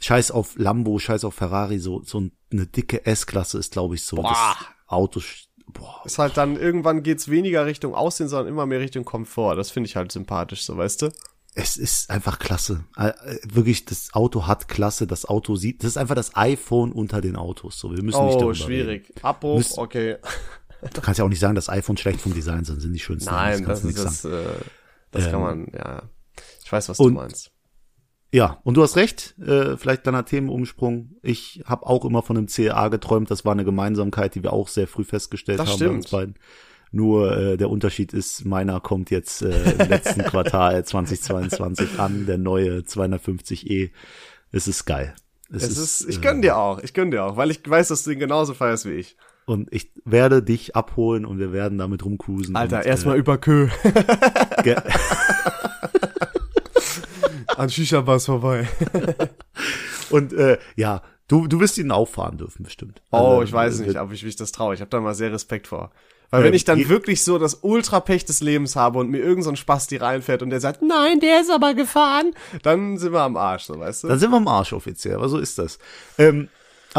Scheiß 0.00 0.30
auf 0.30 0.58
Lambo, 0.58 0.98
scheiß 0.98 1.24
auf 1.24 1.34
Ferrari, 1.34 1.78
so 1.78 2.02
so 2.04 2.28
eine 2.52 2.66
dicke 2.66 3.06
S-Klasse 3.06 3.58
ist, 3.58 3.72
glaube 3.72 3.94
ich, 3.94 4.02
so 4.02 4.16
Boah. 4.16 4.56
das 4.58 4.66
Auto. 4.86 5.20
Boah, 5.72 6.02
Ist 6.04 6.18
halt 6.18 6.36
dann, 6.36 6.56
irgendwann 6.56 7.02
geht's 7.02 7.28
weniger 7.28 7.66
Richtung 7.66 7.94
Aussehen, 7.94 8.28
sondern 8.28 8.48
immer 8.48 8.66
mehr 8.66 8.80
Richtung 8.80 9.04
Komfort. 9.04 9.56
Das 9.56 9.70
finde 9.70 9.88
ich 9.88 9.96
halt 9.96 10.10
sympathisch, 10.12 10.64
so 10.64 10.76
weißt 10.76 11.02
du? 11.02 11.12
es 11.54 11.76
ist 11.76 12.08
einfach 12.10 12.38
klasse. 12.38 12.84
Äh, 12.96 13.12
wirklich, 13.48 13.84
das 13.84 14.10
Auto 14.14 14.46
hat 14.46 14.68
Klasse. 14.68 15.08
Das 15.08 15.24
Auto 15.24 15.56
sieht, 15.56 15.82
das 15.82 15.90
ist 15.90 15.96
einfach 15.96 16.14
das 16.14 16.36
iPhone 16.36 16.92
unter 16.92 17.20
den 17.20 17.34
Autos. 17.34 17.80
So, 17.80 17.90
wir 17.90 18.02
müssen 18.02 18.24
nicht 18.26 18.36
Oh, 18.36 18.38
darüber 18.38 18.54
schwierig. 18.54 19.12
Abbruch, 19.22 19.56
Müsst- 19.58 19.76
okay. 19.78 20.12
Reden. 20.12 20.22
Du 20.94 21.00
kannst 21.00 21.18
ja 21.18 21.24
auch 21.24 21.28
nicht 21.28 21.40
sagen, 21.40 21.56
dass 21.56 21.68
iPhone 21.68 21.96
schlecht 21.96 22.20
vom 22.20 22.32
Design 22.32 22.64
sind, 22.64 22.80
sind 22.80 22.92
die 22.92 23.00
schönsten. 23.00 23.28
Nein, 23.28 23.64
das 23.64 23.80
du 23.82 23.88
ist 23.88 23.96
nicht 23.96 24.06
das, 24.06 24.24
äh, 24.24 24.44
das 25.10 25.24
kann 25.24 25.34
Ähm, 25.34 25.40
man, 25.40 25.66
ja. 25.74 26.02
Ich 26.64 26.70
weiß, 26.70 26.88
was 26.90 27.00
und- 27.00 27.14
du 27.14 27.20
meinst. 27.20 27.50
Ja, 28.30 28.58
und 28.62 28.76
du 28.76 28.82
hast 28.82 28.96
recht, 28.96 29.34
äh, 29.38 29.76
vielleicht 29.76 30.02
kleiner 30.02 30.24
Themenumsprung. 30.24 31.16
Ich 31.22 31.62
habe 31.64 31.86
auch 31.86 32.04
immer 32.04 32.22
von 32.22 32.36
einem 32.36 32.46
CA 32.46 32.88
geträumt, 32.88 33.30
das 33.30 33.44
war 33.44 33.52
eine 33.52 33.64
Gemeinsamkeit, 33.64 34.34
die 34.34 34.42
wir 34.42 34.52
auch 34.52 34.68
sehr 34.68 34.86
früh 34.86 35.04
festgestellt 35.04 35.58
Das 35.58 35.70
haben 35.70 35.78
bei 35.78 35.88
uns 35.88 36.08
stimmt. 36.08 36.20
beiden. 36.20 36.34
Nur 36.90 37.36
äh, 37.36 37.56
der 37.56 37.70
Unterschied 37.70 38.12
ist, 38.14 38.44
meiner 38.44 38.80
kommt 38.80 39.10
jetzt 39.10 39.42
äh, 39.42 39.72
im 39.72 39.88
letzten 39.88 40.22
Quartal 40.24 40.84
2022 40.84 41.98
an, 41.98 42.26
der 42.26 42.38
neue 42.38 42.80
250e. 42.80 43.90
Es 44.52 44.68
ist 44.68 44.84
geil. 44.84 45.14
Es 45.50 45.64
ist, 45.64 46.06
ich 46.08 46.18
äh, 46.18 46.20
gönn 46.20 46.42
dir 46.42 46.58
auch, 46.58 46.82
ich 46.82 46.92
gönn 46.92 47.10
dir 47.10 47.24
auch, 47.24 47.36
weil 47.36 47.50
ich 47.50 47.60
weiß, 47.64 47.88
dass 47.88 48.04
du 48.04 48.10
ihn 48.10 48.18
genauso 48.18 48.54
feierst 48.54 48.84
wie 48.84 48.92
ich. 48.92 49.16
Und 49.46 49.68
ich 49.72 49.90
werde 50.04 50.42
dich 50.42 50.76
abholen 50.76 51.24
und 51.24 51.38
wir 51.38 51.52
werden 51.52 51.78
damit 51.78 52.04
rumcruisen. 52.04 52.54
Alter, 52.54 52.84
erstmal 52.84 53.16
über 53.16 53.38
Kö. 53.38 53.68
Äh, 57.58 57.60
ge- 57.60 57.62
An 57.64 57.70
Shisha-Bars 57.70 58.26
vorbei. 58.26 58.68
und 60.10 60.32
äh, 60.32 60.58
ja, 60.76 61.02
du, 61.28 61.46
du 61.46 61.60
wirst 61.60 61.78
ihn 61.78 61.90
auch 61.90 62.08
fahren 62.08 62.38
dürfen, 62.38 62.62
bestimmt. 62.64 63.02
Oh, 63.10 63.16
Also, 63.16 63.42
ich 63.42 63.52
weiß 63.52 63.80
äh, 63.80 63.86
nicht, 63.86 63.98
ob 63.98 64.12
ich 64.12 64.24
mich 64.24 64.36
das 64.36 64.52
traue. 64.52 64.74
Ich 64.74 64.80
habe 64.80 64.90
da 64.90 65.00
mal 65.00 65.14
sehr 65.14 65.32
Respekt 65.32 65.66
vor. 65.66 65.90
Weil 66.30 66.40
Ähm, 66.40 66.46
wenn 66.48 66.54
ich 66.54 66.64
dann 66.64 66.88
wirklich 66.90 67.24
so 67.24 67.38
das 67.38 67.54
Ultrapech 67.62 68.24
des 68.26 68.40
Lebens 68.40 68.76
habe 68.76 68.98
und 68.98 69.08
mir 69.10 69.18
irgend 69.18 69.44
so 69.44 69.50
ein 69.50 69.56
Spasti 69.56 69.96
reinfährt 69.96 70.42
und 70.42 70.50
der 70.50 70.60
sagt, 70.60 70.82
nein, 70.82 71.20
der 71.20 71.40
ist 71.40 71.50
aber 71.50 71.72
gefahren, 71.74 72.32
dann 72.62 72.98
sind 72.98 73.12
wir 73.12 73.22
am 73.22 73.36
Arsch, 73.36 73.64
so 73.64 73.78
weißt 73.78 74.04
du? 74.04 74.08
Dann 74.08 74.18
sind 74.18 74.30
wir 74.30 74.36
am 74.36 74.48
Arsch 74.48 74.72
offiziell, 74.74 75.14
aber 75.16 75.28
so 75.30 75.38
ist 75.38 75.58
das. 75.58 75.78
Ähm, 76.18 76.48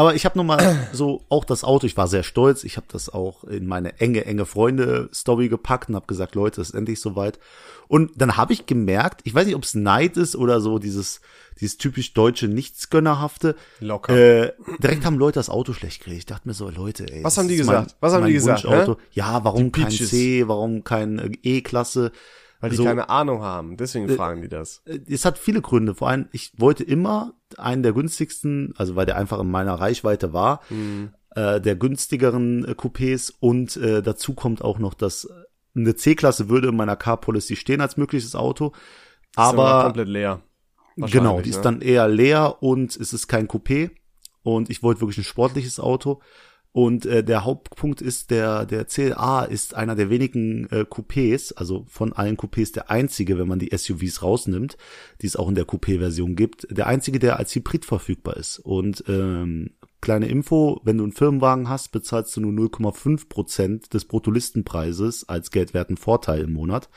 aber 0.00 0.14
ich 0.14 0.24
habe 0.24 0.38
noch 0.38 0.44
mal 0.44 0.88
so 0.94 1.26
auch 1.28 1.44
das 1.44 1.62
Auto. 1.62 1.86
Ich 1.86 1.94
war 1.98 2.08
sehr 2.08 2.22
stolz. 2.22 2.64
Ich 2.64 2.78
habe 2.78 2.86
das 2.90 3.10
auch 3.10 3.44
in 3.44 3.66
meine 3.66 4.00
enge, 4.00 4.24
enge 4.24 4.46
Freunde-Story 4.46 5.50
gepackt 5.50 5.90
und 5.90 5.94
habe 5.94 6.06
gesagt, 6.06 6.34
Leute, 6.34 6.62
es 6.62 6.70
ist 6.70 6.74
endlich 6.74 7.02
soweit. 7.02 7.38
Und 7.86 8.12
dann 8.16 8.38
habe 8.38 8.54
ich 8.54 8.64
gemerkt, 8.64 9.20
ich 9.24 9.34
weiß 9.34 9.44
nicht, 9.44 9.56
ob 9.56 9.64
es 9.64 9.74
Neid 9.74 10.16
ist 10.16 10.36
oder 10.36 10.62
so 10.62 10.78
dieses 10.78 11.20
dieses 11.60 11.76
typisch 11.76 12.14
deutsche 12.14 12.48
Nichtsgönnerhafte. 12.48 13.56
Locker. 13.80 14.16
Äh, 14.16 14.52
direkt 14.82 15.04
haben 15.04 15.18
Leute 15.18 15.38
das 15.38 15.50
Auto 15.50 15.74
schlecht 15.74 15.98
gekriegt. 15.98 16.18
Ich 16.18 16.26
dachte 16.26 16.48
mir 16.48 16.54
so, 16.54 16.70
Leute, 16.70 17.12
ey. 17.12 17.22
Was 17.22 17.36
haben 17.36 17.48
die 17.48 17.56
gesagt? 17.56 17.96
Was 18.00 18.14
haben 18.14 18.22
mein 18.22 18.28
die 18.28 18.34
gesagt? 18.34 18.64
Ja, 19.12 19.44
warum 19.44 19.70
kein 19.70 19.88
Peaches. 19.88 20.08
C, 20.08 20.48
warum 20.48 20.84
kein 20.84 21.18
äh, 21.18 21.32
E-Klasse? 21.42 22.12
Weil 22.60 22.70
die 22.70 22.76
so- 22.76 22.84
keine 22.84 23.08
Ahnung 23.08 23.42
haben. 23.42 23.76
Deswegen 23.76 24.08
Äh, 24.08 24.14
fragen 24.16 24.42
die 24.42 24.48
das. 24.48 24.82
es 25.08 25.24
hat 25.24 25.38
viele 25.38 25.60
Gründe. 25.62 25.94
Vor 25.94 26.08
allem, 26.08 26.28
ich 26.32 26.52
wollte 26.58 26.84
immer 26.84 27.34
einen 27.56 27.82
der 27.82 27.92
günstigsten, 27.92 28.74
also 28.76 28.96
weil 28.96 29.06
der 29.06 29.16
einfach 29.16 29.40
in 29.40 29.50
meiner 29.50 29.74
Reichweite 29.74 30.32
war, 30.32 30.60
Mhm. 30.70 31.12
äh, 31.34 31.60
der 31.60 31.76
günstigeren 31.76 32.64
äh, 32.64 32.72
Coupés 32.72 33.32
und 33.40 33.76
äh, 33.76 34.02
dazu 34.02 34.34
kommt 34.34 34.62
auch 34.62 34.78
noch, 34.78 34.94
dass 34.94 35.28
eine 35.74 35.94
C-Klasse 35.94 36.48
würde 36.48 36.68
in 36.68 36.76
meiner 36.76 36.96
Car 36.96 37.18
Policy 37.20 37.56
stehen 37.56 37.80
als 37.80 37.96
mögliches 37.96 38.34
Auto, 38.34 38.72
Ist 39.30 39.38
aber 39.38 39.84
komplett 39.84 40.08
leer. 40.08 40.42
genau, 40.96 41.40
die 41.40 41.50
ist 41.50 41.56
ne? 41.58 41.62
dann 41.62 41.80
eher 41.80 42.08
leer 42.08 42.62
und 42.62 42.96
es 42.96 43.12
ist 43.12 43.28
kein 43.28 43.46
Coupé 43.48 43.90
und 44.42 44.68
ich 44.68 44.82
wollte 44.82 45.00
wirklich 45.00 45.18
ein 45.18 45.24
sportliches 45.24 45.78
Auto. 45.80 46.20
Und 46.72 47.04
äh, 47.04 47.24
der 47.24 47.44
Hauptpunkt 47.44 48.00
ist, 48.00 48.30
der, 48.30 48.64
der 48.64 48.84
CLA 48.84 49.44
ist 49.44 49.74
einer 49.74 49.96
der 49.96 50.08
wenigen 50.08 50.68
äh, 50.70 50.84
Coupés, 50.88 51.52
also 51.56 51.84
von 51.88 52.12
allen 52.12 52.36
Coupés 52.36 52.72
der 52.72 52.90
einzige, 52.90 53.38
wenn 53.38 53.48
man 53.48 53.58
die 53.58 53.76
SUVs 53.76 54.22
rausnimmt, 54.22 54.76
die 55.20 55.26
es 55.26 55.34
auch 55.34 55.48
in 55.48 55.56
der 55.56 55.66
Coupé-Version 55.66 56.36
gibt, 56.36 56.68
der 56.70 56.86
einzige, 56.86 57.18
der 57.18 57.38
als 57.38 57.54
Hybrid 57.54 57.84
verfügbar 57.84 58.36
ist. 58.36 58.60
Und 58.60 59.02
ähm, 59.08 59.70
kleine 60.00 60.28
Info, 60.28 60.80
wenn 60.84 60.98
du 60.98 61.04
einen 61.04 61.12
Firmenwagen 61.12 61.68
hast, 61.68 61.90
bezahlst 61.90 62.36
du 62.36 62.40
nur 62.40 62.52
0,5 62.52 63.28
Prozent 63.28 63.92
des 63.92 64.04
Bruttolistenpreises 64.04 65.28
als 65.28 65.50
geldwerten 65.50 65.96
Vorteil 65.96 66.42
im 66.42 66.52
Monat. 66.52 66.88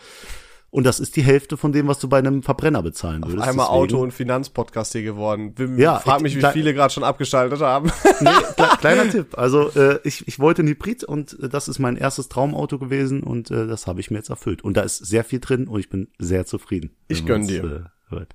Und 0.73 0.85
das 0.85 0.99
ist 0.99 1.15
die 1.15 1.21
Hälfte 1.21 1.55
von 1.55 1.71
dem, 1.71 1.87
was 1.87 1.99
du 1.99 2.09
bei 2.09 2.17
einem 2.17 2.41
Verbrenner 2.41 2.81
bezahlen 2.81 3.23
würdest. 3.23 3.47
Einmal 3.47 3.67
Deswegen- 3.67 3.93
Auto- 3.93 4.01
und 4.01 4.11
Finanzpodcast 4.11 4.93
hier 4.93 5.03
geworden. 5.03 5.53
Wim, 5.55 5.77
Ja, 5.77 5.99
frag 5.99 6.17
ich- 6.17 6.23
mich, 6.23 6.37
wie 6.37 6.45
viele 6.51 6.73
gerade 6.73 6.91
schon 6.91 7.03
abgeschaltet 7.03 7.61
haben. 7.61 7.91
nee, 8.21 8.29
kle 8.55 8.67
kleiner 8.79 9.07
Tipp. 9.07 9.37
Also 9.37 9.69
äh, 9.75 9.99
ich, 10.03 10.27
ich 10.27 10.39
wollte 10.39 10.63
ein 10.63 10.67
Hybrid 10.67 11.03
und 11.03 11.37
äh, 11.39 11.47
das 11.47 11.67
ist 11.67 11.77
mein 11.77 11.95
erstes 11.95 12.27
Traumauto 12.27 12.79
gewesen 12.79 13.21
und 13.21 13.51
äh, 13.51 13.67
das 13.67 13.85
habe 13.85 13.99
ich 13.99 14.09
mir 14.09 14.17
jetzt 14.17 14.31
erfüllt. 14.31 14.63
Und 14.63 14.75
da 14.75 14.81
ist 14.81 14.97
sehr 14.97 15.23
viel 15.23 15.39
drin 15.39 15.67
und 15.67 15.79
ich 15.79 15.89
bin 15.89 16.07
sehr 16.17 16.47
zufrieden. 16.47 16.95
Ich 17.07 17.23
gönn 17.27 17.45
dir. 17.45 17.91
Äh. 18.11 18.25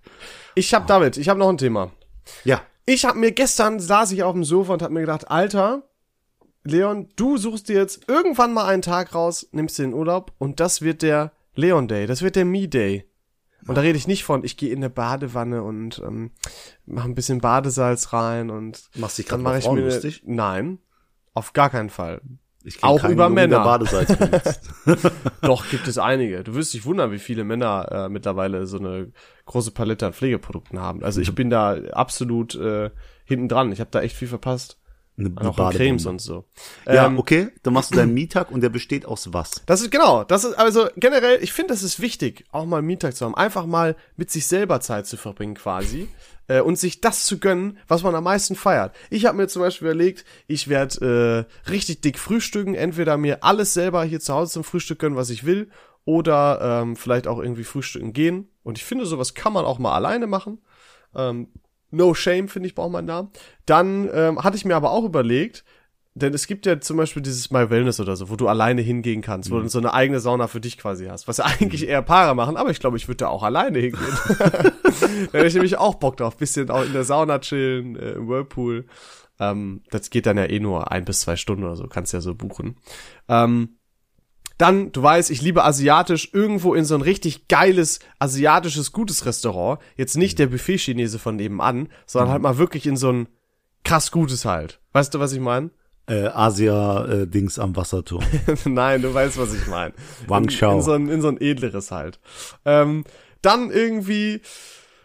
Ich 0.54 0.72
hab 0.74 0.86
damit, 0.86 1.16
ich 1.16 1.28
habe 1.28 1.40
noch 1.40 1.48
ein 1.48 1.58
Thema. 1.58 1.90
Ja, 2.44 2.60
Ich 2.86 3.04
habe 3.04 3.18
mir 3.18 3.32
gestern 3.32 3.80
saß 3.80 4.12
ich 4.12 4.22
auf 4.22 4.32
dem 4.34 4.44
Sofa 4.44 4.74
und 4.74 4.82
habe 4.82 4.94
mir 4.94 5.00
gedacht, 5.00 5.28
Alter, 5.28 5.82
Leon, 6.62 7.08
du 7.16 7.36
suchst 7.36 7.68
dir 7.68 7.76
jetzt 7.76 8.08
irgendwann 8.08 8.52
mal 8.52 8.66
einen 8.66 8.82
Tag 8.82 9.12
raus, 9.14 9.48
nimmst 9.50 9.76
dir 9.78 9.82
den 9.82 9.94
Urlaub 9.94 10.32
und 10.38 10.60
das 10.60 10.82
wird 10.82 11.02
der 11.02 11.32
Leon 11.58 11.88
Day, 11.88 12.06
das 12.06 12.22
wird 12.22 12.36
der 12.36 12.44
Me 12.44 12.68
Day. 12.68 13.04
Und 13.66 13.74
da 13.74 13.80
rede 13.80 13.98
ich 13.98 14.06
nicht 14.06 14.22
von, 14.22 14.44
ich 14.44 14.56
gehe 14.56 14.70
in 14.70 14.78
eine 14.78 14.90
Badewanne 14.90 15.64
und 15.64 16.00
ähm, 16.06 16.30
mache 16.86 17.08
ein 17.08 17.16
bisschen 17.16 17.40
Badesalz 17.40 18.12
rein 18.12 18.48
und 18.48 18.88
machst 18.94 19.18
dich 19.18 19.26
gerade 19.26 19.58
ich 19.58 19.64
Frauen 19.64 19.74
mir 19.74 19.86
lustig. 19.86 20.22
nein, 20.24 20.78
auf 21.34 21.52
gar 21.52 21.68
keinen 21.68 21.90
Fall. 21.90 22.22
Ich 22.62 22.84
auch 22.84 23.00
keinen, 23.00 23.12
über 23.12 23.28
Männer. 23.28 23.64
Badesalz. 23.64 24.60
Doch 25.42 25.68
gibt 25.68 25.88
es 25.88 25.98
einige. 25.98 26.44
Du 26.44 26.54
wirst 26.54 26.74
dich 26.74 26.84
wundern, 26.84 27.10
wie 27.10 27.18
viele 27.18 27.42
Männer 27.42 27.88
äh, 27.90 28.08
mittlerweile 28.08 28.68
so 28.68 28.78
eine 28.78 29.10
große 29.46 29.72
Palette 29.72 30.06
an 30.06 30.12
Pflegeprodukten 30.12 30.78
haben. 30.78 31.02
Also 31.02 31.20
ich 31.20 31.34
bin 31.34 31.50
da 31.50 31.76
absolut 31.92 32.54
äh, 32.54 32.90
hinten 33.24 33.48
dran. 33.48 33.72
Ich 33.72 33.80
habe 33.80 33.90
da 33.90 34.00
echt 34.00 34.14
viel 34.14 34.28
verpasst. 34.28 34.77
Eine, 35.18 35.32
eine 35.36 35.50
Auch 35.50 35.72
Cremes 35.72 36.06
und 36.06 36.20
so. 36.20 36.44
Ja, 36.86 37.06
Ähm, 37.06 37.18
okay, 37.18 37.48
dann 37.62 37.74
machst 37.74 37.90
du 37.90 37.96
deinen 37.96 38.14
Mietag 38.14 38.50
und 38.50 38.60
der 38.60 38.68
besteht 38.68 39.04
aus 39.04 39.32
was? 39.32 39.62
Das 39.66 39.80
ist 39.80 39.90
genau, 39.90 40.22
das 40.24 40.44
ist 40.44 40.54
also 40.54 40.88
generell, 40.96 41.42
ich 41.42 41.52
finde, 41.52 41.74
das 41.74 41.82
ist 41.82 42.00
wichtig, 42.00 42.44
auch 42.52 42.66
mal 42.66 42.78
einen 42.78 42.86
Mittag 42.86 43.16
zu 43.16 43.24
haben, 43.24 43.34
einfach 43.34 43.66
mal 43.66 43.96
mit 44.16 44.30
sich 44.30 44.46
selber 44.46 44.80
Zeit 44.80 45.06
zu 45.06 45.16
verbringen 45.16 45.54
quasi 45.54 46.08
äh, 46.46 46.60
und 46.60 46.78
sich 46.78 47.00
das 47.00 47.26
zu 47.26 47.38
gönnen, 47.38 47.78
was 47.88 48.04
man 48.04 48.14
am 48.14 48.24
meisten 48.24 48.54
feiert. 48.54 48.94
Ich 49.10 49.26
habe 49.26 49.36
mir 49.36 49.48
zum 49.48 49.62
Beispiel 49.62 49.88
überlegt, 49.88 50.24
ich 50.46 50.68
werde 50.68 51.46
äh, 51.66 51.70
richtig 51.70 52.00
dick 52.00 52.18
frühstücken, 52.18 52.74
entweder 52.74 53.16
mir 53.16 53.42
alles 53.42 53.74
selber 53.74 54.04
hier 54.04 54.20
zu 54.20 54.34
Hause 54.34 54.52
zum 54.52 54.64
Frühstück 54.64 55.00
gönnen, 55.00 55.16
was 55.16 55.30
ich 55.30 55.44
will, 55.44 55.70
oder 56.04 56.60
ähm, 56.82 56.96
vielleicht 56.96 57.26
auch 57.26 57.38
irgendwie 57.38 57.64
frühstücken 57.64 58.12
gehen. 58.12 58.48
Und 58.62 58.78
ich 58.78 58.84
finde, 58.84 59.04
sowas 59.04 59.34
kann 59.34 59.52
man 59.52 59.64
auch 59.64 59.78
mal 59.78 59.94
alleine 59.94 60.26
machen. 60.26 60.58
Ähm, 61.14 61.48
no 61.90 62.14
shame, 62.14 62.48
finde 62.48 62.68
ich, 62.68 62.74
braucht 62.74 62.92
man 62.92 63.06
da. 63.06 63.30
Dann 63.66 64.08
ähm, 64.12 64.42
hatte 64.42 64.56
ich 64.56 64.64
mir 64.64 64.76
aber 64.76 64.90
auch 64.90 65.04
überlegt, 65.04 65.64
denn 66.14 66.34
es 66.34 66.46
gibt 66.46 66.66
ja 66.66 66.80
zum 66.80 66.96
Beispiel 66.96 67.22
dieses 67.22 67.50
My 67.50 67.70
Wellness 67.70 68.00
oder 68.00 68.16
so, 68.16 68.28
wo 68.28 68.36
du 68.36 68.48
alleine 68.48 68.82
hingehen 68.82 69.22
kannst, 69.22 69.50
wo 69.50 69.60
du 69.60 69.68
so 69.68 69.78
eine 69.78 69.94
eigene 69.94 70.20
Sauna 70.20 70.48
für 70.48 70.60
dich 70.60 70.76
quasi 70.76 71.06
hast. 71.06 71.28
Was 71.28 71.36
ja 71.36 71.44
eigentlich 71.44 71.86
eher 71.86 72.02
Paare 72.02 72.34
machen, 72.34 72.56
aber 72.56 72.70
ich 72.70 72.80
glaube, 72.80 72.96
ich 72.96 73.06
würde 73.06 73.18
da 73.18 73.28
auch 73.28 73.42
alleine 73.42 73.78
hingehen. 73.78 74.18
da 74.38 74.72
hätte 75.32 75.46
ich 75.46 75.54
nämlich 75.54 75.78
auch 75.78 75.94
Bock 75.94 76.16
drauf. 76.16 76.36
Bisschen 76.36 76.70
auch 76.70 76.84
in 76.84 76.92
der 76.92 77.04
Sauna 77.04 77.38
chillen, 77.38 77.96
äh, 77.96 78.12
im 78.12 78.28
Whirlpool. 78.28 78.86
Ähm, 79.38 79.82
das 79.90 80.10
geht 80.10 80.26
dann 80.26 80.36
ja 80.36 80.46
eh 80.46 80.58
nur 80.58 80.90
ein 80.90 81.04
bis 81.04 81.20
zwei 81.20 81.36
Stunden 81.36 81.64
oder 81.64 81.76
so, 81.76 81.86
kannst 81.86 82.12
ja 82.12 82.20
so 82.20 82.34
buchen. 82.34 82.76
Ähm, 83.28 83.77
dann, 84.58 84.92
du 84.92 85.02
weißt, 85.02 85.30
ich 85.30 85.40
liebe 85.40 85.64
asiatisch, 85.64 86.30
irgendwo 86.32 86.74
in 86.74 86.84
so 86.84 86.94
ein 86.96 87.00
richtig 87.02 87.48
geiles, 87.48 88.00
asiatisches, 88.18 88.92
gutes 88.92 89.24
Restaurant. 89.24 89.80
Jetzt 89.96 90.16
nicht 90.16 90.38
der 90.38 90.48
Buffet-Chinese 90.48 91.18
von 91.18 91.36
nebenan, 91.36 91.88
sondern 92.06 92.32
halt 92.32 92.42
mal 92.42 92.58
wirklich 92.58 92.86
in 92.86 92.96
so 92.96 93.10
ein 93.12 93.28
krass 93.84 94.10
gutes 94.10 94.44
halt. 94.44 94.80
Weißt 94.92 95.14
du, 95.14 95.20
was 95.20 95.32
ich 95.32 95.40
meine? 95.40 95.70
Äh, 96.06 96.26
Asia-Dings 96.26 97.58
am 97.58 97.76
Wasserturm. 97.76 98.24
Nein, 98.64 99.02
du 99.02 99.14
weißt, 99.14 99.38
was 99.38 99.54
ich 99.54 99.66
meine. 99.68 99.94
Wang 100.26 100.44
in, 100.44 100.48
Chao. 100.50 100.76
in, 100.76 100.82
so 100.82 100.92
ein, 100.92 101.08
in 101.08 101.20
so 101.20 101.28
ein 101.28 101.40
edleres 101.40 101.90
halt. 101.90 102.18
Ähm, 102.64 103.04
dann 103.42 103.70
irgendwie, 103.70 104.40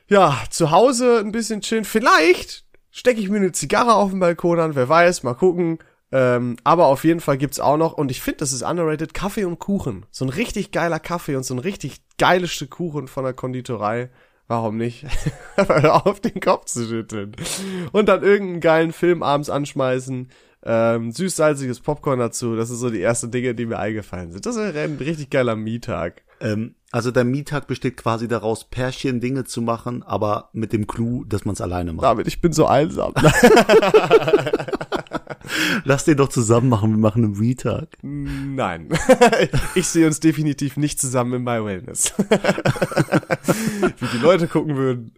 Ja, 0.07 0.37
zu 0.49 0.71
Hause 0.71 1.19
ein 1.19 1.31
bisschen 1.31 1.61
chillen. 1.61 1.85
Vielleicht 1.85 2.63
stecke 2.91 3.19
ich 3.19 3.29
mir 3.29 3.37
eine 3.37 3.51
Zigarre 3.51 3.93
auf 3.93 4.11
den 4.11 4.19
Balkon 4.19 4.59
an, 4.59 4.75
wer 4.75 4.89
weiß, 4.89 5.23
mal 5.23 5.33
gucken. 5.35 5.79
Ähm, 6.15 6.57
aber 6.63 6.85
auf 6.85 7.03
jeden 7.05 7.21
Fall 7.21 7.39
gibt's 7.39 7.59
auch 7.59 7.75
noch, 7.75 7.93
und 7.93 8.11
ich 8.11 8.21
finde, 8.21 8.37
das 8.37 8.53
ist 8.53 8.61
underrated, 8.61 9.15
Kaffee 9.15 9.45
und 9.45 9.57
Kuchen. 9.57 10.05
So 10.11 10.23
ein 10.23 10.29
richtig 10.29 10.71
geiler 10.71 10.99
Kaffee 10.99 11.35
und 11.35 11.43
so 11.43 11.55
ein 11.55 11.59
richtig 11.59 12.01
geiles 12.19 12.51
Stück 12.51 12.69
Kuchen 12.69 13.07
von 13.07 13.23
der 13.23 13.33
Konditorei. 13.33 14.11
Warum 14.47 14.77
nicht? 14.77 15.07
auf 15.57 16.19
den 16.19 16.39
Kopf 16.39 16.65
zu 16.65 16.85
schütteln. 16.85 17.35
Und 17.93 18.09
dann 18.09 18.21
irgendeinen 18.21 18.59
geilen 18.59 18.93
Film 18.93 19.23
abends 19.23 19.49
anschmeißen. 19.49 20.29
Ähm, 20.65 21.11
süß-salziges 21.11 21.79
Popcorn 21.79 22.19
dazu. 22.19 22.55
Das 22.55 22.67
sind 22.67 22.77
so 22.77 22.91
die 22.91 23.01
ersten 23.01 23.31
Dinge, 23.31 23.55
die 23.55 23.65
mir 23.65 23.79
eingefallen 23.79 24.31
sind. 24.31 24.45
Das 24.45 24.55
wäre 24.55 24.81
ein 24.81 24.97
richtig 24.97 25.31
geiler 25.31 25.55
Mietag. 25.55 26.21
Ähm, 26.39 26.75
also 26.91 27.09
der 27.09 27.23
Mietag 27.23 27.65
besteht 27.65 27.97
quasi 27.97 28.27
daraus, 28.27 28.65
Pärchen 28.65 29.19
Dinge 29.19 29.45
zu 29.45 29.63
machen, 29.63 30.03
aber 30.03 30.49
mit 30.53 30.73
dem 30.73 30.85
Clou, 30.85 31.23
dass 31.23 31.43
man 31.43 31.53
es 31.53 31.61
alleine 31.61 31.91
macht. 31.91 32.05
David, 32.05 32.27
ich 32.27 32.39
bin 32.39 32.53
so 32.53 32.67
einsam. 32.67 33.13
Lass 35.83 36.05
den 36.05 36.17
doch 36.17 36.29
zusammen 36.29 36.69
machen, 36.69 36.91
wir 36.91 36.97
machen 36.97 37.23
einen 37.23 37.37
Mietag. 37.37 37.97
Nein. 38.01 38.89
ich 39.75 39.87
sehe 39.87 40.07
uns 40.07 40.19
definitiv 40.19 40.77
nicht 40.77 40.99
zusammen 40.99 41.33
in 41.33 41.43
My 41.43 41.63
Wellness. 41.63 42.13
Wie 43.99 44.07
die 44.13 44.21
Leute 44.21 44.47
gucken 44.47 44.75
würden. 44.75 45.15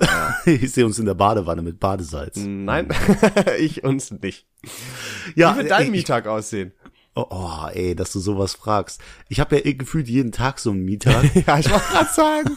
Ich 0.46 0.72
sehe 0.72 0.84
uns 0.84 0.98
in 0.98 1.06
der 1.06 1.14
Badewanne 1.14 1.62
mit 1.62 1.78
Badesalz. 1.78 2.36
Nein, 2.36 2.88
ich 3.58 3.84
uns 3.84 4.10
nicht. 4.10 4.46
Ja, 5.36 5.52
Wie 5.52 5.58
wird 5.58 5.70
dein 5.70 5.84
ey, 5.84 5.90
Mietag 5.90 6.26
aussehen? 6.26 6.72
Oh, 7.14 7.26
oh, 7.30 7.66
ey, 7.72 7.94
dass 7.94 8.10
du 8.12 8.18
sowas 8.18 8.54
fragst. 8.54 9.00
Ich 9.28 9.38
habe 9.38 9.56
ja 9.56 9.64
eh 9.64 9.74
gefühlt 9.74 10.08
jeden 10.08 10.32
Tag 10.32 10.58
so 10.58 10.70
einen 10.70 10.84
Mietag. 10.84 11.24
Ja, 11.46 11.58
ich 11.58 11.70
wollte 11.70 11.84
gerade 11.90 12.12
sagen. 12.12 12.56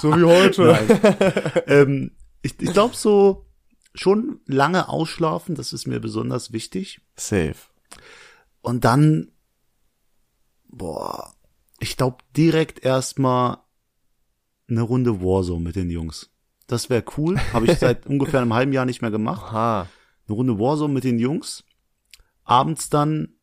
so 0.00 0.14
wie 0.14 0.24
heute. 0.24 1.64
ähm, 1.66 2.12
ich 2.42 2.54
ich 2.60 2.72
glaube 2.72 2.94
so 2.94 3.47
schon 3.98 4.40
lange 4.46 4.88
ausschlafen, 4.88 5.54
das 5.54 5.72
ist 5.72 5.86
mir 5.86 6.00
besonders 6.00 6.52
wichtig. 6.52 7.00
Safe. 7.16 7.56
Und 8.60 8.84
dann, 8.84 9.32
boah, 10.68 11.34
ich 11.80 11.96
glaube 11.96 12.18
direkt 12.36 12.84
erstmal 12.84 13.58
eine 14.68 14.82
Runde 14.82 15.20
Warzone 15.20 15.60
mit 15.60 15.76
den 15.76 15.90
Jungs. 15.90 16.30
Das 16.66 16.90
wäre 16.90 17.04
cool. 17.16 17.38
Habe 17.52 17.66
ich 17.66 17.78
seit 17.78 18.06
ungefähr 18.06 18.40
einem 18.40 18.54
halben 18.54 18.72
Jahr 18.72 18.84
nicht 18.84 19.00
mehr 19.02 19.10
gemacht. 19.10 19.46
Aha. 19.48 19.88
Eine 20.26 20.36
Runde 20.36 20.58
Warzone 20.58 20.92
mit 20.92 21.04
den 21.04 21.18
Jungs. 21.18 21.64
Abends 22.44 22.90
dann 22.90 23.38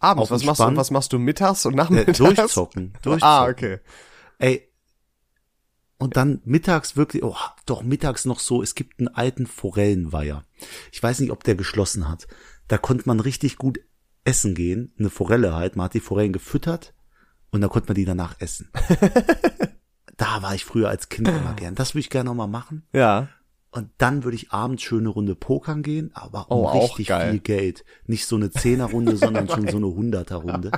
Abends, 0.00 0.30
was 0.30 0.44
machst 0.44 0.60
du, 0.60 0.76
was 0.76 0.90
machst 0.90 1.12
du 1.12 1.18
mittags 1.18 1.66
und 1.66 1.74
äh, 1.74 1.76
nachmittags? 1.76 2.18
durchzocken. 2.18 2.94
durchzocken. 3.02 3.22
Ah, 3.22 3.46
okay. 3.46 3.80
Ey. 4.38 4.69
Und 6.00 6.16
dann 6.16 6.40
mittags 6.46 6.96
wirklich, 6.96 7.22
oh, 7.22 7.36
doch 7.66 7.82
mittags 7.82 8.24
noch 8.24 8.40
so, 8.40 8.62
es 8.62 8.74
gibt 8.74 8.98
einen 8.98 9.08
alten 9.08 9.46
Forellenweiher. 9.46 10.44
Ich 10.92 11.02
weiß 11.02 11.20
nicht, 11.20 11.30
ob 11.30 11.44
der 11.44 11.56
geschlossen 11.56 12.08
hat. 12.08 12.26
Da 12.68 12.78
konnte 12.78 13.04
man 13.06 13.20
richtig 13.20 13.58
gut 13.58 13.80
essen 14.24 14.54
gehen, 14.54 14.94
eine 14.98 15.10
Forelle 15.10 15.54
halt, 15.54 15.76
man 15.76 15.84
hat 15.84 15.94
die 15.94 16.00
Forellen 16.00 16.32
gefüttert 16.32 16.94
und 17.50 17.60
dann 17.60 17.68
konnte 17.68 17.88
man 17.88 17.96
die 17.96 18.06
danach 18.06 18.36
essen. 18.40 18.70
da 20.16 20.40
war 20.40 20.54
ich 20.54 20.64
früher 20.64 20.88
als 20.88 21.10
Kind 21.10 21.28
immer 21.28 21.52
gern. 21.52 21.74
Das 21.74 21.92
würde 21.92 22.00
ich 22.00 22.10
gerne 22.10 22.30
nochmal 22.30 22.48
machen. 22.48 22.86
Ja. 22.94 23.28
Und 23.70 23.90
dann 23.98 24.24
würde 24.24 24.36
ich 24.36 24.52
abends 24.52 24.82
schöne 24.82 25.10
Runde 25.10 25.34
pokern 25.34 25.82
gehen, 25.82 26.12
aber 26.14 26.50
um 26.50 26.60
Oh, 26.60 26.66
auch 26.66 26.98
richtig 26.98 27.14
viel 27.14 27.40
Geld. 27.40 27.84
Nicht 28.06 28.24
so 28.24 28.36
eine 28.36 28.50
Zehnerrunde, 28.50 29.18
sondern 29.18 29.48
schon 29.48 29.68
so 29.68 29.76
eine 29.76 29.86
Hunderterrunde. 29.94 30.70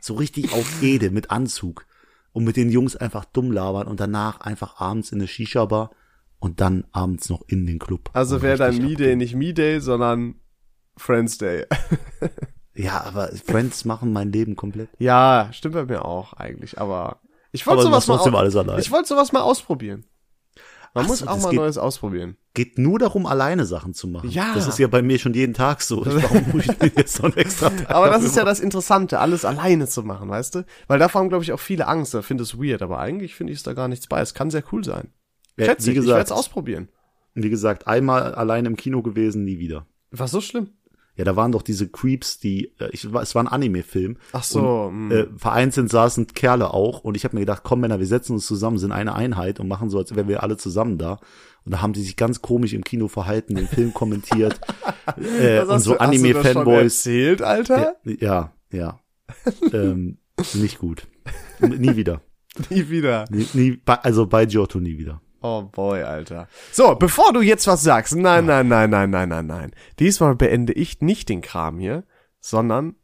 So 0.00 0.14
richtig 0.14 0.54
auf 0.54 0.82
Ede 0.82 1.10
mit 1.10 1.30
Anzug. 1.30 1.84
Und 2.32 2.44
mit 2.44 2.56
den 2.56 2.70
Jungs 2.70 2.96
einfach 2.96 3.24
dumm 3.26 3.52
labern 3.52 3.86
und 3.86 4.00
danach 4.00 4.40
einfach 4.40 4.80
abends 4.80 5.12
in 5.12 5.18
eine 5.18 5.28
Shisha-Bar 5.28 5.90
und 6.38 6.60
dann 6.60 6.84
abends 6.92 7.28
noch 7.28 7.42
in 7.46 7.66
den 7.66 7.78
Club. 7.78 8.10
Also 8.14 8.40
wäre 8.42 8.56
dein 8.56 8.70
richtig 8.70 8.90
Me-Day 8.98 9.16
nicht 9.16 9.34
Me-Day, 9.34 9.80
sondern 9.80 10.36
Friends 10.96 11.38
Day. 11.38 11.66
Ja, 12.74 13.02
aber 13.04 13.28
Friends 13.28 13.84
machen 13.84 14.12
mein 14.14 14.32
Leben 14.32 14.56
komplett. 14.56 14.88
ja, 14.98 15.50
stimmt 15.52 15.74
bei 15.74 15.84
mir 15.84 16.06
auch 16.06 16.32
eigentlich, 16.32 16.80
aber 16.80 17.20
ich 17.50 17.66
wollte 17.66 17.82
sowas 17.82 18.06
mal. 18.06 18.78
Ich 18.78 18.90
wollte 18.90 19.08
sowas 19.08 19.30
mal 19.32 19.42
ausprobieren. 19.42 20.06
Man 20.94 21.04
Ach 21.04 21.08
muss 21.08 21.20
so, 21.20 21.26
auch 21.26 21.40
mal 21.40 21.50
geht- 21.50 21.58
Neues 21.58 21.78
ausprobieren. 21.78 22.36
Geht 22.54 22.76
nur 22.78 22.98
darum, 22.98 23.24
alleine 23.24 23.64
Sachen 23.64 23.94
zu 23.94 24.06
machen. 24.08 24.28
Ja. 24.28 24.52
Das 24.54 24.66
ist 24.66 24.78
ja 24.78 24.86
bei 24.88 25.00
mir 25.00 25.18
schon 25.18 25.32
jeden 25.32 25.54
Tag 25.54 25.80
so. 25.80 26.04
Warum 26.04 26.44
muss 26.52 26.66
ich 26.66 26.78
mir 26.80 26.92
jetzt 26.96 27.14
so 27.14 27.22
einen 27.22 27.36
extra 27.38 27.70
Tag 27.70 27.90
Aber 27.90 28.10
das 28.10 28.22
ist 28.24 28.36
ja 28.36 28.44
das 28.44 28.60
Interessante, 28.60 29.18
alles 29.20 29.46
alleine 29.46 29.86
zu 29.88 30.02
machen, 30.02 30.28
weißt 30.28 30.56
du? 30.56 30.66
Weil 30.88 30.98
davor 30.98 31.22
haben, 31.22 31.30
glaube 31.30 31.44
ich, 31.44 31.52
auch 31.52 31.60
viele 31.60 31.86
Angst. 31.88 32.12
Da 32.12 32.20
finde 32.20 32.42
es 32.42 32.58
weird, 32.58 32.82
aber 32.82 32.98
eigentlich 32.98 33.34
finde 33.34 33.54
ich 33.54 33.60
es 33.60 33.62
da 33.62 33.72
gar 33.72 33.88
nichts 33.88 34.06
bei. 34.06 34.20
Es 34.20 34.34
kann 34.34 34.50
sehr 34.50 34.62
cool 34.70 34.84
sein. 34.84 35.08
Ja, 35.56 35.64
Schätze 35.64 35.86
wie 35.86 35.92
ich, 35.92 35.98
ich 35.98 36.06
werde 36.06 36.22
es 36.24 36.32
ausprobieren. 36.32 36.88
wie 37.34 37.48
gesagt, 37.50 37.86
einmal 37.86 38.34
allein 38.34 38.66
im 38.66 38.76
Kino 38.76 39.00
gewesen, 39.00 39.44
nie 39.44 39.58
wieder. 39.58 39.86
War 40.10 40.28
so 40.28 40.42
schlimm? 40.42 40.68
Ja, 41.14 41.24
da 41.24 41.36
waren 41.36 41.52
doch 41.52 41.62
diese 41.62 41.88
Creeps, 41.88 42.38
die, 42.38 42.72
äh, 42.78 42.88
ich, 42.90 43.04
es 43.04 43.34
war 43.34 43.42
ein 43.42 43.48
Anime-Film. 43.48 44.16
Ach 44.32 44.42
so, 44.42 44.84
Und, 44.84 45.08
mh. 45.08 45.14
äh, 45.14 45.26
vereinzelt 45.36 45.90
saßen 45.90 46.28
Kerle 46.28 46.72
auch 46.72 47.04
und 47.04 47.16
ich 47.16 47.24
habe 47.24 47.36
mir 47.36 47.40
gedacht, 47.40 47.62
komm 47.64 47.80
Männer, 47.80 47.98
wir 47.98 48.06
setzen 48.06 48.32
uns 48.32 48.46
zusammen, 48.46 48.78
sind 48.78 48.92
eine 48.92 49.14
Einheit 49.14 49.60
und 49.60 49.68
machen 49.68 49.90
so, 49.90 49.98
als 49.98 50.14
wären 50.14 50.28
wir 50.28 50.42
alle 50.42 50.56
zusammen 50.56 50.96
da. 50.96 51.18
Und 51.64 51.72
da 51.72 51.82
haben 51.82 51.92
die 51.92 52.02
sich 52.02 52.16
ganz 52.16 52.40
komisch 52.42 52.72
im 52.72 52.82
Kino 52.82 53.08
verhalten, 53.08 53.54
den 53.54 53.68
Film 53.68 53.92
kommentiert 53.94 54.58
äh, 55.38 55.60
und 55.60 55.80
so 55.80 55.98
Anime-Fanboys. 55.98 57.06
erzählt, 57.06 57.42
Alter? 57.42 57.96
Ja, 58.04 58.52
ja. 58.70 58.98
ähm, 59.72 60.18
nicht 60.54 60.78
gut. 60.78 61.06
Nie 61.60 61.96
wieder. 61.96 62.22
Nie 62.70 62.90
wieder. 62.90 63.24
Nie, 63.30 63.46
nie, 63.54 63.80
also 63.86 64.26
bei 64.26 64.44
Giotto 64.44 64.78
nie 64.78 64.98
wieder. 64.98 65.22
Oh 65.42 65.62
boy, 65.62 66.02
Alter. 66.02 66.48
So, 66.70 66.94
bevor 66.94 67.32
du 67.32 67.40
jetzt 67.40 67.66
was 67.66 67.82
sagst, 67.82 68.14
nein, 68.14 68.46
nein, 68.46 68.68
nein, 68.68 68.90
nein, 68.90 69.10
nein, 69.10 69.28
nein, 69.28 69.46
nein. 69.46 69.72
Diesmal 69.98 70.36
beende 70.36 70.72
ich 70.72 71.00
nicht 71.00 71.28
den 71.28 71.40
Kram 71.40 71.78
hier, 71.78 72.04
sondern 72.40 72.94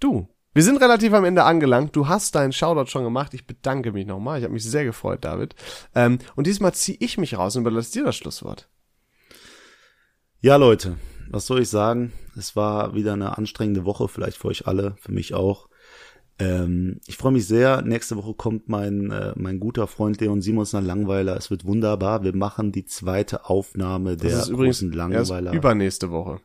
du. 0.00 0.28
Wir 0.54 0.62
sind 0.62 0.80
relativ 0.80 1.12
am 1.12 1.24
Ende 1.24 1.44
angelangt. 1.44 1.96
Du 1.96 2.06
hast 2.08 2.34
deinen 2.34 2.52
Shoutout 2.52 2.90
schon 2.90 3.02
gemacht. 3.04 3.34
Ich 3.34 3.46
bedanke 3.46 3.92
mich 3.92 4.06
nochmal. 4.06 4.38
Ich 4.38 4.44
habe 4.44 4.54
mich 4.54 4.64
sehr 4.64 4.84
gefreut, 4.84 5.24
David. 5.24 5.54
Ähm, 5.94 6.18
und 6.36 6.46
diesmal 6.46 6.74
ziehe 6.74 6.98
ich 7.00 7.18
mich 7.18 7.36
raus 7.36 7.56
und 7.56 7.62
überlasse 7.62 7.92
dir 7.92 8.04
das 8.04 8.16
Schlusswort. 8.16 8.68
Ja, 10.40 10.56
Leute, 10.56 10.96
was 11.30 11.46
soll 11.46 11.62
ich 11.62 11.70
sagen? 11.70 12.12
Es 12.36 12.54
war 12.54 12.94
wieder 12.94 13.14
eine 13.14 13.36
anstrengende 13.36 13.84
Woche, 13.84 14.08
vielleicht 14.08 14.36
für 14.36 14.48
euch 14.48 14.66
alle, 14.66 14.94
für 15.00 15.10
mich 15.10 15.34
auch. 15.34 15.68
Ähm, 16.38 17.00
ich 17.06 17.16
freue 17.16 17.32
mich 17.32 17.46
sehr. 17.46 17.82
Nächste 17.82 18.16
Woche 18.16 18.34
kommt 18.34 18.68
mein, 18.68 19.10
äh, 19.10 19.32
mein 19.36 19.60
guter 19.60 19.86
Freund 19.86 20.20
Leon 20.20 20.42
Simons 20.42 20.72
nach 20.72 20.82
Langweiler. 20.82 21.36
Es 21.36 21.50
wird 21.50 21.64
wunderbar. 21.64 22.24
Wir 22.24 22.34
machen 22.34 22.72
die 22.72 22.84
zweite 22.84 23.44
Aufnahme 23.48 24.16
der 24.16 24.30
Das 24.30 24.40
ist 24.44 24.48
übrigens 24.48 24.78
großen 24.80 24.88
erst 25.12 25.30
Langweiler. 25.30 25.52
übernächste 25.52 26.10
Woche. 26.10 26.40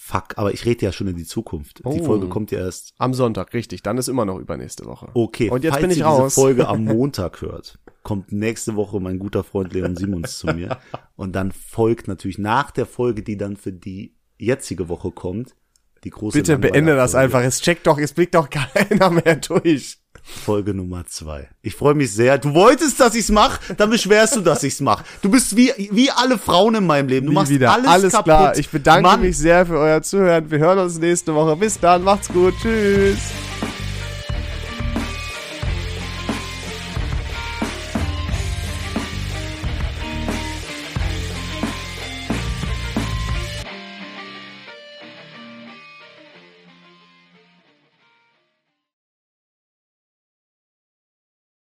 Fuck, 0.00 0.36
aber 0.36 0.52
ich 0.52 0.64
rede 0.64 0.86
ja 0.86 0.92
schon 0.92 1.08
in 1.08 1.16
die 1.16 1.24
Zukunft. 1.24 1.80
Die 1.80 2.00
Oh. 2.00 2.04
Folge 2.04 2.28
kommt 2.28 2.52
ja 2.52 2.60
erst. 2.60 2.94
Am 2.98 3.14
Sonntag, 3.14 3.52
richtig. 3.52 3.82
Dann 3.82 3.98
ist 3.98 4.06
immer 4.08 4.24
noch 4.24 4.38
übernächste 4.38 4.86
Woche. 4.86 5.08
Okay, 5.14 5.50
Und 5.50 5.64
jetzt 5.64 5.72
falls 5.72 5.82
bin 5.82 5.90
ich 5.90 5.98
ihr 5.98 6.04
raus. 6.06 6.34
diese 6.34 6.40
Folge 6.40 6.68
am 6.68 6.84
Montag 6.84 7.42
hört, 7.42 7.80
kommt 8.04 8.30
nächste 8.30 8.76
Woche 8.76 9.00
mein 9.00 9.18
guter 9.18 9.42
Freund 9.42 9.72
Leon 9.72 9.96
Simons 9.96 10.38
zu 10.38 10.46
mir. 10.48 10.78
Und 11.16 11.32
dann 11.34 11.50
folgt 11.50 12.06
natürlich 12.06 12.38
nach 12.38 12.70
der 12.70 12.86
Folge, 12.86 13.24
die 13.24 13.36
dann 13.36 13.56
für 13.56 13.72
die 13.72 14.14
jetzige 14.38 14.88
Woche 14.88 15.10
kommt, 15.10 15.56
die 16.04 16.10
große 16.10 16.38
Bitte 16.38 16.58
beende 16.58 16.94
das 16.96 17.14
einfach. 17.14 17.42
Es 17.42 17.60
checkt 17.60 17.86
doch, 17.86 17.98
es 17.98 18.12
blickt 18.12 18.34
doch 18.34 18.48
keiner 18.50 19.10
mehr 19.10 19.36
durch. 19.36 19.98
Folge 20.22 20.74
Nummer 20.74 21.06
zwei. 21.06 21.48
Ich 21.62 21.74
freue 21.74 21.94
mich 21.94 22.12
sehr. 22.12 22.36
Du 22.36 22.52
wolltest, 22.52 23.00
dass 23.00 23.14
ich's 23.14 23.30
mach, 23.30 23.58
dann 23.78 23.88
beschwerst 23.88 24.36
du, 24.36 24.40
dass 24.42 24.62
ich's 24.62 24.80
mach. 24.80 25.02
Du 25.22 25.30
bist 25.30 25.56
wie 25.56 25.72
wie 25.90 26.10
alle 26.10 26.36
Frauen 26.36 26.74
in 26.74 26.86
meinem 26.86 27.08
Leben. 27.08 27.26
Du 27.26 27.32
Nie 27.32 27.36
machst 27.36 27.50
wieder. 27.50 27.72
alles, 27.72 27.86
Alles 27.88 28.12
kaputt. 28.12 28.24
klar. 28.26 28.58
Ich 28.58 28.68
bedanke 28.68 29.02
Mann, 29.02 29.20
mich 29.22 29.38
sehr 29.38 29.64
für 29.64 29.78
euer 29.78 30.02
Zuhören. 30.02 30.50
Wir 30.50 30.58
hören 30.58 30.78
uns 30.80 30.98
nächste 30.98 31.34
Woche. 31.34 31.56
Bis 31.56 31.80
dann. 31.80 32.02
Macht's 32.04 32.28
gut. 32.28 32.52
Tschüss. 32.60 33.18